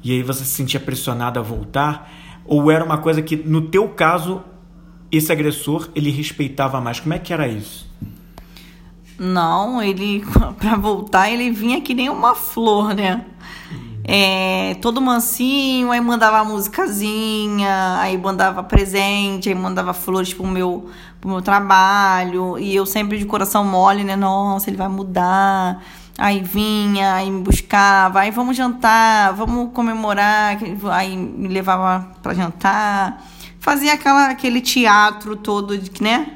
e 0.02 0.12
aí 0.12 0.22
você 0.22 0.44
se 0.44 0.50
sentia 0.50 0.78
pressionado 0.78 1.38
a 1.38 1.42
voltar? 1.42 2.12
Ou 2.44 2.70
era 2.70 2.84
uma 2.84 2.98
coisa 2.98 3.20
que, 3.20 3.34
no 3.34 3.62
teu 3.62 3.88
caso, 3.88 4.42
esse 5.10 5.32
agressor 5.32 5.88
ele 5.94 6.10
respeitava 6.10 6.80
mais? 6.80 7.00
Como 7.00 7.14
é 7.14 7.18
que 7.18 7.32
era 7.32 7.48
isso? 7.48 7.90
Não, 9.18 9.82
ele, 9.82 10.24
para 10.58 10.76
voltar, 10.76 11.30
ele 11.30 11.50
vinha 11.50 11.80
que 11.80 11.94
nem 11.94 12.08
uma 12.08 12.34
flor, 12.34 12.94
né? 12.94 13.24
É, 14.08 14.76
todo 14.80 15.00
mansinho, 15.00 15.90
aí 15.90 16.00
mandava 16.00 16.44
musicazinha, 16.44 17.98
aí 17.98 18.16
mandava 18.16 18.62
presente, 18.62 19.48
aí 19.48 19.54
mandava 19.54 19.92
flores 19.92 20.32
pro 20.32 20.46
meu, 20.46 20.88
pro 21.20 21.28
meu 21.28 21.42
trabalho. 21.42 22.56
E 22.56 22.74
eu 22.74 22.86
sempre 22.86 23.18
de 23.18 23.24
coração 23.24 23.64
mole, 23.64 24.04
né? 24.04 24.14
Nossa, 24.14 24.70
ele 24.70 24.76
vai 24.76 24.88
mudar. 24.88 25.82
Aí 26.16 26.40
vinha, 26.40 27.14
aí 27.14 27.30
me 27.30 27.42
buscava, 27.42 28.20
aí 28.20 28.30
vamos 28.30 28.56
jantar, 28.56 29.32
vamos 29.34 29.72
comemorar. 29.72 30.56
Aí 30.92 31.16
me 31.16 31.48
levava 31.48 32.08
para 32.22 32.32
jantar. 32.32 33.22
Fazia 33.58 33.94
aquela, 33.94 34.28
aquele 34.30 34.60
teatro 34.60 35.34
todo, 35.34 35.76
né? 36.00 36.35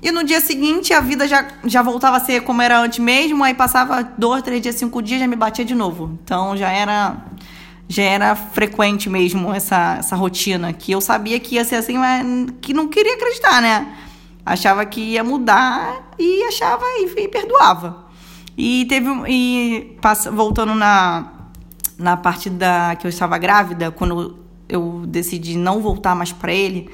E 0.00 0.12
no 0.12 0.22
dia 0.22 0.40
seguinte 0.40 0.92
a 0.92 1.00
vida 1.00 1.26
já, 1.26 1.48
já 1.64 1.82
voltava 1.82 2.18
a 2.18 2.20
ser 2.20 2.42
como 2.42 2.62
era 2.62 2.78
antes 2.80 3.00
mesmo, 3.00 3.42
aí 3.42 3.52
passava 3.52 4.02
dois, 4.16 4.42
três 4.42 4.62
dias, 4.62 4.76
cinco 4.76 5.02
dias, 5.02 5.20
já 5.20 5.26
me 5.26 5.34
batia 5.34 5.64
de 5.64 5.74
novo. 5.74 6.18
Então 6.22 6.56
já 6.56 6.70
era 6.70 7.16
já 7.88 8.02
era 8.02 8.36
frequente 8.36 9.08
mesmo 9.08 9.52
essa, 9.52 9.96
essa 9.98 10.14
rotina, 10.14 10.72
que 10.72 10.92
eu 10.92 11.00
sabia 11.00 11.40
que 11.40 11.54
ia 11.54 11.64
ser 11.64 11.76
assim, 11.76 11.96
mas 11.96 12.24
que 12.60 12.74
não 12.74 12.86
queria 12.86 13.14
acreditar, 13.14 13.62
né? 13.62 13.96
Achava 14.44 14.84
que 14.84 15.00
ia 15.00 15.24
mudar 15.24 16.12
e 16.18 16.42
achava 16.44 16.84
e, 16.84 17.24
e 17.24 17.28
perdoava. 17.28 18.06
E 18.56 18.84
teve. 18.86 19.08
E 19.28 19.96
passa, 20.00 20.30
voltando 20.30 20.74
na, 20.74 21.32
na 21.98 22.16
parte 22.16 22.50
da 22.50 22.96
que 22.96 23.06
eu 23.06 23.08
estava 23.08 23.38
grávida, 23.38 23.90
quando 23.90 24.38
eu 24.68 25.04
decidi 25.06 25.56
não 25.56 25.80
voltar 25.80 26.14
mais 26.14 26.32
para 26.32 26.52
ele. 26.52 26.90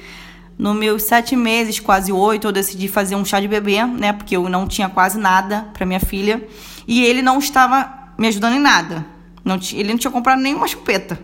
No 0.57 0.73
meus 0.73 1.03
sete 1.03 1.35
meses, 1.35 1.79
quase 1.79 2.11
oito, 2.11 2.47
eu 2.47 2.51
decidi 2.51 2.87
fazer 2.87 3.15
um 3.15 3.25
chá 3.25 3.39
de 3.39 3.47
bebê, 3.47 3.83
né? 3.83 4.13
Porque 4.13 4.37
eu 4.37 4.47
não 4.47 4.67
tinha 4.67 4.87
quase 4.87 5.19
nada 5.19 5.67
para 5.73 5.85
minha 5.85 5.99
filha. 5.99 6.47
E 6.87 7.03
ele 7.03 7.21
não 7.21 7.39
estava 7.39 8.11
me 8.17 8.27
ajudando 8.27 8.55
em 8.55 8.59
nada. 8.59 9.05
Não, 9.43 9.59
ele 9.73 9.89
não 9.89 9.97
tinha 9.97 10.11
comprado 10.11 10.41
nenhuma 10.41 10.67
chupeta. 10.67 11.19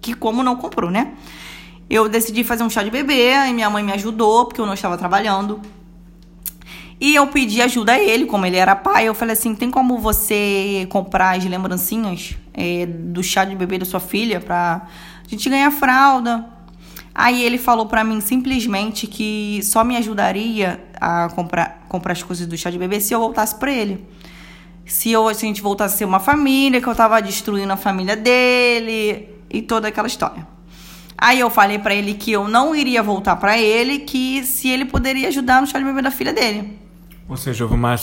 Que 0.00 0.14
como 0.14 0.42
não 0.42 0.54
comprou, 0.54 0.90
né? 0.90 1.12
Eu 1.90 2.08
decidi 2.08 2.44
fazer 2.44 2.62
um 2.62 2.70
chá 2.70 2.82
de 2.82 2.90
bebê 2.90 3.32
e 3.48 3.52
minha 3.52 3.68
mãe 3.68 3.82
me 3.82 3.92
ajudou, 3.92 4.46
porque 4.46 4.60
eu 4.60 4.66
não 4.66 4.74
estava 4.74 4.96
trabalhando. 4.96 5.60
E 7.00 7.14
eu 7.14 7.26
pedi 7.28 7.62
ajuda 7.62 7.92
a 7.92 7.98
ele, 7.98 8.26
como 8.26 8.44
ele 8.44 8.56
era 8.56 8.76
pai. 8.76 9.08
Eu 9.08 9.14
falei 9.14 9.32
assim: 9.32 9.54
tem 9.54 9.70
como 9.70 9.98
você 9.98 10.86
comprar 10.90 11.36
as 11.36 11.44
lembrancinhas 11.44 12.36
é, 12.54 12.86
do 12.86 13.22
chá 13.22 13.44
de 13.44 13.54
bebê 13.54 13.78
da 13.78 13.84
sua 13.84 14.00
filha 14.00 14.40
pra 14.40 14.86
gente 15.26 15.48
ganhar 15.48 15.70
fralda? 15.70 16.57
Aí 17.18 17.42
ele 17.42 17.58
falou 17.58 17.86
para 17.86 18.04
mim 18.04 18.20
simplesmente 18.20 19.08
que 19.08 19.58
só 19.64 19.82
me 19.82 19.96
ajudaria 19.96 20.78
a 21.00 21.28
comprar, 21.30 21.84
comprar 21.88 22.12
as 22.12 22.22
coisas 22.22 22.46
do 22.46 22.56
chá 22.56 22.70
de 22.70 22.78
bebê 22.78 23.00
se 23.00 23.12
eu 23.12 23.18
voltasse 23.18 23.56
para 23.56 23.72
ele. 23.72 24.06
Se, 24.86 25.10
eu, 25.10 25.34
se 25.34 25.44
a 25.44 25.48
gente 25.48 25.60
voltasse 25.60 25.96
a 25.96 25.98
ser 25.98 26.04
uma 26.04 26.20
família, 26.20 26.80
que 26.80 26.86
eu 26.86 26.94
tava 26.94 27.20
destruindo 27.20 27.72
a 27.72 27.76
família 27.76 28.14
dele 28.14 29.30
e 29.50 29.60
toda 29.60 29.88
aquela 29.88 30.06
história. 30.06 30.46
Aí 31.18 31.40
eu 31.40 31.50
falei 31.50 31.80
para 31.80 31.92
ele 31.92 32.14
que 32.14 32.30
eu 32.30 32.46
não 32.46 32.72
iria 32.72 33.02
voltar 33.02 33.34
para 33.34 33.58
ele, 33.58 33.98
que 33.98 34.44
se 34.44 34.68
ele 34.68 34.84
poderia 34.84 35.26
ajudar 35.26 35.60
no 35.60 35.66
chá 35.66 35.76
de 35.76 35.84
bebê 35.84 36.00
da 36.00 36.12
filha 36.12 36.32
dele. 36.32 36.78
Ou 37.28 37.36
seja, 37.36 37.64
houve 37.64 37.74
uma, 37.74 37.96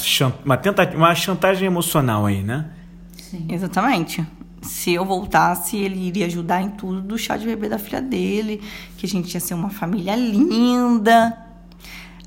uma, 0.43 0.57
tentativa, 0.57 0.97
uma 0.97 1.15
chantagem 1.15 1.65
emocional 1.65 2.25
aí, 2.25 2.43
né? 2.43 2.65
Sim. 3.13 3.47
Exatamente 3.49 4.27
se 4.65 4.93
eu 4.93 5.05
voltasse, 5.05 5.77
ele 5.77 6.07
iria 6.07 6.25
ajudar 6.25 6.61
em 6.61 6.69
tudo 6.69 7.01
do 7.01 7.17
chá 7.17 7.37
de 7.37 7.45
bebê 7.45 7.69
da 7.69 7.77
filha 7.77 8.01
dele, 8.01 8.61
que 8.97 9.05
a 9.05 9.09
gente 9.09 9.33
ia 9.33 9.39
ser 9.39 9.53
uma 9.53 9.69
família 9.69 10.15
linda. 10.15 11.37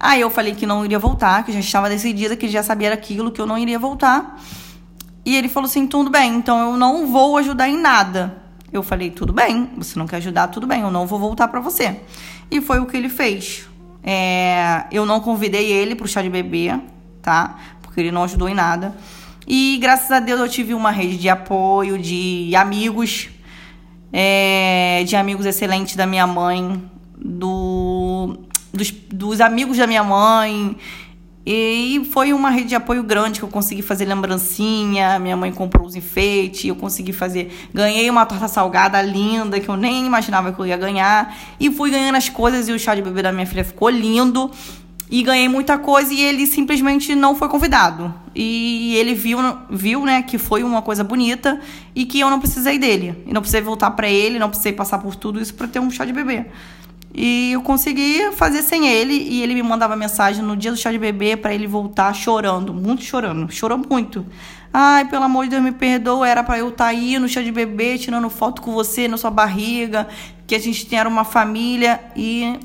Aí 0.01 0.21
eu 0.21 0.31
falei 0.31 0.55
que 0.55 0.65
não 0.65 0.85
iria 0.85 0.99
voltar, 0.99 1.45
que 1.45 1.53
já 1.53 1.59
estava 1.59 1.89
decidida, 1.89 2.37
que 2.37 2.49
já 2.49 2.63
sabia 2.63 2.93
aquilo, 2.93 3.33
que 3.33 3.41
eu 3.41 3.47
não 3.47 3.59
iria 3.59 3.79
voltar. 3.79 4.41
E 5.25 5.37
ele 5.37 5.49
falou 5.49 5.67
assim: 5.67 5.87
tudo 5.87 6.09
bem, 6.09 6.37
então 6.37 6.71
eu 6.71 6.77
não 6.77 7.07
vou 7.07 7.37
ajudar 7.37 7.69
em 7.69 7.77
nada. 7.77 8.37
Eu 8.73 8.83
falei: 8.83 9.11
tudo 9.11 9.33
bem, 9.33 9.71
você 9.77 9.99
não 9.99 10.07
quer 10.07 10.17
ajudar, 10.17 10.49
tudo 10.49 10.67
bem, 10.67 10.83
eu 10.83 10.91
não 10.91 11.07
vou 11.07 11.19
voltar 11.19 11.49
para 11.49 11.61
você. 11.61 12.01
E 12.51 12.61
foi 12.61 12.79
o 12.79 12.87
que 12.87 12.97
ele 12.97 13.09
fez. 13.09 13.69
É, 14.03 14.85
eu 14.93 15.05
não 15.05 15.21
convidei 15.21 15.71
ele 15.71 15.95
pro 15.95 16.07
chá 16.07 16.23
de 16.23 16.31
bebê, 16.31 16.79
tá? 17.21 17.57
Porque 17.83 18.01
ele 18.01 18.13
não 18.13 18.23
ajudou 18.23 18.49
em 18.49 18.55
nada. 18.55 18.95
E 19.51 19.79
graças 19.79 20.11
a 20.11 20.21
Deus 20.21 20.39
eu 20.39 20.49
tive 20.49 20.75
uma 20.75 20.91
rede 20.91 21.17
de 21.17 21.27
apoio, 21.27 21.99
de 21.99 22.55
amigos, 22.55 23.31
é, 24.13 25.03
de 25.07 25.17
amigos 25.17 25.47
excelentes 25.47 25.97
da 25.97 26.07
minha 26.07 26.27
mãe, 26.27 26.83
do, 27.17 28.37
dos, 28.75 28.91
dos 28.91 29.41
amigos 29.41 29.79
da 29.79 29.87
minha 29.87 30.05
mãe. 30.05 30.77
E 31.47 32.07
foi 32.13 32.35
uma 32.35 32.51
rede 32.51 32.69
de 32.69 32.75
apoio 32.75 33.03
grande 33.03 33.39
que 33.39 33.45
eu 33.47 33.49
consegui 33.49 33.81
fazer 33.81 34.05
lembrancinha, 34.05 35.19
minha 35.19 35.35
mãe 35.35 35.51
comprou 35.51 35.87
os 35.87 35.97
enfeites, 35.97 36.67
eu 36.67 36.77
consegui 36.77 37.15
fazer. 37.15 37.51
Ganhei 37.73 38.11
uma 38.11 38.27
torta 38.27 38.49
salgada 38.49 39.01
linda 39.01 39.59
que 39.59 39.71
eu 39.71 39.79
nem 39.79 40.05
imaginava 40.05 40.53
que 40.53 40.61
eu 40.61 40.67
ia 40.67 40.77
ganhar. 40.77 41.35
E 41.59 41.71
fui 41.71 41.91
ganhando 41.91 42.17
as 42.17 42.29
coisas 42.29 42.69
e 42.69 42.73
o 42.73 42.79
chá 42.79 42.95
de 42.95 43.01
bebê 43.01 43.23
da 43.23 43.33
minha 43.33 43.47
filha 43.47 43.65
ficou 43.65 43.89
lindo 43.89 44.51
e 45.11 45.23
ganhei 45.23 45.49
muita 45.49 45.79
coisa 45.79 46.13
e 46.13 46.21
ele 46.21 46.47
simplesmente 46.47 47.15
não 47.15 47.35
foi 47.35 47.49
convidado. 47.49 48.13
E 48.35 48.95
ele 48.97 49.15
viu, 49.15 49.39
viu, 49.71 50.05
né, 50.05 50.23
que 50.23 50.37
foi 50.37 50.63
uma 50.63 50.83
coisa 50.83 51.03
bonita 51.03 51.61
e 51.95 52.05
que 52.05 52.21
eu 52.21 52.29
não 52.29 52.39
precisei 52.39 52.79
dele. 52.79 53.25
E 53.27 53.33
não 53.33 53.41
precisei 53.41 53.63
voltar 53.63 53.93
para 53.93 54.09
ele, 54.09 54.39
não 54.39 54.49
precisei 54.49 54.73
passar 54.73 54.99
por 54.99 55.15
tudo 55.15 55.41
isso 55.41 55.55
para 55.55 55.67
ter 55.67 55.79
um 55.79 55.91
chá 55.91 56.05
de 56.05 56.13
bebê. 56.13 56.47
E 57.15 57.53
eu 57.53 57.63
consegui 57.63 58.31
fazer 58.33 58.63
sem 58.63 58.87
ele 58.87 59.15
e 59.15 59.43
ele 59.43 59.55
me 59.55 59.63
mandava 59.63 59.97
mensagem 59.97 60.43
no 60.43 60.57
dia 60.57 60.71
do 60.71 60.77
chá 60.77 60.93
de 60.93 60.99
bebê 60.99 61.37
para 61.37 61.55
ele 61.55 61.67
voltar 61.67 62.13
chorando, 62.13 62.75
muito 62.75 63.03
chorando, 63.03 63.51
chorou 63.51 63.79
muito. 63.79 64.27
Ai, 64.73 65.07
pelo 65.07 65.25
amor 65.25 65.45
de 65.45 65.51
Deus, 65.51 65.63
me 65.63 65.73
perdoa, 65.73 66.29
era 66.29 66.45
para 66.45 66.59
eu 66.59 66.69
estar 66.69 66.85
tá 66.85 66.91
aí 66.91 67.19
no 67.19 67.27
chá 67.27 67.41
de 67.41 67.51
bebê, 67.51 67.97
tirando 67.97 68.29
foto 68.29 68.61
com 68.61 68.73
você 68.73 69.09
na 69.09 69.17
sua 69.17 69.31
barriga, 69.31 70.07
que 70.47 70.55
a 70.55 70.59
gente 70.59 70.95
era 70.95 71.09
uma 71.09 71.25
família 71.25 72.01
e 72.15 72.61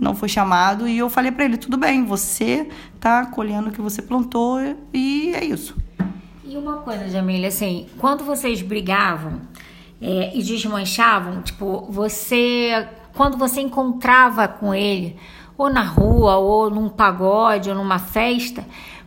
não 0.00 0.14
foi 0.14 0.28
chamado 0.28 0.88
e 0.88 0.98
eu 0.98 1.10
falei 1.10 1.30
para 1.30 1.44
ele 1.44 1.56
tudo 1.56 1.76
bem 1.76 2.04
você 2.04 2.68
tá 2.98 3.26
colhendo 3.26 3.68
o 3.68 3.72
que 3.72 3.80
você 3.80 4.00
plantou 4.00 4.58
e 4.92 5.32
é 5.34 5.44
isso. 5.44 5.76
E 6.44 6.56
uma 6.56 6.78
coisa 6.78 7.08
Jamília 7.08 7.48
assim 7.48 7.86
quando 7.98 8.24
vocês 8.24 8.62
brigavam 8.62 9.40
é, 10.00 10.36
e 10.36 10.42
desmanchavam 10.42 11.42
tipo 11.42 11.86
você 11.90 12.88
quando 13.14 13.36
você 13.36 13.60
encontrava 13.60 14.48
com 14.48 14.74
ele 14.74 15.16
ou 15.58 15.70
na 15.70 15.82
rua 15.82 16.36
ou 16.36 16.70
num 16.70 16.88
pagode 16.88 17.68
ou 17.68 17.76
numa 17.76 17.98
festa 17.98 18.64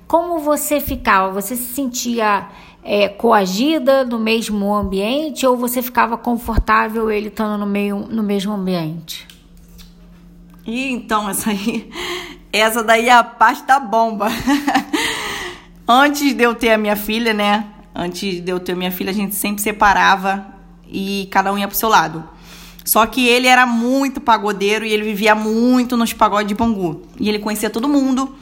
como 0.08 0.38
você 0.40 0.80
ficava? 0.80 1.32
Você 1.34 1.56
se 1.56 1.74
sentia 1.74 2.48
é, 2.84 3.10
coagida 3.10 4.04
no 4.04 4.20
mesmo 4.20 4.72
ambiente 4.74 5.48
ou 5.48 5.58
você 5.58 5.82
ficava 5.82 6.18
confortável 6.18 7.10
ele 7.10 7.30
estando 7.30 7.58
no 7.58 7.66
meio 7.66 8.00
no 8.10 8.22
mesmo 8.22 8.54
ambiente 8.54 9.33
e 10.66 10.92
então, 10.92 11.30
essa 11.30 11.50
aí, 11.50 11.90
essa 12.52 12.84
daí 12.84 13.10
é 13.10 13.14
a 13.14 13.24
parte 13.24 13.64
da 13.64 13.80
bomba. 13.80 14.28
Antes 15.88 16.34
de 16.34 16.44
eu 16.44 16.56
ter 16.56 16.72
a 16.72 16.78
minha 16.78 16.96
filha, 16.96 17.34
né? 17.34 17.66
Antes 17.94 18.42
de 18.42 18.52
eu 18.52 18.60
ter 18.60 18.72
a 18.72 18.76
minha 18.76 18.92
filha, 18.92 19.12
a 19.12 19.14
gente 19.14 19.36
sempre 19.36 19.62
separava 19.62 20.46
e 20.88 21.28
cada 21.32 21.52
um 21.52 21.58
ia 21.58 21.68
pro 21.68 21.76
seu 21.76 21.90
lado. 21.90 22.24
Só 22.86 23.06
que 23.06 23.28
ele 23.28 23.48
era 23.48 23.66
muito 23.66 24.20
pagodeiro 24.20 24.86
e 24.86 24.92
ele 24.92 25.04
vivia 25.04 25.36
muito 25.36 25.96
nos 25.96 26.14
pagodes 26.14 26.48
de 26.48 26.56
Bangu. 26.56 27.02
E 27.20 27.30
ele 27.30 27.40
conhecia 27.40 27.70
todo 27.70 27.88
mundo 27.88 28.36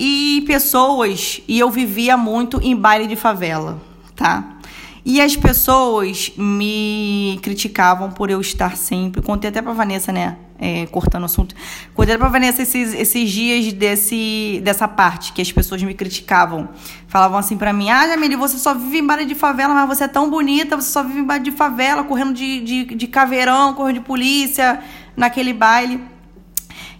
e 0.00 0.44
pessoas, 0.46 1.42
e 1.48 1.58
eu 1.58 1.68
vivia 1.70 2.16
muito 2.16 2.60
em 2.62 2.76
baile 2.76 3.08
de 3.08 3.16
favela, 3.16 3.80
tá? 4.14 4.58
E 5.04 5.20
as 5.20 5.34
pessoas 5.36 6.30
me 6.36 7.40
criticavam 7.42 8.10
por 8.10 8.30
eu 8.30 8.40
estar 8.40 8.76
sempre. 8.76 9.20
Contei 9.20 9.50
até 9.50 9.60
pra 9.60 9.72
Vanessa, 9.72 10.12
né? 10.12 10.36
É, 10.60 10.86
cortando 10.86 11.22
o 11.22 11.26
assunto. 11.26 11.54
Até 11.96 12.18
pra 12.18 12.28
Vanessa 12.28 12.62
esses, 12.62 12.92
esses 12.92 13.30
dias 13.30 13.72
desse, 13.72 14.60
dessa 14.64 14.88
parte 14.88 15.32
que 15.32 15.40
as 15.40 15.52
pessoas 15.52 15.80
me 15.84 15.94
criticavam. 15.94 16.68
Falavam 17.06 17.38
assim 17.38 17.56
pra 17.56 17.72
mim: 17.72 17.90
Ah, 17.90 18.08
Jamile, 18.08 18.34
você 18.34 18.58
só 18.58 18.74
vive 18.74 18.98
em 18.98 19.06
baile 19.06 19.24
de 19.24 19.36
favela, 19.36 19.72
mas 19.72 19.96
você 19.96 20.04
é 20.04 20.08
tão 20.08 20.28
bonita, 20.28 20.74
você 20.74 20.90
só 20.90 21.02
vive 21.04 21.20
em 21.20 21.24
baile 21.24 21.44
de 21.44 21.52
favela, 21.52 22.02
correndo 22.02 22.34
de, 22.34 22.60
de, 22.60 22.84
de 22.84 23.06
caveirão, 23.06 23.72
correndo 23.74 24.00
de 24.00 24.04
polícia, 24.04 24.80
naquele 25.16 25.52
baile. 25.52 26.00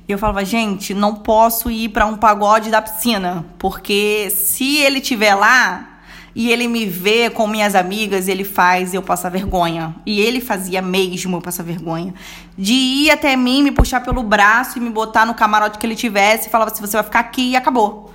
E 0.09 0.13
eu 0.13 0.19
falava, 0.19 0.43
gente, 0.45 0.95
não 0.95 1.17
posso 1.17 1.71
ir 1.71 1.91
para 1.91 2.07
um 2.07 2.17
pagode 2.17 2.71
da 2.71 2.81
piscina, 2.81 3.45
porque 3.59 4.31
se 4.31 4.77
ele 4.79 5.03
tiver 5.03 5.35
lá, 5.35 5.98
e 6.35 6.51
ele 6.51 6.69
me 6.69 6.87
vê 6.87 7.31
com 7.31 7.47
minhas 7.47 7.75
amigas, 7.75 8.29
ele 8.29 8.45
faz 8.45 8.95
eu 8.95 9.03
passar 9.03 9.29
vergonha. 9.29 9.95
E 10.05 10.21
ele 10.21 10.41
fazia 10.41 10.81
mesmo 10.81 11.37
eu 11.37 11.41
passar 11.41 11.63
vergonha. 11.63 12.15
De 12.57 12.73
ir 12.73 13.11
até 13.11 13.35
mim, 13.37 13.63
me 13.63 13.73
puxar 13.73 14.01
pelo 14.01 14.23
braço 14.23 14.79
e 14.79 14.81
me 14.81 14.91
botar 14.91 15.27
no 15.27 15.35
camarote 15.35 15.79
que 15.79 15.87
ele 15.87 15.97
tivesse 15.97 16.49
e 16.49 16.51
falava 16.51 16.71
assim: 16.71 16.81
você 16.81 16.97
vai 16.97 17.05
ficar 17.05 17.21
aqui 17.21 17.51
e 17.51 17.57
acabou. 17.57 18.13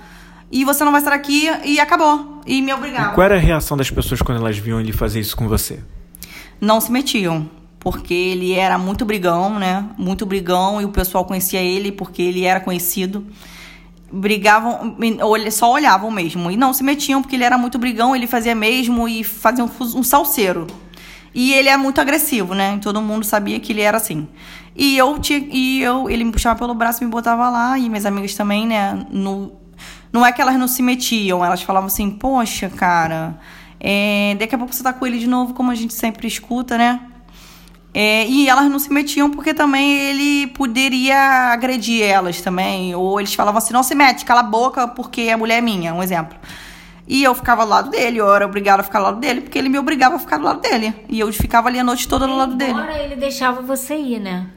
E 0.50 0.64
você 0.64 0.84
não 0.84 0.92
vai 0.92 1.00
estar 1.00 1.12
aqui 1.12 1.50
e 1.64 1.80
acabou. 1.80 2.40
E 2.46 2.62
me 2.62 2.72
obrigava. 2.72 3.12
E 3.12 3.14
qual 3.14 3.24
era 3.24 3.36
a 3.36 3.40
reação 3.40 3.76
das 3.76 3.90
pessoas 3.90 4.22
quando 4.22 4.38
elas 4.38 4.56
viam 4.56 4.80
ele 4.80 4.92
fazer 4.92 5.20
isso 5.20 5.36
com 5.36 5.48
você? 5.48 5.80
Não 6.60 6.80
se 6.80 6.92
metiam 6.92 7.48
porque 7.80 8.14
ele 8.14 8.52
era 8.52 8.78
muito 8.78 9.04
brigão, 9.04 9.58
né? 9.58 9.84
Muito 9.98 10.24
brigão 10.24 10.80
e 10.80 10.84
o 10.84 10.88
pessoal 10.88 11.24
conhecia 11.24 11.60
ele 11.60 11.92
porque 11.92 12.22
ele 12.22 12.44
era 12.44 12.58
conhecido 12.58 13.26
brigavam, 14.14 14.96
só 15.50 15.72
olhavam 15.72 16.10
mesmo. 16.10 16.50
E 16.50 16.56
não 16.56 16.72
se 16.72 16.84
metiam 16.84 17.20
porque 17.20 17.36
ele 17.36 17.44
era 17.44 17.58
muito 17.58 17.78
brigão, 17.78 18.14
ele 18.14 18.26
fazia 18.26 18.54
mesmo 18.54 19.08
e 19.08 19.24
fazia 19.24 19.64
um, 19.64 19.70
um 19.80 20.02
salseiro. 20.02 20.66
E 21.34 21.52
ele 21.52 21.68
é 21.68 21.76
muito 21.76 22.00
agressivo, 22.00 22.54
né? 22.54 22.78
Todo 22.80 23.02
mundo 23.02 23.24
sabia 23.24 23.58
que 23.58 23.72
ele 23.72 23.80
era 23.80 23.96
assim. 23.96 24.28
E 24.76 24.96
eu, 24.96 25.18
e 25.30 25.82
eu 25.82 26.08
ele 26.08 26.24
me 26.24 26.32
puxava 26.32 26.58
pelo 26.58 26.74
braço 26.74 27.02
e 27.02 27.06
me 27.06 27.10
botava 27.10 27.48
lá, 27.50 27.78
e 27.78 27.88
minhas 27.88 28.06
amigas 28.06 28.34
também, 28.34 28.66
né? 28.66 29.04
No, 29.10 29.52
não 30.12 30.24
é 30.24 30.30
que 30.30 30.40
elas 30.40 30.56
não 30.56 30.68
se 30.68 30.82
metiam, 30.82 31.44
elas 31.44 31.62
falavam 31.62 31.88
assim, 31.88 32.10
poxa, 32.10 32.68
cara, 32.68 33.38
é, 33.80 34.36
daqui 34.38 34.54
a 34.54 34.58
pouco 34.58 34.72
você 34.72 34.82
tá 34.82 34.92
com 34.92 35.06
ele 35.06 35.18
de 35.18 35.26
novo, 35.26 35.54
como 35.54 35.70
a 35.70 35.74
gente 35.74 35.92
sempre 35.92 36.28
escuta, 36.28 36.78
né? 36.78 37.00
É, 37.94 38.26
e 38.26 38.48
elas 38.48 38.68
não 38.68 38.80
se 38.80 38.92
metiam 38.92 39.30
porque 39.30 39.54
também 39.54 39.96
ele 39.96 40.48
poderia 40.48 41.52
agredir 41.52 42.02
elas 42.02 42.40
também. 42.40 42.94
Ou 42.94 43.20
eles 43.20 43.32
falavam 43.34 43.58
assim: 43.58 43.72
não 43.72 43.84
se 43.84 43.94
mete, 43.94 44.24
cala 44.24 44.40
a 44.40 44.42
boca 44.42 44.88
porque 44.88 45.30
a 45.30 45.38
mulher 45.38 45.58
é 45.58 45.60
minha, 45.60 45.94
um 45.94 46.02
exemplo. 46.02 46.36
E 47.06 47.22
eu 47.22 47.34
ficava 47.34 47.64
do 47.64 47.70
lado 47.70 47.90
dele, 47.90 48.18
eu 48.18 48.34
era 48.34 48.46
obrigada 48.46 48.80
a 48.80 48.84
ficar 48.84 48.98
do 48.98 49.04
lado 49.04 49.20
dele, 49.20 49.42
porque 49.42 49.58
ele 49.58 49.68
me 49.68 49.78
obrigava 49.78 50.16
a 50.16 50.18
ficar 50.18 50.38
do 50.38 50.44
lado 50.44 50.60
dele. 50.60 50.92
E 51.08 51.20
eu 51.20 51.32
ficava 51.32 51.68
ali 51.68 51.78
a 51.78 51.84
noite 51.84 52.08
toda 52.08 52.26
do 52.26 52.34
lado 52.34 52.56
dele. 52.56 52.72
Agora 52.72 52.98
ele 52.98 53.14
deixava 53.14 53.60
você 53.62 53.94
ir, 53.94 54.18
né? 54.18 54.48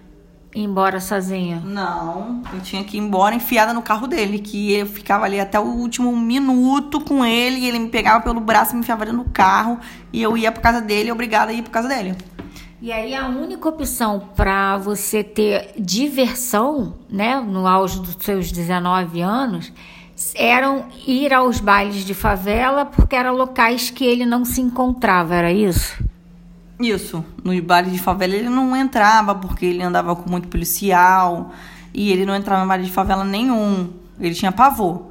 ir 0.56 0.64
embora 0.64 1.00
sozinha? 1.00 1.62
Não, 1.64 2.42
eu 2.54 2.62
tinha 2.62 2.84
que 2.84 2.98
ir 2.98 3.00
embora 3.00 3.36
enfiada 3.36 3.74
no 3.74 3.82
carro 3.82 4.08
dele, 4.08 4.40
que 4.40 4.74
eu 4.74 4.86
ficava 4.86 5.26
ali 5.26 5.40
até 5.40 5.60
o 5.60 5.64
último 5.64 6.16
minuto 6.16 7.00
com 7.02 7.24
ele, 7.24 7.60
e 7.60 7.68
ele 7.68 7.80
me 7.80 7.90
pegava 7.90 8.24
pelo 8.24 8.40
braço 8.40 8.72
e 8.72 8.76
me 8.76 8.82
enfiava 8.82 9.06
dentro 9.06 9.24
do 9.24 9.30
carro, 9.30 9.80
e 10.12 10.22
eu 10.22 10.36
ia 10.38 10.52
pra 10.52 10.62
casa 10.62 10.82
dele, 10.82 11.12
obrigada 11.12 11.52
a 11.52 11.54
ir 11.54 11.62
pra 11.62 11.72
casa 11.72 11.88
dele. 11.88 12.16
E 12.80 12.92
aí 12.92 13.16
a 13.16 13.28
única 13.28 13.68
opção 13.68 14.30
para 14.36 14.78
você 14.78 15.24
ter 15.24 15.72
diversão, 15.80 16.94
né, 17.10 17.40
no 17.40 17.66
auge 17.66 18.00
dos 18.00 18.16
seus 18.24 18.52
19 18.52 19.20
anos, 19.20 19.74
eram 20.36 20.86
ir 21.08 21.34
aos 21.34 21.60
bailes 21.60 22.06
de 22.06 22.14
favela 22.14 22.86
porque 22.86 23.16
eram 23.16 23.34
locais 23.34 23.90
que 23.90 24.06
ele 24.06 24.28
não 24.28 24.46
se 24.46 24.62
encontrava, 24.62 25.34
era 25.34 25.52
isso? 25.52 26.04
Isso. 26.80 27.26
Nos 27.44 27.60
bares 27.62 27.92
de 27.92 27.98
favela 27.98 28.36
ele 28.36 28.50
não 28.50 28.76
entrava 28.76 29.34
porque 29.34 29.66
ele 29.66 29.82
andava 29.82 30.16
com 30.16 30.30
muito 30.30 30.48
policial 30.48 31.52
e 31.92 32.12
ele 32.12 32.28
não 32.28 32.36
entrava 32.36 32.64
em 32.64 32.68
baile 32.68 32.84
de 32.86 32.92
favela 32.92 33.24
nenhum. 33.24 33.92
Ele 34.20 34.36
tinha 34.36 34.52
pavor. 34.52 35.08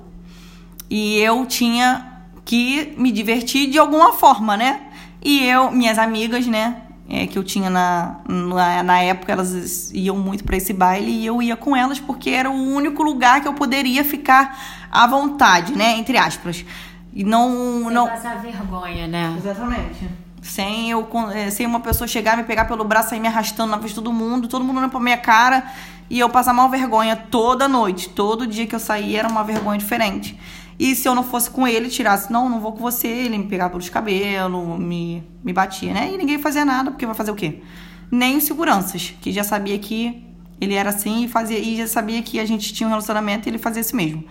E 0.89 1.19
eu 1.19 1.45
tinha 1.47 2.23
que 2.45 2.95
me 2.97 3.11
divertir 3.11 3.69
de 3.69 3.77
alguma 3.77 4.13
forma, 4.13 4.57
né? 4.57 4.83
E 5.21 5.45
eu, 5.45 5.73
minhas 5.73 5.99
amigas, 5.99 6.47
né, 6.47 6.83
é, 7.09 7.27
que 7.27 7.39
eu 7.39 7.45
tinha 7.45 7.71
na, 7.71 8.17
na, 8.29 8.83
na, 8.83 9.01
época, 9.01 9.33
elas 9.33 9.91
iam 9.93 10.17
muito 10.17 10.43
para 10.43 10.57
esse 10.57 10.73
baile 10.73 11.11
e 11.11 11.27
eu 11.27 11.41
ia 11.41 11.57
com 11.57 11.77
elas 11.77 12.01
porque 12.01 12.31
era 12.31 12.51
o 12.51 12.55
único 12.55 13.03
lugar 13.03 13.41
que 13.41 13.49
eu 13.49 13.55
poderia 13.55 14.03
ficar 14.03 14.59
à 14.91 15.07
vontade, 15.07 15.73
né? 15.77 15.97
Entre 15.99 16.19
aspas. 16.19 16.65
E 17.13 17.23
não. 17.23 17.85
Sem 17.85 17.93
não... 17.93 18.09
passar 18.09 18.41
vergonha, 18.43 19.07
né? 19.07 19.35
Exatamente. 19.39 20.09
Sem 20.43 20.91
eu 20.91 21.09
é, 21.33 21.51
sem 21.51 21.67
uma 21.67 21.81
pessoa 21.81 22.07
chegar, 22.07 22.37
me 22.37 22.45
pegar 22.45 22.67
pelo 22.67 22.85
braço 22.85 23.15
e 23.15 23.21
me 23.21 23.29
arrastando 23.29 23.71
na 23.71 23.79
frente 23.79 23.91
de 23.91 23.95
todo 23.97 24.13
mundo, 24.13 24.49
todo 24.49 24.65
mundo 24.65 24.79
olhando 24.79 24.91
pra 24.91 25.01
minha 25.01 25.17
cara 25.17 25.65
e 26.09 26.19
eu 26.19 26.29
passar 26.29 26.53
mal 26.53 26.69
vergonha 26.69 27.17
toda 27.17 27.69
noite. 27.69 28.09
Todo 28.09 28.47
dia 28.47 28.67
que 28.67 28.75
eu 28.75 28.81
saía 28.81 29.21
era 29.21 29.29
uma 29.29 29.43
vergonha 29.43 29.79
diferente. 29.79 30.39
E 30.79 30.95
se 30.95 31.09
eu 31.09 31.15
não 31.15 31.25
fosse 31.25 31.51
com 31.51 31.67
ele, 31.67 31.89
tirasse, 31.89 32.31
não, 32.31 32.49
não 32.49 32.61
vou 32.61 32.73
com 32.73 32.81
você, 32.81 33.09
ele 33.09 33.39
me 33.39 33.47
pegava 33.47 33.71
pelos 33.71 33.89
cabelos, 33.89 34.79
me, 34.79 35.23
me 35.43 35.53
batia, 35.53 35.95
né? 35.95 36.13
E 36.13 36.19
ninguém 36.19 36.39
fazia 36.39 36.65
nada, 36.65 36.91
porque 36.91 37.07
vai 37.07 37.15
fazer 37.15 37.31
o 37.31 37.35
quê? 37.35 37.63
Nem 38.11 38.37
os 38.37 38.45
seguranças, 38.45 39.15
que 39.21 39.33
já 39.33 39.43
sabia 39.43 39.79
que 39.79 40.23
ele 40.61 40.75
era 40.75 40.91
assim 40.91 41.25
e 41.25 41.29
fazia 41.29 41.59
e 41.59 41.77
já 41.77 41.87
sabia 41.87 42.23
que 42.23 42.39
a 42.39 42.45
gente 42.45 42.73
tinha 42.73 42.87
um 42.87 42.91
relacionamento 42.91 43.49
e 43.49 43.51
ele 43.51 43.59
fazia 43.59 43.81
isso 43.81 43.97
mesmo. 43.97 44.25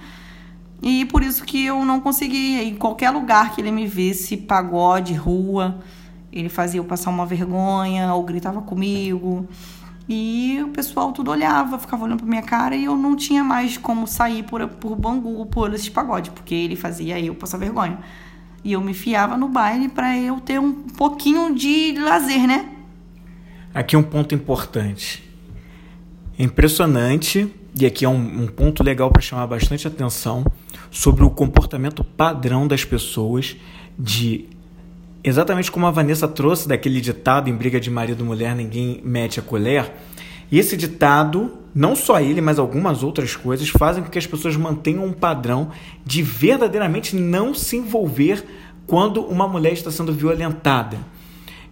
E 0.82 1.06
por 1.06 1.24
isso 1.24 1.44
que 1.44 1.66
eu 1.66 1.84
não 1.84 2.00
conseguia, 2.00 2.64
em 2.64 2.76
qualquer 2.76 3.10
lugar 3.10 3.54
que 3.54 3.62
ele 3.62 3.72
me 3.72 3.88
visse, 3.88 4.38
pagode, 4.38 5.14
rua, 5.14 5.80
ele 6.32 6.50
fazia 6.50 6.80
eu 6.80 6.86
passar 6.86 7.10
uma 7.10 7.26
vergonha, 7.26 8.14
ou 8.14 8.22
gritava 8.24 8.62
comigo. 8.62 9.48
E 10.08 10.62
o 10.64 10.68
pessoal 10.70 11.12
tudo 11.12 11.32
olhava, 11.32 11.80
ficava 11.80 12.06
olhando 12.06 12.20
pra 12.20 12.28
minha 12.28 12.44
cara 12.44 12.76
e 12.76 12.86
eu 12.86 12.96
não 12.96 13.16
tinha 13.16 13.44
mais 13.44 13.76
como 13.78 14.06
sair 14.06 14.44
por, 14.44 14.68
por 14.68 14.96
Bangu, 14.96 15.46
por 15.48 15.74
esse 15.74 15.90
pagode, 15.90 16.30
porque 16.30 16.54
ele 16.54 16.76
fazia 16.76 17.20
eu 17.20 17.34
passar 17.34 17.58
vergonha. 17.58 18.00
E 18.64 18.74
eu 18.74 18.82
me 18.82 18.94
fiava 18.94 19.36
no 19.36 19.48
baile 19.48 19.90
para 19.90 20.18
eu 20.18 20.40
ter 20.40 20.60
um 20.60 20.74
pouquinho 20.74 21.56
de 21.56 21.96
lazer, 21.98 22.48
né? 22.48 22.70
Aqui 23.74 23.98
um 23.98 24.04
ponto 24.04 24.34
importante. 24.34 25.24
É 26.38 26.44
impressionante, 26.44 27.52
e 27.80 27.86
aqui 27.86 28.06
é 28.06 28.10
um, 28.10 28.44
um 28.44 28.48
ponto 28.48 28.84
legal 28.84 29.10
para 29.12 29.22
chamar 29.22 29.48
bastante 29.48 29.88
atenção 29.88 30.46
sobre 30.92 31.24
o 31.24 31.30
comportamento 31.30 32.04
padrão 32.04 32.68
das 32.68 32.86
pessoas 32.86 33.56
de 33.98 34.46
exatamente 35.26 35.72
como 35.72 35.88
a 35.88 35.92
Vanessa 35.92 36.28
trouxe 36.28 36.68
daquele 36.68 37.02
ditado 37.02 37.50
em 37.50 37.56
briga 37.56 37.80
de 37.80 37.90
marido 37.90 38.24
e 38.24 38.28
mulher, 38.28 38.56
ninguém 38.56 39.02
mete 39.04 39.40
a 39.40 39.44
colher. 39.44 39.92
E 40.52 40.60
esse 40.60 40.78
ditado, 40.78 41.58
não 41.74 41.96
só 41.96 42.20
ele, 42.20 42.40
mas 42.40 42.60
algumas 42.60 43.02
outras 43.02 43.36
coisas, 43.36 43.68
fazem 43.68 44.04
com 44.04 44.10
que 44.10 44.20
as 44.20 44.28
pessoas 44.28 44.56
mantenham 44.56 45.04
um 45.04 45.12
padrão 45.12 45.72
de 46.06 46.22
verdadeiramente 46.22 47.16
não 47.16 47.54
se 47.54 47.76
envolver 47.78 48.46
quando 48.86 49.22
uma 49.22 49.48
mulher 49.48 49.74
está 49.74 49.90
sendo 49.90 50.14
violentada. 50.14 50.98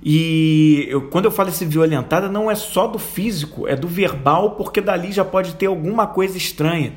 E 0.04 0.88
eu, 0.90 1.04
quando 1.04 1.26
eu 1.26 1.32
falo 1.32 1.50
esse 1.50 1.64
violentada, 1.64 2.28
não 2.28 2.50
é 2.50 2.56
só 2.56 2.88
do 2.88 3.00
físico, 3.00 3.68
é 3.68 3.76
do 3.76 3.88
verbal, 3.88 4.52
porque 4.52 4.82
dali 4.82 5.12
já 5.12 5.24
pode 5.24 5.56
ter 5.56 5.68
alguma 5.68 6.08
coisa 6.08 6.38
estranha. 6.38 6.94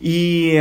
E 0.00 0.54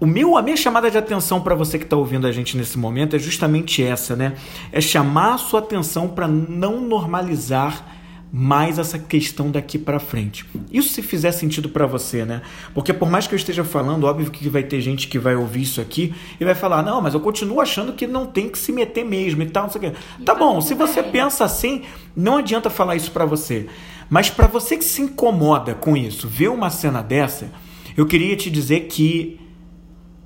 o 0.00 0.06
meu, 0.06 0.36
a 0.36 0.42
minha 0.42 0.56
chamada 0.56 0.90
de 0.90 0.96
atenção 0.96 1.42
para 1.42 1.54
você 1.54 1.78
que 1.78 1.84
está 1.84 1.96
ouvindo 1.96 2.26
a 2.26 2.32
gente 2.32 2.56
nesse 2.56 2.78
momento 2.78 3.14
é 3.14 3.18
justamente 3.18 3.82
essa, 3.82 4.16
né? 4.16 4.34
É 4.72 4.80
chamar 4.80 5.34
a 5.34 5.38
sua 5.38 5.60
atenção 5.60 6.08
para 6.08 6.26
não 6.26 6.80
normalizar 6.80 7.98
mais 8.32 8.78
essa 8.78 8.98
questão 8.98 9.50
daqui 9.50 9.76
para 9.76 9.98
frente. 9.98 10.46
Isso 10.72 10.90
se 10.90 11.02
fizer 11.02 11.32
sentido 11.32 11.68
para 11.68 11.84
você, 11.84 12.24
né? 12.24 12.40
Porque 12.72 12.92
por 12.92 13.10
mais 13.10 13.26
que 13.26 13.34
eu 13.34 13.36
esteja 13.36 13.64
falando, 13.64 14.04
óbvio 14.04 14.30
que 14.30 14.48
vai 14.48 14.62
ter 14.62 14.80
gente 14.80 15.08
que 15.08 15.18
vai 15.18 15.34
ouvir 15.34 15.62
isso 15.62 15.80
aqui 15.80 16.14
e 16.40 16.44
vai 16.44 16.54
falar: 16.54 16.82
"Não, 16.82 17.02
mas 17.02 17.12
eu 17.12 17.20
continuo 17.20 17.60
achando 17.60 17.92
que 17.92 18.06
não 18.06 18.24
tem 18.24 18.48
que 18.48 18.58
se 18.58 18.72
meter 18.72 19.04
mesmo 19.04 19.42
e 19.42 19.46
tal, 19.46 19.64
não 19.64 19.70
sei 19.70 19.80
o 19.80 19.92
quê". 19.92 19.98
Tá 20.24 20.34
bom, 20.34 20.60
se 20.60 20.74
você 20.74 21.02
pensa 21.02 21.44
assim, 21.44 21.82
não 22.16 22.38
adianta 22.38 22.70
falar 22.70 22.96
isso 22.96 23.10
para 23.10 23.26
você. 23.26 23.66
Mas 24.08 24.30
para 24.30 24.46
você 24.46 24.76
que 24.76 24.84
se 24.84 25.02
incomoda 25.02 25.74
com 25.74 25.96
isso, 25.96 26.28
ver 26.28 26.48
uma 26.48 26.70
cena 26.70 27.02
dessa, 27.02 27.50
eu 27.96 28.06
queria 28.06 28.36
te 28.36 28.48
dizer 28.48 28.80
que 28.86 29.40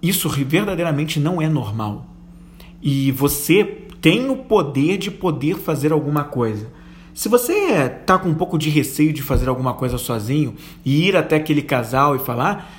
isso 0.08 0.28
verdadeiramente 0.28 1.18
não 1.18 1.40
é 1.40 1.48
normal. 1.48 2.06
E 2.82 3.10
você 3.12 3.64
tem 4.00 4.28
o 4.28 4.36
poder 4.36 4.98
de 4.98 5.10
poder 5.10 5.56
fazer 5.56 5.92
alguma 5.92 6.24
coisa. 6.24 6.68
Se 7.14 7.28
você 7.28 7.88
tá 7.88 8.18
com 8.18 8.28
um 8.28 8.34
pouco 8.34 8.58
de 8.58 8.68
receio 8.68 9.12
de 9.12 9.22
fazer 9.22 9.48
alguma 9.48 9.72
coisa 9.72 9.96
sozinho 9.96 10.54
e 10.84 11.08
ir 11.08 11.16
até 11.16 11.36
aquele 11.36 11.62
casal 11.62 12.16
e 12.16 12.18
falar, 12.18 12.70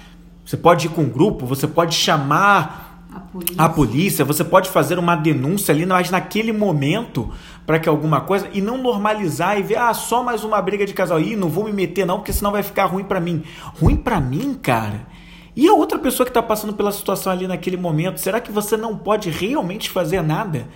você 0.46 0.56
pode 0.56 0.86
ir 0.86 0.90
com 0.90 1.02
um 1.02 1.10
grupo, 1.10 1.46
você 1.46 1.68
pode 1.68 1.96
chamar 1.96 3.08
a 3.12 3.20
polícia, 3.22 3.64
a 3.64 3.70
polícia 3.70 4.26
você 4.26 4.44
pode 4.44 4.70
fazer 4.70 5.00
uma 5.00 5.16
denúncia 5.16 5.74
ali, 5.74 5.86
mas 5.86 6.12
naquele 6.12 6.52
momento 6.52 7.32
para 7.66 7.80
que 7.80 7.90
alguma 7.90 8.22
coisa 8.22 8.48
e 8.54 8.62
não 8.62 8.78
normalizar 8.78 9.58
e 9.58 9.64
ver 9.64 9.78
ah 9.78 9.94
só 9.94 10.22
mais 10.22 10.44
uma 10.44 10.62
briga 10.62 10.86
de 10.86 10.94
casal 10.94 11.20
e 11.20 11.36
não 11.36 11.50
vou 11.50 11.64
me 11.64 11.72
meter 11.72 12.06
não 12.06 12.18
porque 12.18 12.34
senão 12.34 12.52
vai 12.52 12.62
ficar 12.62 12.86
ruim 12.86 13.06
para 13.06 13.20
mim. 13.20 13.42
Ruim 13.80 13.96
para 13.96 14.20
mim, 14.20 14.54
cara 14.54 15.15
e 15.56 15.68
a 15.68 15.74
outra 15.74 15.98
pessoa 15.98 16.26
que 16.26 16.32
está 16.32 16.44
passando 16.44 16.74
pela 16.74 16.92
situação 16.92 17.32
ali 17.32 17.48
naquele 17.48 17.78
momento, 17.78 18.20
será 18.20 18.42
que 18.42 18.52
você 18.52 18.76
não 18.76 18.98
pode 18.98 19.30
realmente 19.30 19.90
fazer 19.90 20.22
nada? 20.22 20.68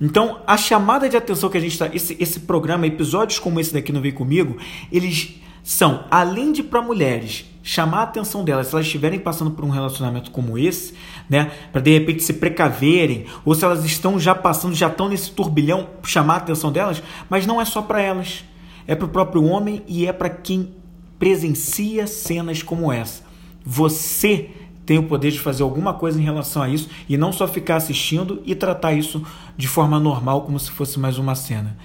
Então, 0.00 0.40
a 0.46 0.56
chamada 0.56 1.08
de 1.08 1.16
atenção 1.16 1.48
que 1.48 1.58
a 1.58 1.60
gente 1.60 1.72
está. 1.72 1.86
Esse, 1.92 2.16
esse 2.20 2.40
programa, 2.40 2.86
episódios 2.86 3.38
como 3.38 3.58
esse 3.58 3.72
daqui 3.72 3.92
no 3.92 4.00
Vem 4.00 4.12
Comigo, 4.12 4.56
eles 4.92 5.40
são, 5.62 6.04
além 6.10 6.52
de 6.52 6.62
para 6.62 6.80
mulheres, 6.80 7.44
chamar 7.62 7.98
a 7.98 8.02
atenção 8.04 8.42
delas 8.42 8.68
se 8.68 8.74
elas 8.74 8.86
estiverem 8.86 9.18
passando 9.18 9.50
por 9.50 9.64
um 9.64 9.68
relacionamento 9.68 10.30
como 10.30 10.56
esse, 10.56 10.94
né, 11.28 11.50
para 11.70 11.82
de 11.82 11.90
repente 11.90 12.22
se 12.22 12.32
precaverem, 12.32 13.26
ou 13.44 13.54
se 13.54 13.64
elas 13.64 13.84
estão 13.84 14.18
já 14.18 14.34
passando, 14.34 14.74
já 14.74 14.86
estão 14.86 15.08
nesse 15.08 15.30
turbilhão, 15.32 15.86
chamar 16.02 16.34
a 16.34 16.38
atenção 16.38 16.72
delas, 16.72 17.02
mas 17.28 17.44
não 17.44 17.60
é 17.60 17.64
só 17.66 17.82
para 17.82 18.00
elas, 18.00 18.44
é 18.86 18.94
para 18.94 19.04
o 19.04 19.10
próprio 19.10 19.44
homem 19.44 19.82
e 19.86 20.06
é 20.06 20.12
para 20.12 20.30
quem 20.30 20.74
presencia 21.18 22.06
cenas 22.06 22.62
como 22.62 22.90
essa. 22.90 23.27
Você 23.64 24.50
tem 24.86 24.98
o 24.98 25.02
poder 25.02 25.30
de 25.30 25.38
fazer 25.38 25.62
alguma 25.62 25.92
coisa 25.92 26.18
em 26.18 26.24
relação 26.24 26.62
a 26.62 26.68
isso 26.68 26.88
e 27.08 27.16
não 27.18 27.30
só 27.30 27.46
ficar 27.46 27.76
assistindo 27.76 28.42
e 28.46 28.54
tratar 28.54 28.94
isso 28.94 29.22
de 29.56 29.68
forma 29.68 30.00
normal, 30.00 30.42
como 30.42 30.58
se 30.58 30.70
fosse 30.70 30.98
mais 30.98 31.18
uma 31.18 31.34
cena. 31.34 31.76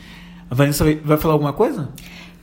A 0.49 0.55
Vanessa 0.55 0.85
vai 1.03 1.17
falar 1.17 1.33
alguma 1.33 1.51
coisa? 1.51 1.89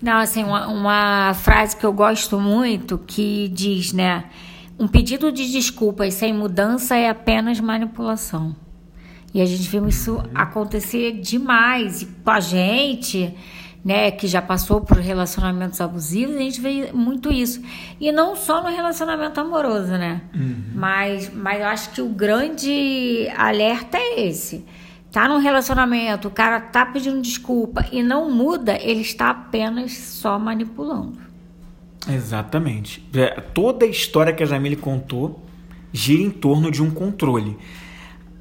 Não, 0.03 0.19
assim, 0.19 0.45
uma, 0.45 0.67
uma 0.67 1.35
frase 1.35 1.77
que 1.77 1.85
eu 1.85 1.93
gosto 1.93 2.39
muito 2.39 2.99
que 2.99 3.49
diz, 3.49 3.93
né? 3.93 4.25
Um 4.79 4.89
pedido 4.89 5.31
de 5.31 5.51
desculpas 5.51 6.15
sem 6.15 6.33
mudança 6.33 6.97
é 6.97 7.09
apenas 7.09 7.61
manipulação. 7.61 8.55
E 9.33 9.41
a 9.41 9.47
gente 9.47 9.69
viu 9.69 9.87
isso 9.87 10.23
acontecer 10.35 11.21
demais 11.21 12.07
com 12.25 12.31
a 12.31 12.41
gente 12.41 13.35
né, 13.85 14.11
que 14.11 14.27
já 14.27 14.43
passou 14.43 14.81
por 14.81 14.99
relacionamentos 14.99 15.81
abusivos, 15.81 16.37
a 16.37 16.41
gente 16.41 16.61
vê 16.61 16.93
muito 16.93 17.33
isso. 17.33 17.63
E 17.99 18.13
não 18.13 18.37
só 18.37 18.63
no 18.63 18.69
relacionamento 18.69 19.41
amoroso, 19.41 19.93
né? 19.93 20.21
Uhum. 20.35 20.65
Mas, 20.75 21.33
mas 21.33 21.61
eu 21.61 21.67
acho 21.67 21.91
que 21.91 22.03
o 22.03 22.09
grande 22.09 23.29
alerta 23.37 23.97
é 23.97 24.27
esse. 24.27 24.65
Tá 25.11 25.27
num 25.27 25.39
relacionamento, 25.39 26.29
o 26.29 26.31
cara 26.31 26.61
tá 26.61 26.87
pedindo 26.87 27.21
desculpa 27.21 27.85
e 27.91 28.03
não 28.03 28.31
muda, 28.31 28.79
ele 28.81 29.01
está 29.01 29.31
apenas 29.31 29.93
só 29.93 30.39
manipulando. 30.39 31.19
Exatamente. 32.09 33.05
É, 33.15 33.41
toda 33.41 33.85
a 33.85 33.89
história 33.89 34.33
que 34.33 34.43
a 34.43 34.47
Jamile 34.47 34.77
contou 34.77 35.45
gira 35.93 36.23
em 36.23 36.31
torno 36.31 36.71
de 36.71 36.83
um 36.83 36.91
controle 36.91 37.59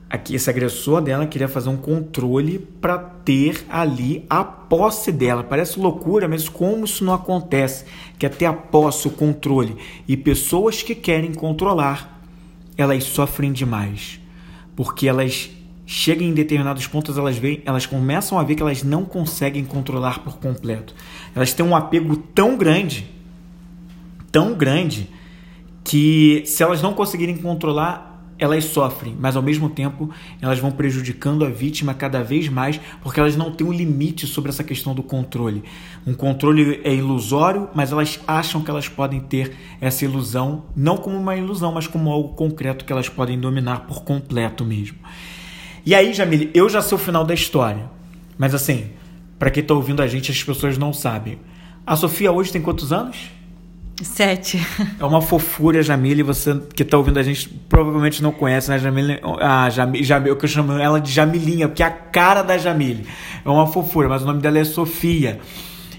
aqui 0.10 0.36
esse 0.36 0.50
agressor 0.50 1.02
dela 1.02 1.28
queria 1.28 1.48
fazer 1.48 1.70
um 1.70 1.78
controle 1.78 2.60
para 2.60 2.98
ter 2.98 3.66
ali 3.70 4.26
a 4.30 4.44
posse 4.44 5.12
dela. 5.12 5.44
Parece 5.44 5.80
loucura, 5.80 6.28
mas 6.28 6.50
como 6.50 6.86
isso 6.86 7.04
não 7.04 7.14
acontece? 7.14 7.86
Quer 8.18 8.28
é 8.28 8.30
ter 8.30 8.46
a 8.46 8.54
posse, 8.54 9.08
o 9.08 9.12
controle. 9.12 9.76
E 10.08 10.18
pessoas 10.18 10.82
que 10.82 10.96
querem 10.96 11.34
controlar, 11.34 12.22
elas 12.78 13.04
sofrem 13.04 13.52
demais. 13.52 14.20
Porque 14.76 15.08
elas 15.08 15.50
chegam 15.86 16.28
em 16.28 16.34
determinados 16.34 16.88
pontos, 16.88 17.18
elas, 17.18 17.38
veem, 17.38 17.62
elas 17.66 17.86
começam 17.86 18.40
a 18.40 18.44
ver 18.44 18.56
que 18.56 18.62
elas 18.62 18.84
não 18.84 19.06
conseguem 19.06 19.66
controlar 19.66 20.20
por 20.20 20.38
completo. 20.38 20.96
Elas 21.36 21.54
têm 21.54 21.66
um 21.66 21.76
apego 21.76 22.16
tão 22.16 22.58
grande 22.58 23.20
tão 24.32 24.54
grande 24.54 25.10
que 25.84 26.44
se 26.46 26.62
elas 26.62 26.82
não 26.82 26.94
conseguirem 26.94 27.38
controlar, 27.38 28.09
elas 28.40 28.64
sofrem, 28.66 29.16
mas 29.20 29.36
ao 29.36 29.44
mesmo 29.44 29.70
tempo 29.70 30.10
elas 30.42 30.58
vão 30.58 30.72
prejudicando 30.72 31.46
a 31.46 31.50
vítima 31.50 31.94
cada 31.94 32.24
vez 32.24 32.48
mais, 32.48 32.80
porque 33.04 33.20
elas 33.20 33.36
não 33.36 33.52
têm 33.52 33.68
um 33.68 33.74
limite 33.74 34.26
sobre 34.26 34.50
essa 34.50 34.64
questão 34.64 34.96
do 34.96 35.04
controle. 35.04 35.64
Um 36.08 36.14
controle 36.14 36.80
é 36.84 36.96
ilusório, 36.96 37.70
mas 37.76 37.92
elas 37.92 38.20
acham 38.26 38.62
que 38.62 38.72
elas 38.72 38.88
podem 38.88 39.20
ter 39.20 39.54
essa 39.82 40.06
ilusão, 40.06 40.64
não 40.76 40.98
como 40.98 41.18
uma 41.18 41.36
ilusão, 41.36 41.74
mas 41.74 41.86
como 41.86 42.10
algo 42.10 42.30
concreto 42.30 42.86
que 42.86 42.94
elas 42.94 43.10
podem 43.10 43.38
dominar 43.38 43.82
por 43.82 44.04
completo 44.04 44.64
mesmo. 44.64 44.98
E 45.86 45.94
aí, 45.94 46.14
Jamile, 46.14 46.50
eu 46.54 46.70
já 46.70 46.82
sei 46.82 46.96
o 46.96 47.00
final 47.00 47.26
da 47.26 47.34
história, 47.34 47.90
mas 48.38 48.56
assim, 48.56 48.92
para 49.38 49.50
quem 49.50 49.62
está 49.62 49.74
ouvindo 49.74 50.02
a 50.02 50.08
gente, 50.08 50.32
as 50.32 50.44
pessoas 50.44 50.78
não 50.78 50.94
sabem. 50.94 51.40
A 51.86 51.96
Sofia 51.96 52.32
hoje 52.32 52.52
tem 52.52 52.62
quantos 52.62 52.94
anos? 52.94 53.32
Sete. 54.04 54.66
É 55.00 55.06
uma 55.06 55.22
fofura, 55.22 55.82
Jamile. 55.82 56.24
Você 56.24 56.60
que 56.74 56.84
tá 56.84 56.98
ouvindo 56.98 57.20
a 57.20 57.24
gente 57.24 57.50
provavelmente 57.50 58.22
não 58.22 58.32
conhece, 58.32 58.70
né? 58.70 58.80
Jamile, 58.80 59.20
a 59.42 59.70
Jamile, 59.70 60.04
Jamile, 60.04 60.36
eu 60.42 60.48
chamo 60.48 60.74
ela 60.74 61.00
de 61.00 61.12
Jamilinha, 61.12 61.68
porque 61.68 61.84
é 61.84 61.86
a 61.86 61.92
cara 61.92 62.42
da 62.42 62.58
Jamile. 62.58 63.06
É 63.44 63.50
uma 63.50 63.68
fofura, 63.68 64.08
mas 64.08 64.22
o 64.22 64.26
nome 64.26 64.42
dela 64.42 64.60
é 64.60 64.64
Sofia. 64.64 65.40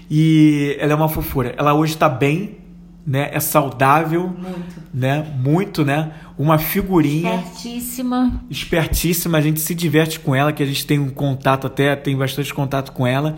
E 0.09 0.75
ela 0.79 0.93
é 0.93 0.95
uma 0.95 1.09
fofura. 1.09 1.53
Ela 1.57 1.73
hoje 1.73 1.95
tá 1.95 2.09
bem, 2.09 2.57
né? 3.05 3.29
É 3.31 3.39
saudável. 3.39 4.27
Muito. 4.27 4.81
Né? 4.93 5.25
Muito, 5.39 5.85
né? 5.85 6.11
Uma 6.37 6.57
figurinha. 6.57 7.35
Espertíssima. 7.35 8.43
Espertíssima. 8.49 9.37
A 9.37 9.41
gente 9.41 9.59
se 9.59 9.73
diverte 9.73 10.19
com 10.19 10.35
ela, 10.35 10.51
que 10.51 10.61
a 10.61 10.65
gente 10.65 10.85
tem 10.85 10.99
um 10.99 11.09
contato 11.09 11.67
até, 11.67 11.95
tem 11.95 12.15
bastante 12.17 12.53
contato 12.53 12.91
com 12.91 13.07
ela. 13.07 13.37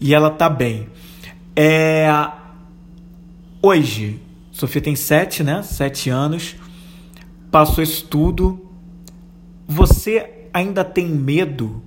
E 0.00 0.14
ela 0.14 0.30
tá 0.30 0.48
bem. 0.48 0.88
É 1.54 2.08
Hoje, 3.62 4.18
Sofia 4.50 4.80
tem 4.80 4.96
sete, 4.96 5.44
né? 5.44 5.62
Sete 5.62 6.08
anos. 6.08 6.56
Passou 7.50 7.84
isso 7.84 8.06
tudo. 8.06 8.66
Você 9.68 10.48
ainda 10.50 10.82
tem 10.82 11.06
medo 11.06 11.82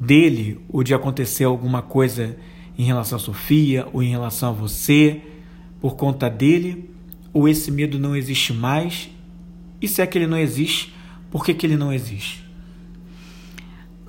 dele 0.00 0.58
ou 0.70 0.82
de 0.82 0.94
acontecer 0.94 1.44
alguma 1.44 1.82
coisa 1.82 2.34
em 2.78 2.84
relação 2.84 3.16
a 3.16 3.20
Sofia 3.20 3.86
ou 3.92 4.02
em 4.02 4.08
relação 4.08 4.48
a 4.48 4.52
você 4.52 5.20
por 5.82 5.96
conta 5.96 6.30
dele? 6.30 6.88
Ou 7.30 7.46
esse 7.46 7.70
medo 7.70 7.98
não 7.98 8.16
existe 8.16 8.54
mais? 8.54 9.10
E 9.82 9.88
se 9.88 10.00
é 10.00 10.06
que 10.06 10.16
ele 10.16 10.26
não 10.26 10.38
existe, 10.38 10.94
por 11.30 11.44
que, 11.44 11.52
que 11.52 11.66
ele 11.66 11.76
não 11.76 11.92
existe? 11.92 12.42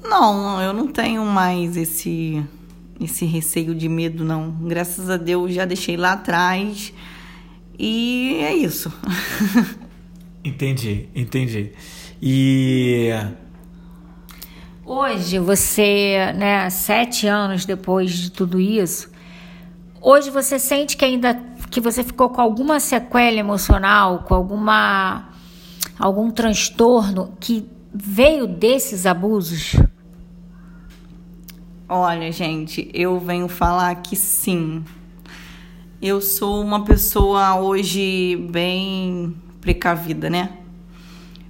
Não, 0.02 0.62
eu 0.62 0.72
não 0.72 0.88
tenho 0.88 1.26
mais 1.26 1.76
esse 1.76 2.42
esse 3.00 3.26
receio 3.26 3.74
de 3.76 3.90
medo, 3.90 4.24
não. 4.24 4.52
Graças 4.52 5.10
a 5.10 5.18
Deus 5.18 5.54
já 5.54 5.66
deixei 5.66 5.98
lá 5.98 6.14
atrás. 6.14 6.94
E 7.78 8.38
é 8.42 8.54
isso. 8.56 8.92
entendi, 10.44 11.10
entendi. 11.16 11.72
E. 12.22 13.10
Hoje, 14.86 15.40
você, 15.40 16.34
né, 16.36 16.70
sete 16.70 17.26
anos 17.26 17.66
depois 17.66 18.12
de 18.12 18.32
tudo 18.32 18.60
isso, 18.60 19.10
hoje 20.02 20.30
você 20.30 20.60
sente 20.60 20.98
que 20.98 21.06
ainda 21.06 21.34
que 21.72 21.80
você 21.80 22.04
ficou 22.04 22.30
com 22.30 22.42
alguma 22.42 22.80
sequela 22.80 23.38
emocional, 23.38 24.20
com 24.28 24.36
alguma 24.36 25.30
algum 25.98 26.30
transtorno 26.30 27.34
que 27.40 27.68
veio 27.94 28.46
desses 28.46 29.06
abusos? 29.06 29.76
Olha, 31.96 32.32
gente, 32.32 32.90
eu 32.92 33.20
venho 33.20 33.48
falar 33.48 33.94
que 33.94 34.16
sim. 34.16 34.84
Eu 36.02 36.22
sou 36.22 36.60
uma 36.60 36.84
pessoa 36.84 37.60
hoje 37.60 38.36
bem 38.50 39.36
precavida, 39.62 40.28
né? 40.28 40.50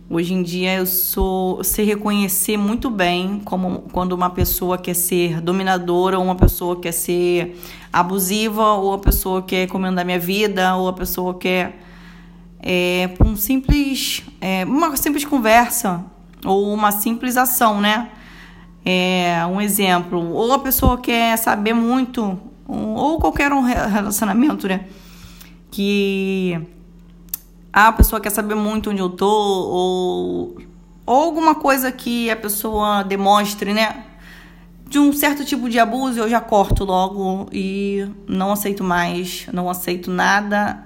Hoje 0.10 0.34
em 0.34 0.44
dia 0.44 0.76
eu 0.76 0.86
sou 0.86 1.64
sei 1.64 1.86
reconhecer 1.86 2.58
muito 2.58 2.90
bem 2.90 3.42
como 3.46 3.84
quando 3.94 4.12
uma 4.12 4.30
pessoa 4.32 4.78
quer 4.78 4.96
ser 4.96 5.40
dominadora, 5.40 6.20
ou 6.20 6.26
uma 6.26 6.36
pessoa 6.36 6.78
quer 6.78 6.92
ser 6.92 7.58
abusiva, 7.94 8.74
ou 8.74 8.96
a 8.96 9.00
pessoa 9.00 9.42
quer 9.42 9.68
comandar 9.68 10.04
minha 10.04 10.20
vida, 10.20 10.76
ou 10.76 10.90
a 10.90 10.94
pessoa 10.94 11.36
quer 11.36 11.82
é, 12.60 13.10
um 13.26 13.38
simples 13.38 14.24
é, 14.42 14.66
uma 14.66 14.94
simples 14.98 15.24
conversa 15.24 16.04
ou 16.44 16.74
uma 16.74 16.92
simples 16.92 17.38
ação, 17.38 17.80
né? 17.80 18.10
É, 18.86 19.46
um 19.46 19.62
exemplo, 19.62 20.34
ou 20.34 20.52
a 20.52 20.60
pessoa 20.60 20.98
quer 20.98 21.38
saber 21.38 21.74
muito, 21.74 22.38
ou 22.68 23.18
qualquer 23.20 23.52
um 23.54 23.62
relacionamento, 23.62 24.68
né? 24.68 24.86
Que 25.72 26.60
a 27.72 27.92
pessoa 27.92 28.20
quer 28.20 28.30
saber 28.30 28.56
muito 28.56 28.90
onde 28.90 29.00
eu 29.00 29.10
tô, 29.10 29.26
ou, 29.28 30.58
ou 31.06 31.24
alguma 31.24 31.56
coisa 31.56 31.92
que 31.92 32.30
a 32.30 32.36
pessoa 32.36 33.04
demonstre, 33.04 33.74
né? 33.74 34.04
De 34.86 35.00
um 35.00 35.14
certo 35.14 35.46
tipo 35.46 35.70
de 35.70 35.80
abuso, 35.80 36.20
eu 36.20 36.30
já 36.30 36.42
corto 36.42 36.84
logo 36.84 37.48
e 37.52 38.06
não 38.28 38.52
aceito 38.52 38.84
mais, 38.84 39.48
não 39.52 39.70
aceito 39.70 40.12
nada, 40.12 40.84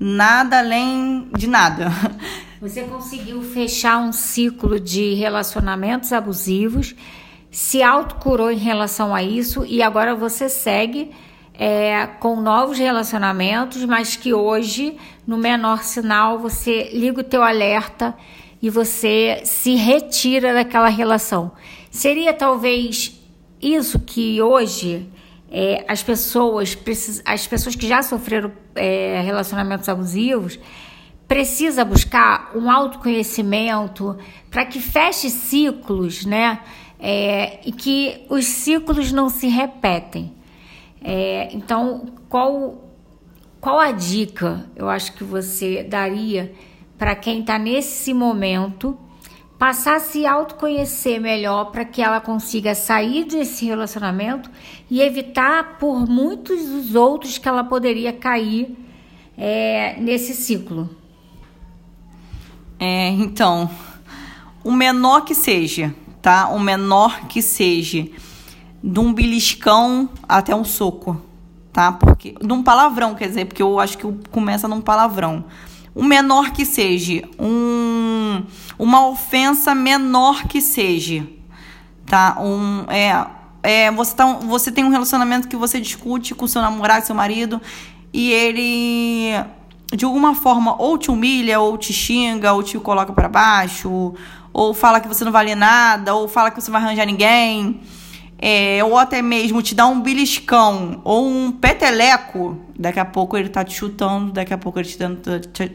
nada 0.00 0.58
além 0.58 1.28
de 1.36 1.46
nada. 1.46 1.92
Você 2.60 2.82
conseguiu 2.84 3.42
fechar 3.42 3.98
um 3.98 4.10
ciclo 4.10 4.80
de 4.80 5.12
relacionamentos 5.14 6.12
abusivos 6.12 6.94
se 7.56 7.82
autocurou 7.82 8.50
em 8.50 8.58
relação 8.58 9.14
a 9.14 9.22
isso 9.22 9.64
e 9.66 9.82
agora 9.82 10.14
você 10.14 10.46
segue 10.46 11.10
é, 11.54 12.06
com 12.06 12.38
novos 12.38 12.76
relacionamentos, 12.76 13.82
mas 13.86 14.14
que 14.14 14.34
hoje, 14.34 14.98
no 15.26 15.38
menor 15.38 15.82
sinal, 15.82 16.38
você 16.38 16.90
liga 16.92 17.22
o 17.22 17.24
teu 17.24 17.42
alerta 17.42 18.14
e 18.60 18.68
você 18.68 19.40
se 19.46 19.74
retira 19.74 20.52
daquela 20.52 20.88
relação. 20.88 21.50
Seria 21.90 22.34
talvez 22.34 23.18
isso 23.58 24.00
que 24.00 24.42
hoje 24.42 25.08
é, 25.50 25.82
as 25.88 26.02
pessoas 26.02 26.76
as 27.24 27.46
pessoas 27.46 27.74
que 27.74 27.88
já 27.88 28.02
sofreram 28.02 28.52
é, 28.74 29.22
relacionamentos 29.24 29.88
abusivos 29.88 30.58
precisa 31.26 31.86
buscar 31.86 32.52
um 32.54 32.70
autoconhecimento 32.70 34.14
para 34.50 34.66
que 34.66 34.78
feche 34.78 35.30
ciclos, 35.30 36.26
né? 36.26 36.60
É, 36.98 37.60
e 37.64 37.72
que 37.72 38.24
os 38.28 38.44
ciclos 38.44 39.12
não 39.12 39.28
se 39.28 39.48
repetem. 39.48 40.32
É, 41.02 41.48
então, 41.52 42.06
qual, 42.28 42.90
qual 43.60 43.78
a 43.78 43.92
dica 43.92 44.66
eu 44.74 44.88
acho 44.88 45.12
que 45.12 45.24
você 45.24 45.82
daria 45.84 46.52
para 46.98 47.14
quem 47.14 47.40
está 47.40 47.58
nesse 47.58 48.12
momento 48.14 48.98
passar 49.58 49.96
a 49.96 50.00
se 50.00 50.26
autoconhecer 50.26 51.20
melhor 51.20 51.66
para 51.66 51.84
que 51.84 52.02
ela 52.02 52.20
consiga 52.20 52.74
sair 52.74 53.24
desse 53.24 53.64
relacionamento 53.64 54.50
e 54.90 55.00
evitar 55.00 55.78
por 55.78 56.06
muitos 56.06 56.66
dos 56.66 56.94
outros 56.94 57.38
que 57.38 57.48
ela 57.48 57.64
poderia 57.64 58.12
cair 58.12 58.76
é, 59.36 59.96
nesse 59.98 60.34
ciclo? 60.34 60.90
É, 62.78 63.08
então, 63.08 63.70
o 64.62 64.70
menor 64.70 65.22
que 65.22 65.34
seja, 65.34 65.94
tá? 66.26 66.48
O 66.48 66.58
menor 66.58 67.28
que 67.28 67.40
seja, 67.40 68.04
de 68.82 68.98
um 68.98 69.14
beliscão 69.14 70.10
até 70.28 70.56
um 70.56 70.64
soco, 70.64 71.22
tá? 71.72 71.92
Porque 71.92 72.34
de 72.42 72.52
um 72.52 72.64
palavrão, 72.64 73.14
quer 73.14 73.28
dizer, 73.28 73.44
porque 73.44 73.62
eu 73.62 73.78
acho 73.78 73.96
que 73.96 74.12
começa 74.32 74.66
num 74.66 74.80
palavrão. 74.80 75.44
O 75.94 76.02
menor 76.02 76.50
que 76.50 76.64
seja, 76.64 77.22
um, 77.38 78.42
uma 78.76 79.06
ofensa 79.06 79.72
menor 79.72 80.48
que 80.48 80.60
seja, 80.60 81.24
tá? 82.04 82.38
Um, 82.40 82.86
é, 82.88 83.24
é, 83.62 83.92
você, 83.92 84.16
tá, 84.16 84.26
você 84.26 84.72
tem 84.72 84.84
um 84.84 84.90
relacionamento 84.90 85.46
que 85.46 85.54
você 85.54 85.80
discute 85.80 86.34
com 86.34 86.48
seu 86.48 86.60
namorado, 86.60 87.06
seu 87.06 87.14
marido, 87.14 87.62
e 88.12 88.32
ele 88.32 89.32
de 89.96 90.04
alguma 90.04 90.34
forma 90.34 90.80
ou 90.80 90.98
te 90.98 91.10
humilha, 91.10 91.58
ou 91.60 91.76
te 91.78 91.92
xinga, 91.92 92.52
ou 92.52 92.62
te 92.62 92.78
coloca 92.78 93.12
para 93.12 93.28
baixo, 93.28 94.14
ou 94.52 94.74
fala 94.74 95.00
que 95.00 95.08
você 95.08 95.24
não 95.24 95.32
vale 95.32 95.54
nada, 95.54 96.14
ou 96.14 96.28
fala 96.28 96.50
que 96.50 96.60
você 96.60 96.70
vai 96.70 96.82
arranjar 96.82 97.06
ninguém, 97.06 97.80
é, 98.38 98.84
ou 98.84 98.98
até 98.98 99.22
mesmo 99.22 99.62
te 99.62 99.74
dá 99.74 99.86
um 99.86 100.00
beliscão 100.00 101.00
ou 101.04 101.26
um 101.26 101.50
peteleco, 101.50 102.58
daqui 102.78 103.00
a 103.00 103.04
pouco 103.04 103.36
ele 103.36 103.48
tá 103.48 103.64
te 103.64 103.74
chutando, 103.74 104.32
daqui 104.32 104.52
a 104.52 104.58
pouco 104.58 104.78
ele 104.78 104.88
te 104.88 104.98
dando, 104.98 105.40
te, 105.40 105.72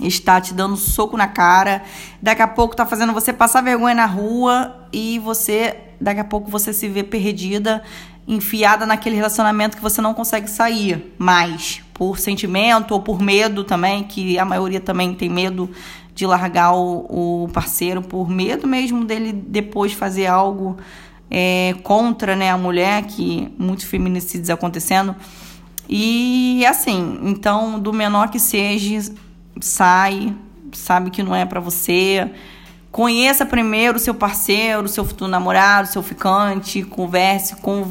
está 0.00 0.40
te 0.40 0.52
dando 0.52 0.76
soco 0.76 1.16
na 1.16 1.28
cara, 1.28 1.82
daqui 2.20 2.42
a 2.42 2.48
pouco 2.48 2.74
tá 2.74 2.84
fazendo 2.84 3.12
você 3.12 3.32
passar 3.32 3.62
vergonha 3.62 3.94
na 3.94 4.06
rua 4.06 4.88
e 4.92 5.18
você, 5.20 5.76
daqui 6.00 6.20
a 6.20 6.24
pouco 6.24 6.50
você 6.50 6.72
se 6.72 6.88
vê 6.88 7.02
perdida, 7.02 7.82
enfiada 8.26 8.86
naquele 8.86 9.16
relacionamento 9.16 9.76
que 9.76 9.82
você 9.82 10.00
não 10.00 10.14
consegue 10.14 10.48
sair 10.48 11.12
mais, 11.18 11.82
por 11.92 12.18
sentimento 12.18 12.92
ou 12.92 13.00
por 13.00 13.20
medo 13.20 13.64
também, 13.64 14.04
que 14.04 14.38
a 14.38 14.44
maioria 14.44 14.80
também 14.80 15.14
tem 15.14 15.28
medo 15.28 15.70
de 16.14 16.26
largar 16.26 16.72
o, 16.74 17.44
o 17.44 17.48
parceiro 17.52 18.02
por 18.02 18.28
medo 18.28 18.66
mesmo 18.66 19.04
dele 19.04 19.32
depois 19.32 19.92
fazer 19.92 20.26
algo 20.26 20.76
é, 21.30 21.74
contra 21.82 22.36
né, 22.36 22.50
a 22.50 22.58
mulher, 22.58 23.04
que 23.04 23.50
muitos 23.58 23.86
feminicídios 23.86 24.50
acontecendo. 24.50 25.16
E 25.88 26.64
assim, 26.66 27.18
então, 27.22 27.80
do 27.80 27.92
menor 27.92 28.28
que 28.28 28.38
seja, 28.38 29.12
sai, 29.60 30.34
sabe 30.72 31.10
que 31.10 31.22
não 31.22 31.34
é 31.34 31.46
para 31.46 31.58
você. 31.58 32.30
Conheça 32.92 33.46
primeiro 33.46 33.96
o 33.96 34.00
seu 34.00 34.14
parceiro, 34.14 34.84
o 34.84 34.88
seu 34.88 35.04
futuro 35.04 35.30
namorado, 35.30 35.88
o 35.88 35.92
seu 35.92 36.02
ficante, 36.02 36.82
converse 36.82 37.56
com 37.56 37.86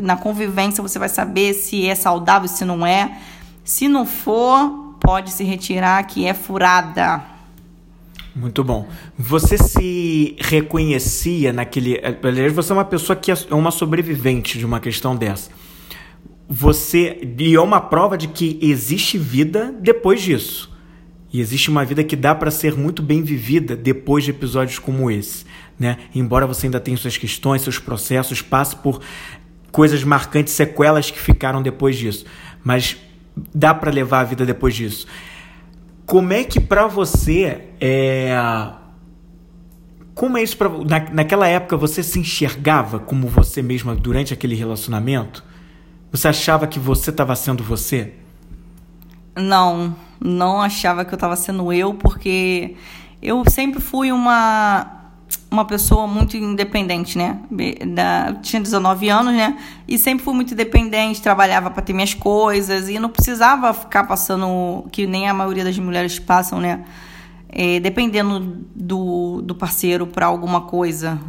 na 0.00 0.16
convivência 0.16 0.82
você 0.82 0.98
vai 0.98 1.08
saber 1.08 1.54
se 1.54 1.86
é 1.86 1.94
saudável, 1.94 2.48
se 2.48 2.64
não 2.64 2.86
é. 2.86 3.18
Se 3.64 3.88
não 3.88 4.06
for, 4.06 4.96
pode 5.00 5.30
se 5.30 5.44
retirar 5.44 6.02
que 6.04 6.26
é 6.26 6.34
furada. 6.34 7.22
Muito 8.34 8.64
bom. 8.64 8.88
Você 9.18 9.58
se 9.58 10.36
reconhecia 10.40 11.52
naquele. 11.52 12.00
Aliás, 12.22 12.52
você 12.52 12.72
é 12.72 12.74
uma 12.74 12.84
pessoa 12.84 13.14
que 13.14 13.30
é 13.30 13.36
uma 13.50 13.70
sobrevivente 13.70 14.58
de 14.58 14.64
uma 14.64 14.80
questão 14.80 15.14
dessa. 15.14 15.50
Você. 16.48 17.20
E 17.38 17.54
é 17.54 17.60
uma 17.60 17.80
prova 17.80 18.16
de 18.16 18.28
que 18.28 18.58
existe 18.62 19.18
vida 19.18 19.74
depois 19.80 20.22
disso. 20.22 20.71
E 21.32 21.40
existe 21.40 21.70
uma 21.70 21.84
vida 21.84 22.04
que 22.04 22.14
dá 22.14 22.34
para 22.34 22.50
ser 22.50 22.76
muito 22.76 23.02
bem 23.02 23.22
vivida 23.22 23.74
depois 23.74 24.22
de 24.24 24.30
episódios 24.30 24.78
como 24.78 25.10
esse. 25.10 25.46
Né? 25.78 25.96
Embora 26.14 26.46
você 26.46 26.66
ainda 26.66 26.78
tenha 26.78 26.96
suas 26.96 27.16
questões, 27.16 27.62
seus 27.62 27.78
processos, 27.78 28.42
passe 28.42 28.76
por 28.76 29.00
coisas 29.70 30.04
marcantes, 30.04 30.52
sequelas 30.52 31.10
que 31.10 31.18
ficaram 31.18 31.62
depois 31.62 31.96
disso. 31.96 32.26
Mas 32.62 32.98
dá 33.54 33.72
para 33.72 33.90
levar 33.90 34.20
a 34.20 34.24
vida 34.24 34.44
depois 34.44 34.74
disso. 34.74 35.06
Como 36.04 36.32
é 36.34 36.44
que 36.44 36.60
para 36.60 36.86
você 36.86 37.62
é 37.80 38.36
como 40.14 40.36
é 40.36 40.42
isso 40.42 40.58
para 40.58 40.68
na, 40.68 41.00
naquela 41.10 41.48
época 41.48 41.74
você 41.74 42.02
se 42.02 42.18
enxergava 42.18 42.98
como 42.98 43.26
você 43.28 43.62
mesma 43.62 43.94
durante 43.94 44.34
aquele 44.34 44.54
relacionamento? 44.54 45.42
Você 46.10 46.28
achava 46.28 46.66
que 46.66 46.78
você 46.78 47.08
estava 47.08 47.34
sendo 47.34 47.64
você? 47.64 48.12
Não, 49.36 49.96
não 50.20 50.60
achava 50.60 51.04
que 51.04 51.12
eu 51.12 51.16
estava 51.16 51.36
sendo 51.36 51.72
eu, 51.72 51.94
porque 51.94 52.76
eu 53.22 53.42
sempre 53.48 53.80
fui 53.80 54.12
uma 54.12 55.02
uma 55.50 55.66
pessoa 55.66 56.06
muito 56.06 56.36
independente, 56.36 57.16
né? 57.16 57.38
Da, 57.94 58.34
tinha 58.40 58.60
19 58.60 59.08
anos, 59.10 59.34
né? 59.34 59.58
E 59.86 59.98
sempre 59.98 60.24
fui 60.24 60.34
muito 60.34 60.54
independente, 60.54 61.20
trabalhava 61.20 61.70
para 61.70 61.82
ter 61.82 61.92
minhas 61.92 62.14
coisas 62.14 62.88
e 62.88 62.98
não 62.98 63.10
precisava 63.10 63.72
ficar 63.74 64.04
passando, 64.04 64.86
que 64.90 65.06
nem 65.06 65.28
a 65.28 65.34
maioria 65.34 65.62
das 65.62 65.78
mulheres 65.78 66.18
passam, 66.18 66.58
né? 66.58 66.84
É, 67.48 67.78
dependendo 67.80 68.64
do, 68.74 69.42
do 69.42 69.54
parceiro 69.54 70.06
para 70.06 70.24
alguma 70.24 70.62
coisa. 70.62 71.20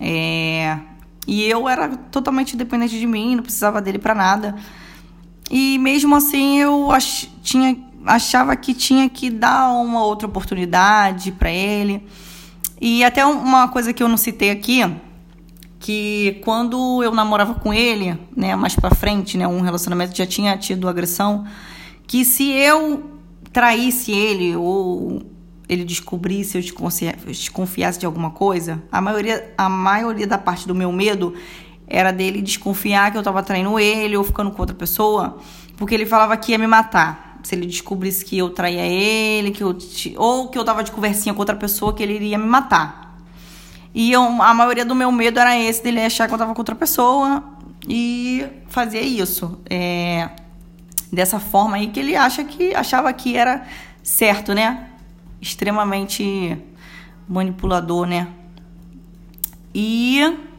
É, 0.00 0.78
e 1.26 1.44
eu 1.44 1.68
era 1.68 1.88
totalmente 1.88 2.56
dependente 2.56 2.98
de 2.98 3.06
mim, 3.06 3.36
não 3.36 3.42
precisava 3.42 3.80
dele 3.80 3.98
para 4.00 4.14
nada. 4.14 4.56
E 5.50 5.78
mesmo 5.78 6.14
assim 6.14 6.58
eu 6.60 6.92
ach, 6.92 7.28
tinha, 7.42 7.76
achava 8.06 8.54
que 8.54 8.72
tinha 8.72 9.08
que 9.08 9.28
dar 9.28 9.72
uma 9.72 10.04
outra 10.04 10.28
oportunidade 10.28 11.32
para 11.32 11.50
ele. 11.50 12.06
E 12.80 13.02
até 13.02 13.26
uma 13.26 13.68
coisa 13.68 13.92
que 13.92 14.02
eu 14.02 14.08
não 14.08 14.16
citei 14.16 14.50
aqui, 14.50 14.80
que 15.80 16.40
quando 16.44 17.02
eu 17.02 17.12
namorava 17.12 17.54
com 17.54 17.74
ele, 17.74 18.16
né, 18.36 18.54
mais 18.54 18.76
para 18.76 18.94
frente, 18.94 19.36
né, 19.36 19.48
um 19.48 19.60
relacionamento 19.60 20.16
já 20.16 20.24
tinha 20.24 20.56
tido 20.56 20.88
agressão, 20.88 21.44
que 22.06 22.24
se 22.24 22.48
eu 22.50 23.10
traísse 23.52 24.12
ele 24.12 24.54
ou 24.54 25.22
ele 25.68 25.84
descobrisse, 25.84 26.58
eu 26.58 26.62
desconfiasse 27.26 27.98
de 27.98 28.06
alguma 28.06 28.30
coisa, 28.30 28.82
a 28.90 29.00
maioria, 29.00 29.52
a 29.56 29.68
maioria 29.68 30.26
da 30.26 30.36
parte 30.36 30.66
do 30.66 30.74
meu 30.74 30.90
medo 30.92 31.34
era 31.90 32.12
dele 32.12 32.40
desconfiar 32.40 33.10
que 33.10 33.18
eu 33.18 33.22
tava 33.22 33.42
traindo 33.42 33.78
ele 33.78 34.16
ou 34.16 34.22
ficando 34.22 34.52
com 34.52 34.62
outra 34.62 34.76
pessoa, 34.76 35.38
porque 35.76 35.94
ele 35.94 36.06
falava 36.06 36.36
que 36.36 36.52
ia 36.52 36.58
me 36.58 36.66
matar 36.66 37.38
se 37.42 37.54
ele 37.54 37.66
descobrisse 37.66 38.24
que 38.24 38.38
eu 38.38 38.50
traía 38.50 38.86
ele, 38.86 39.50
que 39.50 39.62
eu 39.62 39.76
ou 40.16 40.48
que 40.48 40.58
eu 40.58 40.64
tava 40.64 40.84
de 40.84 40.92
conversinha 40.92 41.34
com 41.34 41.40
outra 41.40 41.56
pessoa, 41.56 41.92
que 41.94 42.02
ele 42.02 42.14
iria 42.14 42.38
me 42.38 42.46
matar. 42.46 43.18
E 43.94 44.12
eu, 44.12 44.22
a 44.22 44.54
maioria 44.54 44.84
do 44.84 44.94
meu 44.94 45.10
medo 45.10 45.40
era 45.40 45.58
esse, 45.58 45.82
dele 45.82 46.00
achar 46.00 46.28
que 46.28 46.34
eu 46.34 46.38
tava 46.38 46.54
com 46.54 46.60
outra 46.60 46.74
pessoa 46.74 47.42
e 47.88 48.46
fazer 48.68 49.00
isso. 49.00 49.58
É, 49.68 50.30
dessa 51.12 51.40
forma 51.40 51.76
aí 51.76 51.88
que 51.88 51.98
ele 51.98 52.14
acha 52.14 52.44
que 52.44 52.74
achava 52.74 53.12
que 53.12 53.36
era 53.36 53.66
certo, 54.02 54.54
né? 54.54 54.90
Extremamente 55.40 56.56
manipulador, 57.28 58.06
né? 58.06 58.28
E 59.74 60.49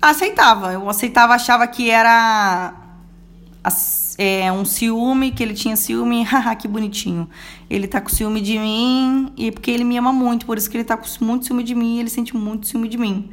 aceitava. 0.00 0.72
Eu 0.72 0.88
aceitava, 0.88 1.34
achava 1.34 1.66
que 1.66 1.90
era 1.90 2.74
é, 4.18 4.50
um 4.52 4.64
ciúme, 4.64 5.30
que 5.30 5.42
ele 5.42 5.54
tinha 5.54 5.76
ciúme, 5.76 6.22
haha, 6.24 6.54
que 6.54 6.68
bonitinho. 6.68 7.28
Ele 7.68 7.86
tá 7.86 8.00
com 8.00 8.08
ciúme 8.08 8.40
de 8.40 8.58
mim, 8.58 9.32
e 9.36 9.50
porque 9.50 9.70
ele 9.70 9.84
me 9.84 9.96
ama 9.96 10.12
muito, 10.12 10.46
por 10.46 10.58
isso 10.58 10.70
que 10.70 10.76
ele 10.76 10.84
tá 10.84 10.96
com 10.96 11.06
muito 11.24 11.46
ciúme 11.46 11.62
de 11.62 11.74
mim, 11.74 11.98
ele 11.98 12.10
sente 12.10 12.36
muito 12.36 12.66
ciúme 12.66 12.88
de 12.88 12.98
mim. 12.98 13.30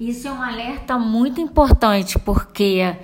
Isso 0.00 0.26
é 0.28 0.32
um 0.32 0.42
alerta 0.42 0.98
muito 0.98 1.40
importante, 1.40 2.18
porque 2.18 2.96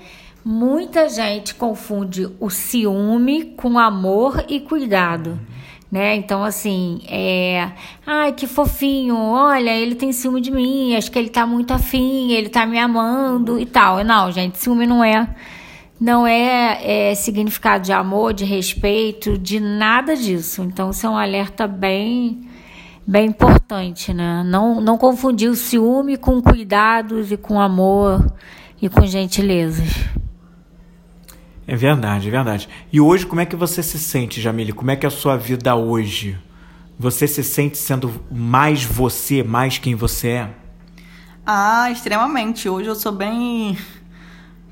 muita 0.45 1.09
gente 1.09 1.55
confunde 1.55 2.29
o 2.41 2.49
ciúme 2.49 3.55
com 3.57 3.79
amor 3.79 4.45
e 4.49 4.61
cuidado. 4.61 5.39
Né? 5.91 6.17
Então, 6.17 6.43
assim, 6.43 7.01
é. 7.09 7.71
Ai, 8.05 8.33
que 8.33 8.47
fofinho, 8.47 9.17
olha, 9.17 9.71
ele 9.71 9.95
tem 9.95 10.13
ciúme 10.13 10.41
de 10.41 10.51
mim, 10.51 10.97
acho 10.97 11.11
que 11.11 11.19
ele 11.19 11.31
tá 11.31 11.47
muito 11.47 11.73
afim, 11.73 12.33
ele 12.33 12.49
tá 12.49 12.67
me 12.67 12.79
amando 12.79 13.59
e 13.59 13.65
tal. 13.65 14.03
Não, 14.03 14.33
gente, 14.33 14.59
ciúme 14.59 14.87
não 14.87 15.03
é 15.03 15.29
não 16.01 16.27
é, 16.27 17.11
é, 17.11 17.15
significado 17.15 17.85
de 17.85 17.93
amor, 17.93 18.35
de 18.35 18.45
respeito, 18.45 19.39
de 19.39 19.59
nada 19.59 20.15
disso. 20.15 20.63
Então, 20.63 20.91
isso 20.91 21.07
é 21.07 21.11
um 21.11 21.17
alerta 21.17 21.67
bem, 21.67 22.47
bem 23.07 23.29
importante, 23.29 24.13
né? 24.13 24.43
Não, 24.45 24.81
não 24.81 24.99
confundir 24.99 25.51
o 25.51 25.57
ciúme 25.57 26.17
com 26.17 26.41
cuidados 26.43 27.33
e 27.33 27.37
com 27.37 27.59
amor 27.59 28.31
e 28.81 28.89
com 28.89 29.07
gentilezas. 29.07 29.89
É 31.67 31.75
verdade, 31.75 32.29
é 32.29 32.31
verdade. 32.31 32.69
E 32.93 33.01
hoje, 33.01 33.27
como 33.27 33.41
é 33.41 33.47
que 33.47 33.57
você 33.57 33.83
se 33.83 33.99
sente, 33.99 34.41
Jamile? 34.41 34.73
Como 34.73 34.91
é 34.91 34.97
que 34.97 35.05
é 35.05 35.09
a 35.09 35.11
sua 35.11 35.37
vida 35.37 35.75
hoje? 35.75 36.39
Você 36.99 37.27
se 37.27 37.43
sente 37.43 37.77
sendo 37.77 38.23
mais 38.31 38.85
você, 38.85 39.43
mais 39.43 39.77
quem 39.77 39.95
você 39.95 40.29
é? 40.29 40.51
Ah, 41.45 41.91
extremamente. 41.91 42.69
Hoje 42.69 42.89
eu 42.89 42.95
sou 42.95 43.13
bem 43.13 43.77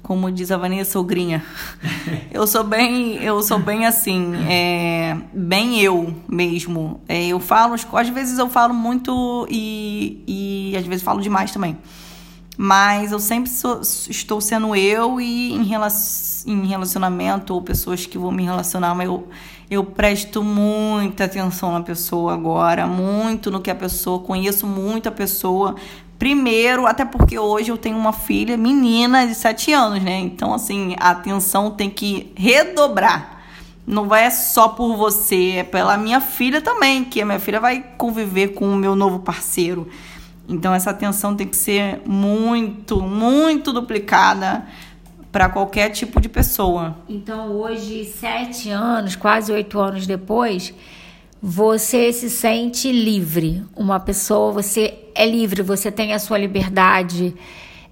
como 0.04 0.30
diz 0.30 0.52
a 0.52 0.58
Vanessa 0.58 0.92
Sogrinha. 0.92 1.42
eu 2.30 2.46
sou 2.46 2.62
bem, 2.62 3.16
eu 3.24 3.42
sou 3.42 3.58
bem 3.58 3.86
assim, 3.86 4.34
é, 4.46 5.16
bem 5.32 5.80
eu 5.80 6.14
mesmo. 6.28 7.00
É, 7.08 7.26
eu 7.26 7.40
falo, 7.40 7.74
às 7.74 8.08
vezes 8.10 8.38
eu 8.38 8.48
falo 8.48 8.74
muito 8.74 9.48
e, 9.50 10.22
e 10.26 10.76
às 10.76 10.86
vezes 10.86 11.02
falo 11.02 11.22
demais 11.22 11.50
também. 11.50 11.78
Mas 12.56 13.10
eu 13.10 13.18
sempre 13.18 13.50
sou, 13.50 13.80
estou 13.80 14.40
sendo 14.40 14.76
eu 14.76 15.20
e 15.20 15.52
em, 15.52 15.62
em 16.46 16.66
relacionamento 16.66 17.52
ou 17.52 17.60
pessoas 17.60 18.06
que 18.06 18.16
vão 18.16 18.30
me 18.30 18.44
relacionar, 18.44 18.94
mas 18.94 19.06
eu, 19.06 19.28
eu 19.68 19.84
presto 19.84 20.42
muita 20.42 21.24
atenção 21.24 21.72
na 21.72 21.80
pessoa 21.80 22.32
agora, 22.32 22.86
muito 22.86 23.50
no 23.50 23.60
que 23.60 23.70
a 23.70 23.74
pessoa, 23.74 24.20
conheço 24.20 24.66
muito 24.66 25.08
a 25.08 25.12
pessoa, 25.12 25.74
Primeiro, 26.18 26.86
até 26.86 27.04
porque 27.04 27.38
hoje 27.38 27.70
eu 27.70 27.76
tenho 27.76 27.96
uma 27.98 28.12
filha 28.12 28.56
menina 28.56 29.26
de 29.26 29.34
7 29.34 29.72
anos, 29.72 30.02
né? 30.02 30.20
Então, 30.20 30.54
assim, 30.54 30.94
a 30.98 31.10
atenção 31.10 31.70
tem 31.70 31.90
que 31.90 32.32
redobrar. 32.36 33.42
Não 33.86 34.08
vai 34.08 34.30
só 34.30 34.68
por 34.68 34.96
você, 34.96 35.56
é 35.56 35.62
pela 35.64 35.98
minha 35.98 36.20
filha 36.20 36.60
também, 36.62 37.04
que 37.04 37.20
a 37.20 37.26
minha 37.26 37.38
filha 37.38 37.60
vai 37.60 37.84
conviver 37.98 38.54
com 38.54 38.72
o 38.72 38.76
meu 38.76 38.96
novo 38.96 39.18
parceiro. 39.18 39.88
Então, 40.48 40.74
essa 40.74 40.90
atenção 40.90 41.34
tem 41.34 41.46
que 41.46 41.56
ser 41.56 42.02
muito, 42.04 43.00
muito 43.00 43.72
duplicada 43.72 44.66
para 45.32 45.48
qualquer 45.48 45.90
tipo 45.90 46.20
de 46.20 46.28
pessoa. 46.28 46.96
Então, 47.08 47.52
hoje, 47.52 48.04
sete 48.04 48.70
anos, 48.70 49.16
quase 49.16 49.50
oito 49.52 49.80
anos 49.80 50.06
depois, 50.06 50.74
você 51.42 52.12
se 52.12 52.30
sente 52.30 52.92
livre. 52.92 53.64
Uma 53.74 53.98
pessoa, 53.98 54.52
você 54.52 54.94
é 55.14 55.26
livre, 55.26 55.62
você 55.62 55.90
tem 55.90 56.12
a 56.12 56.18
sua 56.18 56.38
liberdade 56.38 57.34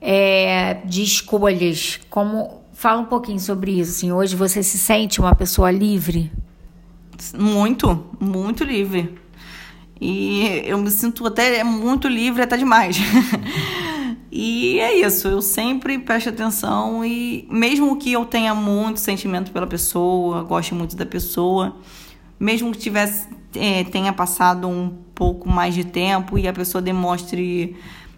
é, 0.01 0.75
de 0.85 1.03
escolhas. 1.03 2.01
Como 2.09 2.63
fala 2.73 3.01
um 3.01 3.07
pouquinho 3.07 3.41
sobre 3.41 3.73
isso. 3.81 3.93
Assim, 3.93 4.13
hoje 4.13 4.37
você 4.37 4.63
se 4.63 4.79
sente 4.79 5.21
uma 5.21 5.35
pessoa 5.35 5.71
livre? 5.71 6.31
Muito, 7.39 8.07
muito 8.21 8.65
livre. 8.65 9.22
E 10.05 10.63
eu 10.65 10.79
me 10.79 10.91
sinto 10.91 11.25
até 11.25 11.63
muito 11.63 12.09
livre, 12.09 12.43
até 12.43 12.57
demais. 12.57 12.97
e 14.33 14.81
é 14.81 14.99
isso, 14.99 15.29
eu 15.29 15.41
sempre 15.41 15.97
presto 15.97 16.29
atenção 16.29 17.05
e 17.05 17.47
mesmo 17.49 17.97
que 17.97 18.13
eu 18.13 18.25
tenha 18.25 18.53
muito 18.53 18.99
sentimento 18.99 19.53
pela 19.53 19.67
pessoa, 19.67 20.43
goste 20.43 20.75
muito 20.75 20.97
da 20.97 21.07
pessoa, 21.07 21.77
mesmo 22.41 22.73
que 22.73 22.79
tivesse 22.79 23.29
é, 23.55 23.85
tenha 23.85 24.13
passado 24.13 24.67
um 24.67 24.91
pouco 25.15 25.49
mais 25.49 25.73
de 25.73 25.85
tempo 25.85 26.37
e 26.37 26.49
a 26.49 26.53
pessoa 26.53 26.83
demonstre 26.83 27.77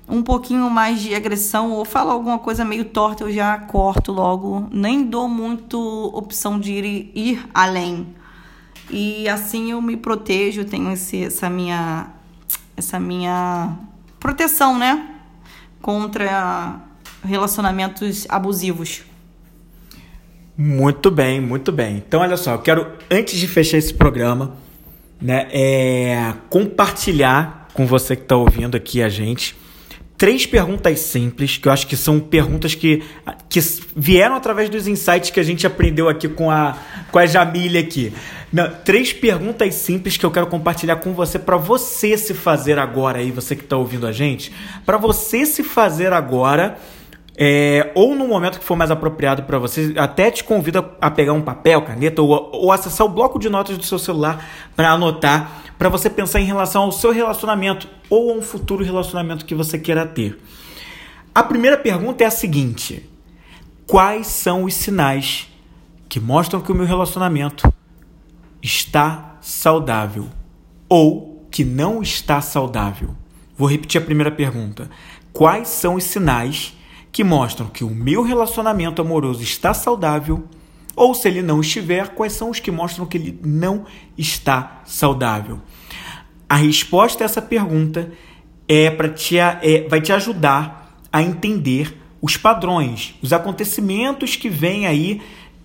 um 0.09 0.23
pouquinho 0.23 0.71
mais 0.71 1.03
de 1.03 1.15
agressão 1.15 1.71
ou 1.73 1.85
fala 1.85 2.15
alguma 2.15 2.39
coisa 2.39 2.65
meio 2.65 2.87
torta, 2.87 3.25
eu 3.25 3.33
já 3.33 3.59
corto 3.59 4.11
logo. 4.11 4.69
Nem 4.71 5.05
dou 5.05 5.29
muito 5.29 5.79
opção 6.15 6.59
de 6.59 6.73
ir, 6.73 7.13
ir 7.15 7.47
além. 7.53 8.07
E 8.91 9.29
assim 9.29 9.71
eu 9.73 9.81
me 9.81 9.97
protejo, 9.97 10.65
tenho 10.65 10.93
esse, 10.93 11.25
essa 11.25 11.49
minha 11.49 12.09
essa 12.77 12.99
minha 12.99 13.77
proteção, 14.19 14.79
né? 14.79 15.17
Contra 15.81 16.81
relacionamentos 17.25 18.27
abusivos. 18.29 19.03
Muito 20.57 21.11
bem, 21.11 21.41
muito 21.41 21.73
bem. 21.73 21.97
Então, 21.97 22.21
olha 22.21 22.37
só, 22.37 22.53
eu 22.53 22.59
quero, 22.61 22.93
antes 23.11 23.39
de 23.39 23.49
fechar 23.49 23.79
esse 23.79 23.93
programa, 23.93 24.57
né, 25.21 25.49
é, 25.51 26.35
compartilhar 26.49 27.69
com 27.75 27.87
você 27.87 28.15
que 28.15 28.23
está 28.23 28.37
ouvindo 28.37 28.77
aqui 28.77 29.03
a 29.03 29.09
gente 29.09 29.57
três 30.17 30.47
perguntas 30.47 31.01
simples, 31.01 31.57
que 31.57 31.69
eu 31.69 31.73
acho 31.73 31.87
que 31.87 31.97
são 31.97 32.21
perguntas 32.21 32.75
que, 32.75 33.03
que 33.49 33.61
vieram 33.97 34.37
através 34.37 34.71
dos 34.71 34.87
insights 34.87 35.31
que 35.31 35.41
a 35.41 35.43
gente 35.43 35.67
aprendeu 35.67 36.09
aqui 36.09 36.29
com 36.29 36.51
a, 36.51 36.77
com 37.11 37.19
a 37.19 37.27
Jamília 37.27 37.81
aqui. 37.81 38.13
Não, 38.53 38.71
três 38.85 39.13
perguntas 39.13 39.75
simples 39.75 40.17
que 40.17 40.25
eu 40.25 40.31
quero 40.31 40.47
compartilhar 40.47 40.97
com 40.97 41.13
você 41.13 41.39
para 41.39 41.57
você 41.57 42.17
se 42.17 42.33
fazer 42.33 42.79
agora 42.79 43.19
aí, 43.19 43.33
você 43.33 43.57
que 43.57 43.65
está 43.65 43.77
ouvindo 43.77 44.07
a 44.07 44.13
gente, 44.13 44.53
para 44.87 44.97
você 44.97 45.45
se 45.45 45.65
fazer 45.65 46.13
agora 46.13 46.79
é, 47.37 47.91
ou 47.97 48.15
no 48.15 48.29
momento 48.29 48.61
que 48.61 48.65
for 48.65 48.77
mais 48.77 48.93
apropriado 48.93 49.43
para 49.43 49.59
você, 49.59 49.93
até 49.97 50.31
te 50.31 50.45
convido 50.45 50.85
a 51.01 51.11
pegar 51.11 51.33
um 51.33 51.43
papel, 51.43 51.83
caneta 51.83 52.23
ou, 52.23 52.51
ou 52.53 52.71
acessar 52.71 53.05
o 53.05 53.11
bloco 53.11 53.41
de 53.41 53.49
notas 53.49 53.77
do 53.77 53.85
seu 53.85 53.99
celular 53.99 54.47
para 54.77 54.93
anotar, 54.93 55.64
para 55.79 55.89
você 55.89 56.09
pensar 56.09 56.41
em 56.41 56.45
relação 56.45 56.83
ao 56.83 56.93
seu 56.93 57.13
relacionamento 57.13 57.89
ou 58.09 58.31
a 58.31 58.35
um 58.35 58.43
futuro 58.43 58.85
relacionamento 58.85 59.45
que 59.45 59.55
você 59.55 59.79
queira 59.79 60.07
ter. 60.07 60.39
A 61.35 61.43
primeira 61.43 61.77
pergunta 61.77 62.25
é 62.25 62.27
a 62.27 62.31
seguinte: 62.31 63.09
Quais 63.87 64.27
são 64.29 64.65
os 64.65 64.75
sinais 64.75 65.47
que 66.09 66.19
mostram 66.19 66.61
que 66.61 66.73
o 66.73 66.75
meu 66.75 66.87
relacionamento 66.87 67.71
está 68.63 69.37
saudável 69.43 70.29
ou 70.89 71.47
que 71.51 71.65
não 71.65 72.01
está 72.01 72.41
saudável? 72.41 73.15
Vou 73.57 73.69
repetir 73.69 74.01
a 74.01 74.05
primeira 74.05 74.31
pergunta. 74.31 74.89
Quais 75.33 75.69
são 75.69 75.97
os 75.97 76.05
sinais 76.05 76.75
que 77.13 77.23
mostram 77.23 77.67
que 77.67 77.85
o 77.85 77.91
meu 77.91 78.23
relacionamento 78.23 79.03
amoroso 79.03 79.43
está 79.43 79.75
saudável, 79.75 80.49
ou 80.97 81.15
se 81.15 81.29
ele 81.29 81.43
não 81.43 81.61
estiver, 81.61 82.09
quais 82.11 82.33
são 82.33 82.51
os 82.51 82.61
que 82.61 82.71
mostram 82.71 83.07
que 83.07 83.17
ele 83.17 83.39
não 83.43 83.85
está 84.17 84.83
saudável? 84.85 85.61
A 86.49 86.57
resposta 86.57 87.25
a 87.25 87.27
essa 87.27 87.43
pergunta 87.43 88.13
é 88.69 88.91
para 88.91 89.09
te 89.09 89.39
é, 89.39 89.87
vai 89.89 90.01
te 90.01 90.13
ajudar 90.13 90.99
a 91.13 91.23
entender 91.23 91.97
os 92.21 92.37
padrões, 92.37 93.15
os 93.23 93.33
acontecimentos 93.33 94.37
que 94.37 94.49
vêm 94.49 94.87
aí 94.87 95.21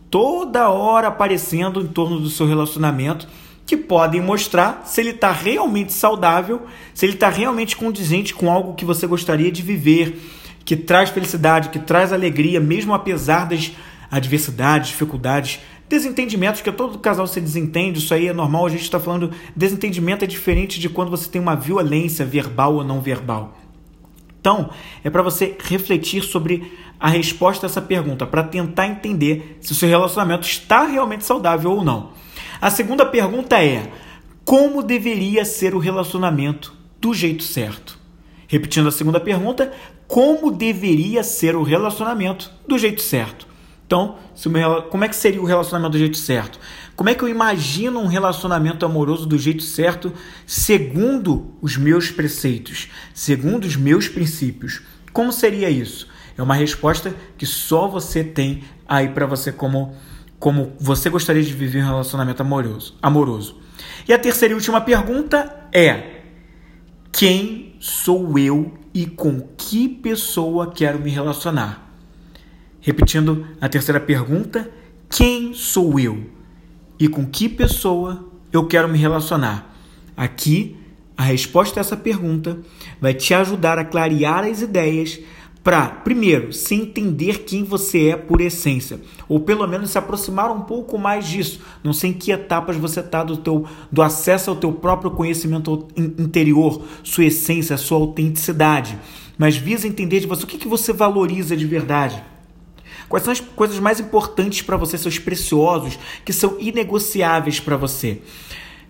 toda 0.09 0.69
hora 0.69 1.07
aparecendo 1.07 1.81
em 1.81 1.87
torno 1.87 2.19
do 2.19 2.29
seu 2.29 2.47
relacionamento 2.47 3.27
que 3.65 3.77
podem 3.77 4.19
mostrar 4.19 4.81
se 4.85 4.99
ele 4.99 5.11
está 5.11 5.31
realmente 5.31 5.93
saudável, 5.93 6.63
se 6.93 7.05
ele 7.05 7.13
está 7.13 7.29
realmente 7.29 7.77
condizente 7.77 8.33
com 8.33 8.51
algo 8.51 8.73
que 8.73 8.83
você 8.83 9.05
gostaria 9.05 9.51
de 9.51 9.61
viver, 9.61 10.19
que 10.65 10.75
traz 10.75 11.11
felicidade, 11.11 11.69
que 11.69 11.77
traz 11.77 12.11
alegria, 12.11 12.59
mesmo 12.59 12.95
apesar 12.95 13.45
das 13.45 13.71
adversidades, 14.09 14.89
dificuldades, 14.89 15.59
desentendimentos, 15.87 16.61
que 16.61 16.71
todo 16.71 16.99
casal 16.99 17.25
se 17.25 17.41
desentende, 17.41 17.99
isso 17.99 18.13
aí 18.13 18.27
é 18.27 18.33
normal, 18.33 18.65
a 18.65 18.69
gente 18.69 18.83
está 18.83 18.99
falando, 18.99 19.31
desentendimento 19.55 20.23
é 20.23 20.27
diferente 20.27 20.79
de 20.79 20.87
quando 20.87 21.09
você 21.09 21.29
tem 21.29 21.41
uma 21.41 21.55
violência 21.55 22.25
verbal 22.25 22.75
ou 22.75 22.83
não 22.83 23.01
verbal. 23.01 23.57
Então, 24.39 24.69
é 25.03 25.09
para 25.09 25.21
você 25.21 25.57
refletir 25.59 26.23
sobre 26.23 26.71
a 26.99 27.09
resposta 27.09 27.65
a 27.65 27.69
essa 27.69 27.81
pergunta, 27.81 28.25
para 28.25 28.43
tentar 28.43 28.87
entender 28.87 29.57
se 29.59 29.71
o 29.71 29.75
seu 29.75 29.89
relacionamento 29.89 30.47
está 30.47 30.85
realmente 30.85 31.25
saudável 31.25 31.71
ou 31.71 31.83
não. 31.83 32.11
A 32.61 32.69
segunda 32.69 33.05
pergunta 33.05 33.61
é: 33.61 33.91
como 34.45 34.83
deveria 34.83 35.43
ser 35.43 35.75
o 35.75 35.79
relacionamento 35.79 36.73
do 36.99 37.13
jeito 37.13 37.43
certo? 37.43 37.97
Repetindo 38.47 38.87
a 38.87 38.91
segunda 38.91 39.19
pergunta, 39.19 39.71
como 40.07 40.51
deveria 40.51 41.23
ser 41.23 41.55
o 41.55 41.63
relacionamento 41.63 42.51
do 42.67 42.77
jeito 42.77 43.01
certo. 43.01 43.48
Então, 43.89 44.17
como 44.91 45.03
é 45.03 45.09
que 45.09 45.15
seria 45.15 45.41
o 45.41 45.45
relacionamento 45.45 45.93
do 45.93 45.97
jeito 45.97 46.15
certo? 46.15 46.59
Como 46.95 47.09
é 47.09 47.15
que 47.15 47.23
eu 47.23 47.27
imagino 47.27 47.99
um 47.99 48.05
relacionamento 48.05 48.85
amoroso 48.85 49.25
do 49.25 49.35
jeito 49.35 49.63
certo, 49.63 50.13
segundo 50.45 51.55
os 51.59 51.75
meus 51.75 52.11
preceitos, 52.11 52.89
segundo 53.15 53.65
os 53.65 53.75
meus 53.75 54.07
princípios? 54.07 54.83
Como 55.11 55.33
seria 55.33 55.71
isso? 55.71 56.07
É 56.37 56.43
uma 56.43 56.53
resposta 56.53 57.15
que 57.35 57.47
só 57.47 57.87
você 57.87 58.23
tem 58.23 58.63
aí 58.87 59.09
para 59.09 59.25
você 59.25 59.51
como 59.51 59.95
como 60.37 60.71
você 60.79 61.09
gostaria 61.09 61.41
de 61.41 61.51
viver 61.51 61.83
um 61.83 61.87
relacionamento 61.87 62.43
amoroso, 62.43 62.95
amoroso. 63.01 63.59
E 64.07 64.13
a 64.13 64.19
terceira 64.19 64.53
e 64.53 64.55
última 64.55 64.81
pergunta 64.81 65.67
é: 65.73 66.21
quem 67.11 67.75
sou 67.79 68.37
eu 68.37 68.71
e 68.93 69.07
com 69.07 69.41
que 69.57 69.89
pessoa 69.89 70.71
quero 70.71 70.99
me 70.99 71.09
relacionar? 71.09 71.88
Repetindo 72.89 73.45
a 73.61 73.69
terceira 73.69 73.99
pergunta: 73.99 74.67
quem 75.11 75.53
sou 75.53 75.99
eu 75.99 76.23
e 76.99 77.07
com 77.07 77.23
que 77.23 77.47
pessoa 77.47 78.27
eu 78.51 78.65
quero 78.65 78.89
me 78.89 78.97
relacionar? 78.97 79.75
Aqui, 80.17 80.75
a 81.15 81.21
resposta 81.21 81.79
a 81.79 81.81
essa 81.81 81.95
pergunta 81.95 82.57
vai 82.99 83.13
te 83.13 83.31
ajudar 83.31 83.77
a 83.77 83.85
clarear 83.85 84.43
as 84.43 84.63
ideias 84.63 85.19
para, 85.63 85.85
primeiro, 85.85 86.51
se 86.51 86.73
entender 86.73 87.43
quem 87.43 87.63
você 87.63 88.07
é 88.07 88.15
por 88.15 88.41
essência, 88.41 88.99
ou 89.27 89.39
pelo 89.39 89.67
menos 89.67 89.91
se 89.91 89.97
aproximar 89.99 90.49
um 90.49 90.61
pouco 90.61 90.97
mais 90.97 91.27
disso. 91.27 91.61
Não 91.83 91.93
sei 91.93 92.09
em 92.09 92.13
que 92.13 92.31
etapas 92.31 92.75
você 92.75 93.01
está 93.01 93.23
do, 93.23 93.37
teu, 93.37 93.67
do 93.91 94.01
acesso 94.01 94.49
ao 94.49 94.55
teu 94.55 94.73
próprio 94.73 95.11
conhecimento 95.11 95.87
interior, 95.95 96.81
sua 97.03 97.25
essência, 97.25 97.77
sua 97.77 97.99
autenticidade, 97.99 98.97
mas 99.37 99.55
visa 99.55 99.87
entender 99.87 100.21
de 100.21 100.25
você 100.25 100.43
o 100.43 100.47
que, 100.47 100.57
que 100.57 100.67
você 100.67 100.91
valoriza 100.91 101.55
de 101.55 101.67
verdade. 101.67 102.19
Quais 103.09 103.23
são 103.23 103.33
as 103.33 103.39
coisas 103.39 103.79
mais 103.79 103.99
importantes 103.99 104.61
para 104.61 104.77
você, 104.77 104.97
seus 104.97 105.17
preciosos, 105.17 105.97
que 106.23 106.31
são 106.31 106.57
inegociáveis 106.59 107.59
para 107.59 107.75
você? 107.75 108.21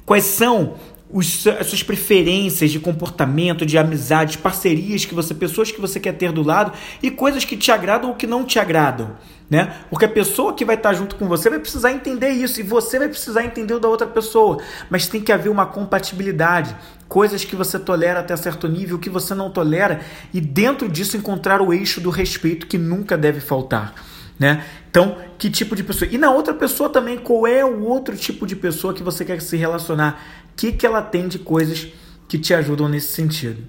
Quais 0.06 0.26
são 0.26 0.76
os, 1.12 1.48
as 1.48 1.68
suas 1.68 1.82
preferências 1.82 2.70
de 2.70 2.80
comportamento, 2.80 3.66
de 3.66 3.78
amizade, 3.78 4.38
parcerias 4.38 5.06
que 5.06 5.16
você, 5.16 5.34
pessoas 5.34 5.72
que 5.72 5.82
você 5.82 6.00
quer 6.00 6.14
ter 6.14 6.32
do 6.32 6.44
lado 6.44 6.72
e 7.02 7.10
coisas 7.10 7.44
que 7.44 7.58
te 7.58 7.72
agradam 7.72 8.10
ou 8.10 8.16
que 8.16 8.28
não 8.28 8.46
te 8.46 8.60
agradam, 8.60 9.16
né? 9.50 9.78
Porque 9.90 10.06
a 10.06 10.10
pessoa 10.10 10.54
que 10.54 10.64
vai 10.64 10.76
estar 10.76 10.94
junto 10.94 11.16
com 11.16 11.28
você 11.28 11.50
vai 11.50 11.58
precisar 11.58 11.92
entender 11.92 12.30
isso 12.30 12.60
e 12.60 12.64
você 12.64 13.00
vai 13.00 13.10
precisar 13.10 13.44
entender 13.44 13.74
o 13.74 13.80
da 13.80 13.88
outra 13.88 14.06
pessoa, 14.06 14.62
mas 14.90 15.08
tem 15.08 15.20
que 15.20 15.32
haver 15.32 15.50
uma 15.50 15.66
compatibilidade, 15.66 16.76
coisas 17.08 17.44
que 17.44 17.56
você 17.56 17.80
tolera 17.80 18.20
até 18.20 18.36
certo 18.36 18.68
nível, 18.68 19.00
que 19.00 19.10
você 19.10 19.34
não 19.34 19.50
tolera 19.50 20.02
e 20.32 20.40
dentro 20.40 20.88
disso 20.88 21.18
encontrar 21.18 21.60
o 21.60 21.74
eixo 21.74 22.00
do 22.00 22.12
respeito 22.12 22.68
que 22.68 22.78
nunca 22.78 23.18
deve 23.18 23.40
faltar. 23.40 24.09
Né? 24.40 24.64
Então, 24.90 25.18
que 25.38 25.50
tipo 25.50 25.76
de 25.76 25.84
pessoa? 25.84 26.10
E 26.10 26.18
na 26.18 26.32
outra 26.32 26.54
pessoa 26.54 26.90
também, 26.90 27.18
qual 27.18 27.46
é 27.46 27.66
o 27.66 27.84
outro 27.84 28.16
tipo 28.16 28.48
de 28.48 28.56
pessoa 28.56 28.94
que 28.94 29.04
você 29.04 29.26
quer 29.26 29.42
se 29.42 29.58
relacionar? 29.58 30.24
que, 30.60 30.74
que 30.74 30.86
ela 30.86 31.02
tem 31.02 31.30
de 31.30 31.40
coisas 31.40 31.88
que 32.28 32.38
te 32.38 32.54
ajudam 32.54 32.90
nesse 32.90 33.14
sentido? 33.14 33.64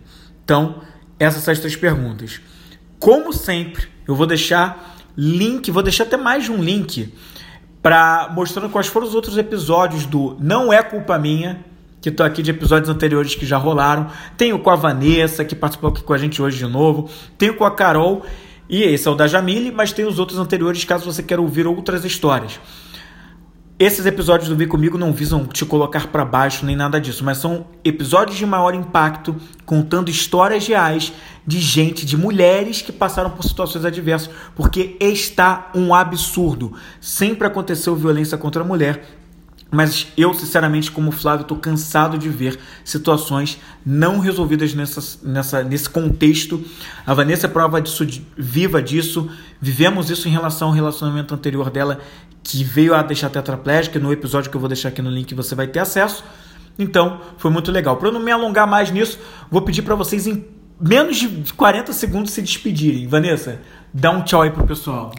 Então, 0.44 0.82
essas 1.20 1.44
são 1.44 1.52
as 1.52 1.60
três 1.60 1.76
perguntas. 1.76 2.40
Como 2.98 3.32
sempre, 3.32 3.86
eu 4.08 4.14
vou 4.16 4.26
deixar 4.26 4.96
link, 5.16 5.70
vou 5.70 5.84
deixar 5.84 6.02
até 6.02 6.16
mais 6.16 6.44
de 6.44 6.50
um 6.50 6.60
link 6.60 7.14
para 7.80 8.28
mostrando 8.34 8.68
quais 8.68 8.88
foram 8.88 9.06
os 9.06 9.14
outros 9.14 9.38
episódios 9.38 10.04
do 10.04 10.36
Não 10.40 10.72
é 10.72 10.82
culpa 10.82 11.16
minha, 11.16 11.64
que 12.00 12.08
estou 12.08 12.26
aqui 12.26 12.42
de 12.42 12.50
episódios 12.50 12.90
anteriores 12.90 13.36
que 13.36 13.46
já 13.46 13.56
rolaram. 13.56 14.10
Tenho 14.36 14.58
com 14.58 14.70
a 14.70 14.74
Vanessa, 14.74 15.44
que 15.44 15.54
participou 15.54 15.90
aqui 15.90 16.02
com 16.02 16.12
a 16.12 16.18
gente 16.18 16.42
hoje 16.42 16.58
de 16.58 16.66
novo. 16.66 17.08
Tenho 17.38 17.54
com 17.54 17.64
a 17.64 17.70
Carol, 17.70 18.26
e 18.70 18.84
esse 18.84 19.08
é 19.08 19.10
o 19.10 19.16
da 19.16 19.26
Jamile, 19.26 19.72
mas 19.72 19.92
tem 19.92 20.06
os 20.06 20.20
outros 20.20 20.38
anteriores 20.38 20.84
caso 20.84 21.04
você 21.04 21.24
queira 21.24 21.42
ouvir 21.42 21.66
outras 21.66 22.04
histórias. 22.04 22.60
Esses 23.80 24.04
episódios 24.04 24.48
do 24.48 24.54
Vem 24.54 24.68
Comigo 24.68 24.98
não 24.98 25.10
visam 25.10 25.46
te 25.46 25.64
colocar 25.64 26.08
para 26.08 26.22
baixo 26.22 26.66
nem 26.66 26.76
nada 26.76 27.00
disso, 27.00 27.24
mas 27.24 27.38
são 27.38 27.66
episódios 27.82 28.36
de 28.36 28.44
maior 28.44 28.74
impacto, 28.74 29.34
contando 29.64 30.10
histórias 30.10 30.66
reais 30.68 31.12
de 31.46 31.58
gente, 31.58 32.04
de 32.04 32.16
mulheres 32.16 32.82
que 32.82 32.92
passaram 32.92 33.30
por 33.30 33.42
situações 33.42 33.84
adversas, 33.84 34.30
porque 34.54 34.98
está 35.00 35.70
um 35.74 35.94
absurdo. 35.94 36.74
Sempre 37.00 37.46
aconteceu 37.46 37.96
violência 37.96 38.36
contra 38.36 38.62
a 38.62 38.66
mulher, 38.66 39.19
mas 39.70 40.08
eu, 40.16 40.34
sinceramente, 40.34 40.90
como 40.90 41.12
Flávio, 41.12 41.42
estou 41.42 41.56
cansado 41.56 42.18
de 42.18 42.28
ver 42.28 42.58
situações 42.84 43.58
não 43.86 44.18
resolvidas 44.18 44.74
nessa, 44.74 45.18
nessa, 45.22 45.62
nesse 45.62 45.88
contexto. 45.88 46.62
A 47.06 47.14
Vanessa 47.14 47.46
é 47.46 47.50
prova 47.50 47.80
disso, 47.80 48.04
viva 48.36 48.82
disso. 48.82 49.30
Vivemos 49.60 50.10
isso 50.10 50.26
em 50.26 50.32
relação 50.32 50.68
ao 50.68 50.74
relacionamento 50.74 51.34
anterior 51.34 51.70
dela, 51.70 52.00
que 52.42 52.64
veio 52.64 52.94
a 52.94 53.02
deixar 53.02 53.30
tetraplégica. 53.30 54.00
No 54.00 54.12
episódio 54.12 54.50
que 54.50 54.56
eu 54.56 54.60
vou 54.60 54.68
deixar 54.68 54.88
aqui 54.88 55.00
no 55.00 55.10
link 55.10 55.32
você 55.34 55.54
vai 55.54 55.68
ter 55.68 55.78
acesso. 55.78 56.24
Então, 56.76 57.20
foi 57.36 57.50
muito 57.50 57.70
legal. 57.70 57.96
Para 57.96 58.08
eu 58.08 58.12
não 58.12 58.20
me 58.20 58.32
alongar 58.32 58.66
mais 58.66 58.90
nisso, 58.90 59.18
vou 59.50 59.62
pedir 59.62 59.82
para 59.82 59.94
vocês 59.94 60.26
menos 60.80 61.16
de 61.16 61.52
40 61.54 61.92
segundos 61.92 62.32
se 62.32 62.42
despedirem. 62.42 63.06
Vanessa, 63.06 63.60
dá 63.94 64.10
um 64.10 64.22
tchau 64.22 64.42
aí 64.42 64.50
pro 64.50 64.66
pessoal. 64.66 65.12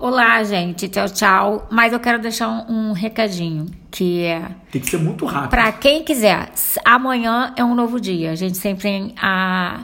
Olá, 0.00 0.44
gente. 0.44 0.88
Tchau, 0.88 1.08
tchau. 1.08 1.66
Mas 1.70 1.92
eu 1.92 1.98
quero 1.98 2.20
deixar 2.20 2.48
um, 2.48 2.90
um 2.90 2.92
recadinho, 2.92 3.66
que 3.90 4.22
é... 4.22 4.42
Tem 4.70 4.80
que 4.80 4.88
ser 4.88 4.98
muito 4.98 5.26
rápido. 5.26 5.50
Pra 5.50 5.72
quem 5.72 6.04
quiser, 6.04 6.52
amanhã 6.84 7.52
é 7.56 7.64
um 7.64 7.74
novo 7.74 8.00
dia. 8.00 8.30
A 8.30 8.34
gente 8.36 8.56
sempre 8.58 8.82
tem 8.82 9.14
a... 9.20 9.80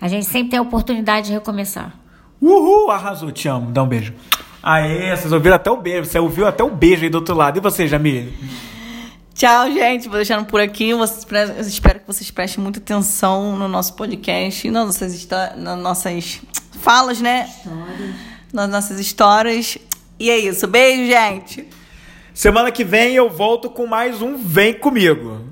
A 0.00 0.06
gente 0.06 0.26
sempre 0.26 0.50
tem 0.50 0.58
a 0.58 0.62
oportunidade 0.62 1.26
de 1.26 1.32
recomeçar. 1.32 1.92
Uhul, 2.40 2.90
arrasou, 2.90 3.32
te 3.32 3.48
amo. 3.48 3.72
Dá 3.72 3.82
um 3.82 3.88
beijo. 3.88 4.14
Aê, 4.62 5.16
vocês 5.16 5.32
ouviram 5.32 5.56
até 5.56 5.70
o 5.70 5.76
beijo. 5.76 6.08
Você 6.08 6.18
ouviu 6.18 6.46
até 6.46 6.62
o 6.62 6.70
beijo 6.70 7.02
aí 7.02 7.10
do 7.10 7.16
outro 7.16 7.34
lado. 7.34 7.58
E 7.58 7.60
você, 7.60 7.88
Jamile? 7.88 8.32
Tchau, 9.34 9.70
gente. 9.72 10.08
Vou 10.08 10.16
deixando 10.16 10.46
por 10.46 10.60
aqui. 10.60 10.90
Eu 10.90 11.02
espero 11.02 12.00
que 12.00 12.06
vocês 12.06 12.30
prestem 12.30 12.62
muita 12.62 12.78
atenção 12.78 13.56
no 13.56 13.66
nosso 13.66 13.94
podcast, 13.94 14.70
nas 14.70 14.86
nossas, 14.86 15.28
nas 15.56 15.78
nossas 15.78 16.40
falas, 16.80 17.20
né? 17.20 17.48
Histórias. 17.48 18.30
Nas 18.52 18.68
nossas 18.68 18.98
histórias. 18.98 19.78
E 20.18 20.30
é 20.30 20.38
isso. 20.38 20.66
Beijo, 20.66 21.10
gente. 21.10 21.68
Semana 22.34 22.70
que 22.70 22.84
vem 22.84 23.14
eu 23.14 23.28
volto 23.28 23.68
com 23.68 23.86
mais 23.86 24.22
um 24.22 24.36
Vem 24.36 24.74
Comigo. 24.74 25.49